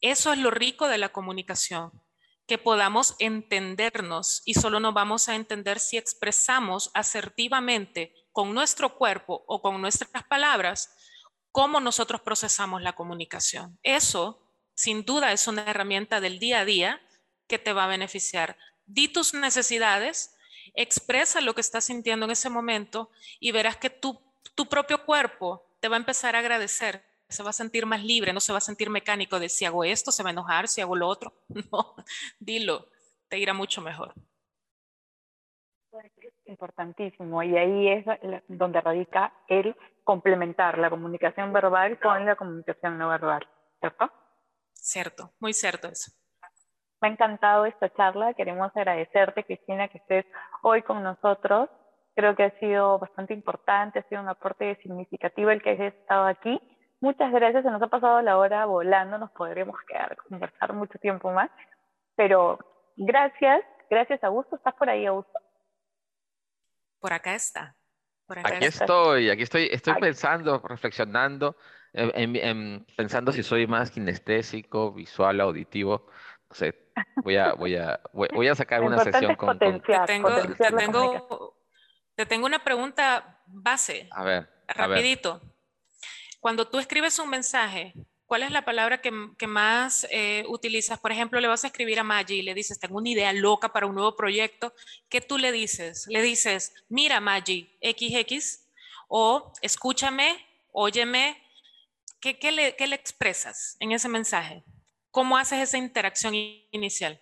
Eso 0.00 0.32
es 0.32 0.40
lo 0.40 0.50
rico 0.50 0.88
de 0.88 0.98
la 0.98 1.10
comunicación, 1.10 1.92
que 2.48 2.58
podamos 2.58 3.14
entendernos 3.20 4.42
y 4.44 4.54
solo 4.54 4.80
nos 4.80 4.94
vamos 4.94 5.28
a 5.28 5.36
entender 5.36 5.78
si 5.78 5.96
expresamos 5.96 6.90
asertivamente 6.94 8.12
con 8.32 8.52
nuestro 8.52 8.96
cuerpo 8.98 9.44
o 9.46 9.62
con 9.62 9.80
nuestras 9.80 10.24
palabras 10.24 10.92
cómo 11.52 11.78
nosotros 11.78 12.20
procesamos 12.22 12.82
la 12.82 12.96
comunicación. 12.96 13.78
Eso, 13.84 14.42
sin 14.74 15.04
duda, 15.04 15.30
es 15.30 15.46
una 15.46 15.62
herramienta 15.62 16.20
del 16.20 16.40
día 16.40 16.58
a 16.58 16.64
día 16.64 17.00
que 17.48 17.58
te 17.58 17.72
va 17.72 17.84
a 17.84 17.88
beneficiar. 17.88 18.56
Di 18.86 19.08
tus 19.08 19.34
necesidades, 19.34 20.36
expresa 20.74 21.40
lo 21.40 21.54
que 21.54 21.60
estás 21.60 21.84
sintiendo 21.84 22.26
en 22.26 22.32
ese 22.32 22.50
momento 22.50 23.10
y 23.40 23.52
verás 23.52 23.76
que 23.76 23.90
tu, 23.90 24.20
tu 24.54 24.66
propio 24.66 25.04
cuerpo 25.04 25.66
te 25.80 25.88
va 25.88 25.96
a 25.96 25.98
empezar 25.98 26.36
a 26.36 26.40
agradecer, 26.40 27.02
se 27.28 27.42
va 27.42 27.50
a 27.50 27.52
sentir 27.52 27.86
más 27.86 28.02
libre, 28.04 28.32
no 28.32 28.40
se 28.40 28.52
va 28.52 28.58
a 28.58 28.62
sentir 28.62 28.90
mecánico 28.90 29.38
de 29.38 29.48
si 29.48 29.64
hago 29.64 29.84
esto, 29.84 30.12
se 30.12 30.22
va 30.22 30.30
a 30.30 30.32
enojar, 30.32 30.68
si 30.68 30.80
hago 30.80 30.96
lo 30.96 31.08
otro. 31.08 31.32
No, 31.72 31.94
dilo, 32.38 32.88
te 33.28 33.38
irá 33.38 33.52
mucho 33.52 33.80
mejor. 33.80 34.14
Importantísimo, 36.46 37.42
y 37.42 37.56
ahí 37.56 37.88
es 37.88 38.06
donde 38.48 38.80
radica 38.80 39.32
el 39.48 39.76
complementar 40.04 40.78
la 40.78 40.88
comunicación 40.88 41.52
verbal 41.52 41.98
con 42.00 42.24
la 42.24 42.36
comunicación 42.36 42.96
no 42.96 43.08
verbal, 43.10 43.46
¿cierto? 43.80 44.10
Cierto, 44.72 45.32
muy 45.40 45.52
cierto 45.52 45.88
eso. 45.88 46.12
Me 47.00 47.08
ha 47.08 47.10
encantado 47.12 47.64
esta 47.66 47.92
charla. 47.94 48.34
Queremos 48.34 48.70
agradecerte, 48.74 49.44
Cristina, 49.44 49.88
que 49.88 49.98
estés 49.98 50.26
hoy 50.62 50.82
con 50.82 51.02
nosotros. 51.02 51.68
Creo 52.14 52.34
que 52.34 52.44
ha 52.44 52.58
sido 52.58 52.98
bastante 52.98 53.32
importante, 53.32 54.00
ha 54.00 54.08
sido 54.08 54.20
un 54.20 54.28
aporte 54.28 54.76
significativo 54.82 55.50
el 55.50 55.62
que 55.62 55.70
hayas 55.70 55.94
estado 55.94 56.26
aquí. 56.26 56.60
Muchas 57.00 57.30
gracias, 57.30 57.62
se 57.62 57.70
nos 57.70 57.80
ha 57.80 57.86
pasado 57.86 58.20
la 58.22 58.38
hora 58.38 58.64
volando, 58.66 59.18
nos 59.18 59.30
podríamos 59.30 59.76
quedar 59.86 60.16
conversar 60.16 60.72
mucho 60.72 60.98
tiempo 60.98 61.30
más. 61.30 61.48
Pero 62.16 62.58
gracias, 62.96 63.62
gracias 63.88 64.24
Augusto. 64.24 64.56
¿Estás 64.56 64.74
por 64.74 64.90
ahí, 64.90 65.06
Augusto? 65.06 65.38
Por 66.98 67.12
acá 67.12 67.36
está. 67.36 67.76
aquí 68.28 68.64
estoy, 68.64 69.30
aquí 69.30 69.42
estoy, 69.42 69.68
estoy 69.70 69.94
pensando, 70.00 70.60
reflexionando, 70.66 71.56
pensando 72.96 73.30
si 73.30 73.44
soy 73.44 73.68
más 73.68 73.92
kinestésico, 73.92 74.92
visual, 74.92 75.40
auditivo. 75.40 76.08
No 76.50 76.56
sé, 76.56 76.74
voy 77.16 77.36
a, 77.36 77.52
voy 77.52 77.76
a, 77.76 78.00
voy, 78.12 78.48
a 78.48 78.54
sacar 78.54 78.82
una 78.82 79.04
sesión 79.04 79.34
con, 79.36 79.58
Te, 79.58 79.80
tengo, 80.06 80.30
te, 82.16 82.26
tengo, 82.26 82.46
una 82.46 82.64
pregunta 82.64 83.42
base. 83.46 84.08
A 84.10 84.24
ver. 84.24 84.48
Rapidito. 84.66 85.42
Cuando 86.40 86.68
tú 86.68 86.78
escribes 86.78 87.18
un 87.18 87.28
mensaje, 87.28 87.92
¿cuál 88.26 88.44
es 88.44 88.50
la 88.50 88.64
palabra 88.64 89.00
que, 89.00 89.10
más 89.46 90.06
eh, 90.10 90.44
utilizas? 90.48 90.98
Por 90.98 91.12
ejemplo, 91.12 91.40
le 91.40 91.48
vas 91.48 91.64
a 91.64 91.66
escribir 91.66 91.98
a 91.98 92.04
Maggie 92.04 92.36
y 92.36 92.42
le 92.42 92.54
dices, 92.54 92.78
tengo 92.78 92.96
una 92.96 93.10
idea 93.10 93.32
loca 93.32 93.72
para 93.72 93.86
un 93.86 93.94
nuevo 93.94 94.16
proyecto. 94.16 94.72
¿Qué 95.08 95.20
tú 95.20 95.36
le 95.36 95.52
dices? 95.52 96.06
Le 96.08 96.22
dices, 96.22 96.74
mira 96.88 97.20
Maggie, 97.20 97.76
XX, 97.82 98.66
o 99.08 99.52
escúchame, 99.60 100.46
óyeme. 100.72 101.42
¿Qué, 102.20 102.38
qué, 102.38 102.52
le, 102.52 102.74
¿Qué 102.74 102.86
le 102.86 102.96
expresas 102.96 103.76
en 103.80 103.92
ese 103.92 104.08
mensaje? 104.08 104.64
¿Cómo 105.10 105.36
haces 105.36 105.60
esa 105.60 105.78
interacción 105.78 106.34
inicial? 106.34 107.20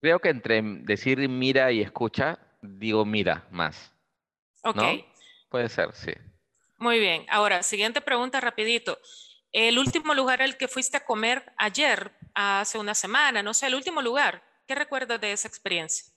Creo 0.00 0.18
que 0.20 0.30
entre 0.30 0.62
decir 0.62 1.28
mira 1.28 1.70
y 1.72 1.82
escucha, 1.82 2.38
digo 2.62 3.04
mira 3.04 3.46
más. 3.50 3.92
Ok. 4.62 4.82
Puede 5.48 5.68
ser, 5.68 5.94
sí. 5.94 6.12
Muy 6.78 6.98
bien. 6.98 7.26
Ahora, 7.28 7.62
siguiente 7.62 8.00
pregunta 8.00 8.40
rapidito. 8.40 8.98
El 9.52 9.78
último 9.78 10.14
lugar 10.14 10.42
al 10.42 10.56
que 10.56 10.68
fuiste 10.68 10.96
a 10.96 11.04
comer 11.04 11.52
ayer, 11.58 12.12
hace 12.34 12.78
una 12.78 12.94
semana, 12.94 13.42
no 13.42 13.52
sé, 13.52 13.66
el 13.66 13.74
último 13.74 14.00
lugar, 14.00 14.42
¿qué 14.66 14.74
recuerdas 14.74 15.20
de 15.20 15.32
esa 15.32 15.48
experiencia? 15.48 16.12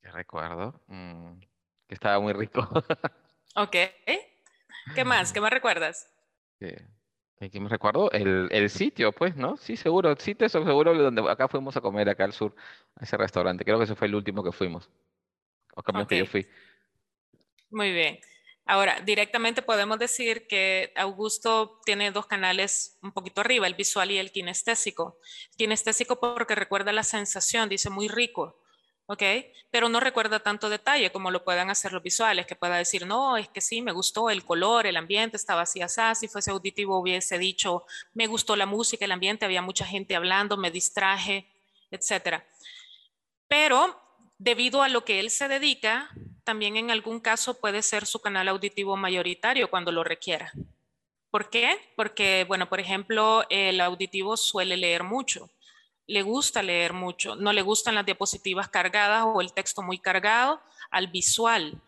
¿Qué 0.00 0.10
recuerdo? 0.10 0.80
Mm, 0.86 1.40
que 1.88 1.94
estaba 1.94 2.20
muy 2.20 2.32
rico. 2.32 2.60
ok. 3.56 3.76
¿Qué 4.94 5.04
más? 5.04 5.32
¿Qué 5.32 5.40
más 5.40 5.52
recuerdas? 5.52 6.08
Sí. 6.58 6.68
¿Qué 7.50 7.60
me 7.60 7.68
recuerdo? 7.68 8.10
El, 8.12 8.70
sitio, 8.70 9.12
pues, 9.12 9.36
¿no? 9.36 9.56
Sí, 9.56 9.76
seguro. 9.76 10.14
Sitio, 10.16 10.48
seguro, 10.48 10.94
donde 10.94 11.28
acá 11.30 11.48
fuimos 11.48 11.76
a 11.76 11.80
comer, 11.80 12.08
acá 12.08 12.24
al 12.24 12.32
sur, 12.32 12.54
a 12.96 13.04
ese 13.04 13.16
restaurante. 13.16 13.64
Creo 13.64 13.78
que 13.78 13.84
ese 13.84 13.96
fue 13.96 14.06
el 14.06 14.14
último 14.14 14.44
que 14.44 14.52
fuimos. 14.52 14.88
O 15.74 15.82
camino 15.82 16.06
que 16.06 16.18
yo 16.18 16.26
fui. 16.26 16.46
Muy 17.70 17.92
bien. 17.92 18.20
Ahora, 18.64 19.00
directamente 19.00 19.60
podemos 19.60 19.98
decir 19.98 20.46
que 20.46 20.92
Augusto 20.94 21.80
tiene 21.84 22.12
dos 22.12 22.26
canales 22.26 22.96
un 23.02 23.10
poquito 23.10 23.40
arriba, 23.40 23.66
el 23.66 23.74
visual 23.74 24.12
y 24.12 24.18
el 24.18 24.30
kinestésico. 24.30 25.18
Kinestésico 25.56 26.20
porque 26.20 26.54
recuerda 26.54 26.92
la 26.92 27.02
sensación, 27.02 27.68
dice 27.68 27.90
muy 27.90 28.06
rico. 28.06 28.61
¿Ok? 29.12 29.22
Pero 29.70 29.90
no 29.90 30.00
recuerda 30.00 30.40
tanto 30.40 30.70
detalle 30.70 31.12
como 31.12 31.30
lo 31.30 31.44
puedan 31.44 31.68
hacer 31.68 31.92
los 31.92 32.02
visuales, 32.02 32.46
que 32.46 32.56
pueda 32.56 32.78
decir, 32.78 33.06
no, 33.06 33.36
es 33.36 33.46
que 33.48 33.60
sí, 33.60 33.82
me 33.82 33.92
gustó 33.92 34.30
el 34.30 34.42
color, 34.42 34.86
el 34.86 34.96
ambiente 34.96 35.36
estaba 35.36 35.62
así, 35.62 35.82
así, 35.82 36.00
si 36.14 36.28
fuese 36.28 36.50
auditivo 36.50 36.98
hubiese 36.98 37.36
dicho, 37.38 37.84
me 38.14 38.26
gustó 38.26 38.56
la 38.56 38.64
música, 38.64 39.04
el 39.04 39.12
ambiente, 39.12 39.44
había 39.44 39.60
mucha 39.60 39.84
gente 39.84 40.16
hablando, 40.16 40.56
me 40.56 40.70
distraje, 40.70 41.46
etc. 41.90 42.42
Pero 43.48 44.00
debido 44.38 44.82
a 44.82 44.88
lo 44.88 45.04
que 45.04 45.20
él 45.20 45.28
se 45.30 45.46
dedica, 45.46 46.08
también 46.42 46.78
en 46.78 46.90
algún 46.90 47.20
caso 47.20 47.60
puede 47.60 47.82
ser 47.82 48.06
su 48.06 48.20
canal 48.20 48.48
auditivo 48.48 48.96
mayoritario 48.96 49.68
cuando 49.68 49.92
lo 49.92 50.04
requiera. 50.04 50.52
¿Por 51.30 51.50
qué? 51.50 51.78
Porque, 51.96 52.46
bueno, 52.48 52.66
por 52.70 52.80
ejemplo, 52.80 53.44
el 53.50 53.78
auditivo 53.82 54.38
suele 54.38 54.78
leer 54.78 55.02
mucho 55.02 55.50
le 56.12 56.22
gusta 56.22 56.62
leer 56.62 56.92
mucho, 56.92 57.36
no 57.36 57.54
le 57.54 57.62
gustan 57.62 57.94
las 57.94 58.04
diapositivas 58.04 58.68
cargadas 58.68 59.24
o 59.26 59.40
el 59.40 59.54
texto 59.54 59.80
muy 59.80 59.98
cargado, 59.98 60.60
al 60.90 61.06
visual. 61.06 61.80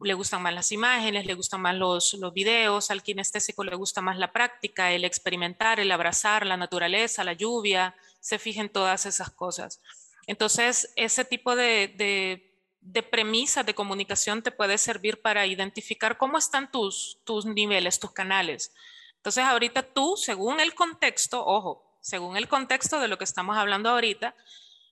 Le 0.00 0.14
gustan 0.14 0.42
más 0.42 0.52
las 0.52 0.72
imágenes, 0.72 1.26
le 1.26 1.34
gustan 1.34 1.60
más 1.60 1.76
los, 1.76 2.14
los 2.14 2.34
videos, 2.34 2.90
al 2.90 3.04
kinestésico 3.04 3.62
le 3.62 3.76
gusta 3.76 4.00
más 4.00 4.18
la 4.18 4.32
práctica, 4.32 4.90
el 4.90 5.04
experimentar, 5.04 5.78
el 5.78 5.92
abrazar 5.92 6.44
la 6.44 6.56
naturaleza, 6.56 7.22
la 7.22 7.34
lluvia, 7.34 7.94
se 8.18 8.40
fijen 8.40 8.68
todas 8.68 9.06
esas 9.06 9.30
cosas. 9.30 9.80
Entonces, 10.26 10.92
ese 10.96 11.24
tipo 11.24 11.54
de, 11.54 11.94
de, 11.96 12.58
de 12.80 13.02
premisas 13.04 13.64
de 13.64 13.76
comunicación 13.76 14.42
te 14.42 14.50
puede 14.50 14.76
servir 14.76 15.22
para 15.22 15.46
identificar 15.46 16.18
cómo 16.18 16.36
están 16.36 16.68
tus, 16.72 17.20
tus 17.22 17.44
niveles, 17.44 18.00
tus 18.00 18.10
canales. 18.10 18.74
Entonces, 19.18 19.44
ahorita 19.44 19.84
tú, 19.84 20.16
según 20.16 20.58
el 20.58 20.74
contexto, 20.74 21.46
ojo, 21.46 21.91
según 22.02 22.36
el 22.36 22.48
contexto 22.48 23.00
de 23.00 23.08
lo 23.08 23.16
que 23.16 23.24
estamos 23.24 23.56
hablando 23.56 23.88
ahorita, 23.88 24.34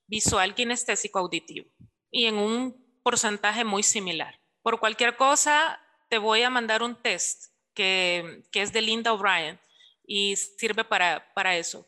visual, 0.06 0.54
kinestésico, 0.54 1.18
auditivo. 1.18 1.68
Y 2.11 2.26
en 2.26 2.36
un 2.36 3.00
porcentaje 3.02 3.64
muy 3.64 3.82
similar. 3.82 4.40
Por 4.62 4.80
cualquier 4.80 5.16
cosa, 5.16 5.80
te 6.08 6.18
voy 6.18 6.42
a 6.42 6.50
mandar 6.50 6.82
un 6.82 6.96
test 6.96 7.52
que, 7.74 8.42
es 8.52 8.72
de 8.72 8.82
Linda 8.82 9.12
O'Brien 9.12 9.61
y 10.04 10.36
sirve 10.36 10.84
para, 10.84 11.32
para 11.34 11.56
eso. 11.56 11.86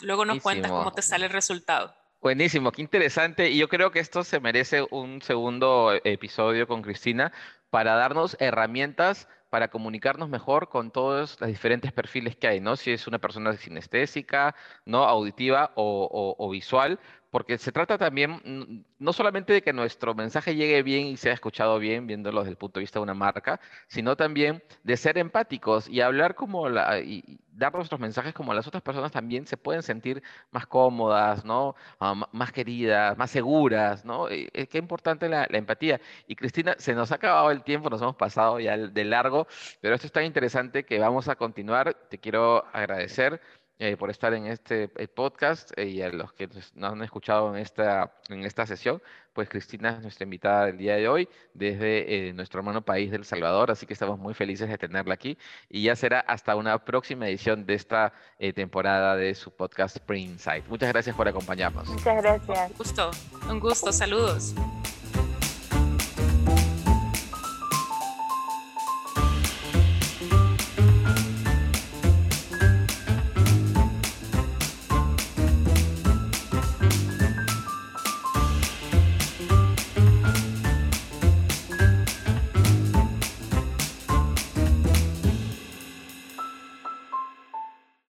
luego 0.00 0.24
nos 0.24 0.42
cuentas 0.42 0.70
cómo 0.70 0.92
te 0.92 1.02
sale 1.02 1.26
el 1.26 1.32
resultado. 1.32 1.94
Buenísimo, 2.20 2.70
qué 2.72 2.82
interesante. 2.82 3.50
Y 3.50 3.58
yo 3.58 3.68
creo 3.68 3.90
que 3.90 4.00
esto 4.00 4.24
se 4.24 4.40
merece 4.40 4.86
un 4.90 5.22
segundo 5.22 5.92
episodio 6.04 6.66
con 6.66 6.82
Cristina 6.82 7.32
para 7.70 7.94
darnos 7.94 8.36
herramientas 8.40 9.28
para 9.50 9.68
comunicarnos 9.68 10.28
mejor 10.28 10.68
con 10.68 10.90
todos 10.90 11.38
los 11.40 11.48
diferentes 11.48 11.92
perfiles 11.92 12.36
que 12.36 12.46
hay, 12.46 12.60
¿no? 12.60 12.76
Si 12.76 12.92
es 12.92 13.06
una 13.06 13.18
persona 13.18 13.52
sinestésica, 13.54 14.54
¿no? 14.86 15.04
Auditiva 15.04 15.72
o, 15.74 16.48
visual, 16.50 16.98
porque 17.30 17.58
se 17.58 17.72
trata 17.72 17.98
también 17.98 18.84
no 18.98 19.12
solamente 19.12 19.52
de 19.52 19.62
que 19.62 19.72
nuestro 19.72 20.14
mensaje 20.14 20.54
llegue 20.56 20.82
bien 20.82 21.06
y 21.06 21.16
sea 21.16 21.32
escuchado 21.32 21.78
bien, 21.78 22.06
viéndolo 22.06 22.40
desde 22.40 22.50
el 22.50 22.56
punto 22.56 22.80
de 22.80 22.84
vista 22.84 22.98
de 22.98 23.04
una 23.04 23.14
marca, 23.14 23.60
sino 23.88 24.16
también 24.16 24.62
de 24.82 24.96
ser 24.96 25.18
empáticos 25.18 25.88
y 25.88 26.00
hablar 26.00 26.34
como 26.34 26.68
la, 26.68 27.00
y 27.00 27.38
dar 27.52 27.74
nuestros 27.74 28.00
mensajes 28.00 28.32
como 28.32 28.54
las 28.54 28.66
otras 28.66 28.82
personas 28.82 29.12
también 29.12 29.46
se 29.46 29.56
pueden 29.56 29.82
sentir 29.82 30.22
más 30.50 30.66
cómodas, 30.66 31.44
¿no? 31.44 31.76
Ah, 32.00 32.14
más 32.32 32.52
queridas, 32.52 33.16
más 33.18 33.30
seguras, 33.30 34.04
¿no? 34.04 34.28
Eh, 34.28 34.66
qué 34.68 34.78
importante 34.78 35.28
la, 35.28 35.46
la, 35.48 35.58
empatía. 35.58 36.00
Y 36.26 36.36
Cristina, 36.36 36.74
se 36.78 36.94
nos 36.94 37.12
ha 37.12 37.16
acabado 37.16 37.50
el 37.50 37.62
tiempo, 37.62 37.90
nos 37.90 38.02
hemos 38.02 38.16
pasado 38.16 38.58
ya 38.60 38.76
de 38.76 39.04
largo, 39.04 39.46
pero 39.80 39.94
esto 39.94 40.06
es 40.06 40.12
tan 40.12 40.24
interesante 40.24 40.84
que 40.84 40.98
vamos 40.98 41.28
a 41.28 41.36
continuar. 41.36 41.94
Te 42.08 42.18
quiero 42.18 42.64
agradecer 42.72 43.40
eh, 43.80 43.96
por 43.96 44.10
estar 44.10 44.32
en 44.34 44.46
este 44.46 44.88
podcast 44.88 45.76
y 45.76 46.00
a 46.02 46.10
los 46.10 46.32
que 46.32 46.48
nos 46.74 46.92
han 46.92 47.02
escuchado 47.02 47.52
en 47.52 47.60
esta, 47.60 48.12
en 48.28 48.44
esta 48.44 48.66
sesión. 48.66 49.02
Pues 49.32 49.48
Cristina 49.48 49.90
es 49.90 50.02
nuestra 50.02 50.24
invitada 50.24 50.66
del 50.66 50.78
día 50.78 50.96
de 50.96 51.08
hoy 51.08 51.28
desde 51.54 52.32
nuestro 52.34 52.60
hermano 52.60 52.82
país 52.82 53.10
del 53.10 53.24
Salvador, 53.24 53.70
así 53.70 53.86
que 53.86 53.94
estamos 53.94 54.18
muy 54.18 54.34
felices 54.34 54.68
de 54.68 54.76
tenerla 54.76 55.14
aquí 55.14 55.38
y 55.68 55.84
ya 55.84 55.96
será 55.96 56.20
hasta 56.20 56.56
una 56.56 56.84
próxima 56.84 57.28
edición 57.28 57.64
de 57.64 57.74
esta 57.74 58.12
temporada 58.54 59.16
de 59.16 59.34
su 59.34 59.50
podcast 59.50 59.96
Spring 59.96 60.30
Insight. 60.32 60.66
Muchas 60.68 60.90
gracias 60.90 61.16
por 61.16 61.26
acompañarnos. 61.26 61.88
Muchas 61.88 62.22
gracias. 62.22 62.70
Un 62.70 62.76
gusto, 62.76 63.10
un 63.48 63.60
gusto, 63.60 63.92
saludos. 63.92 64.54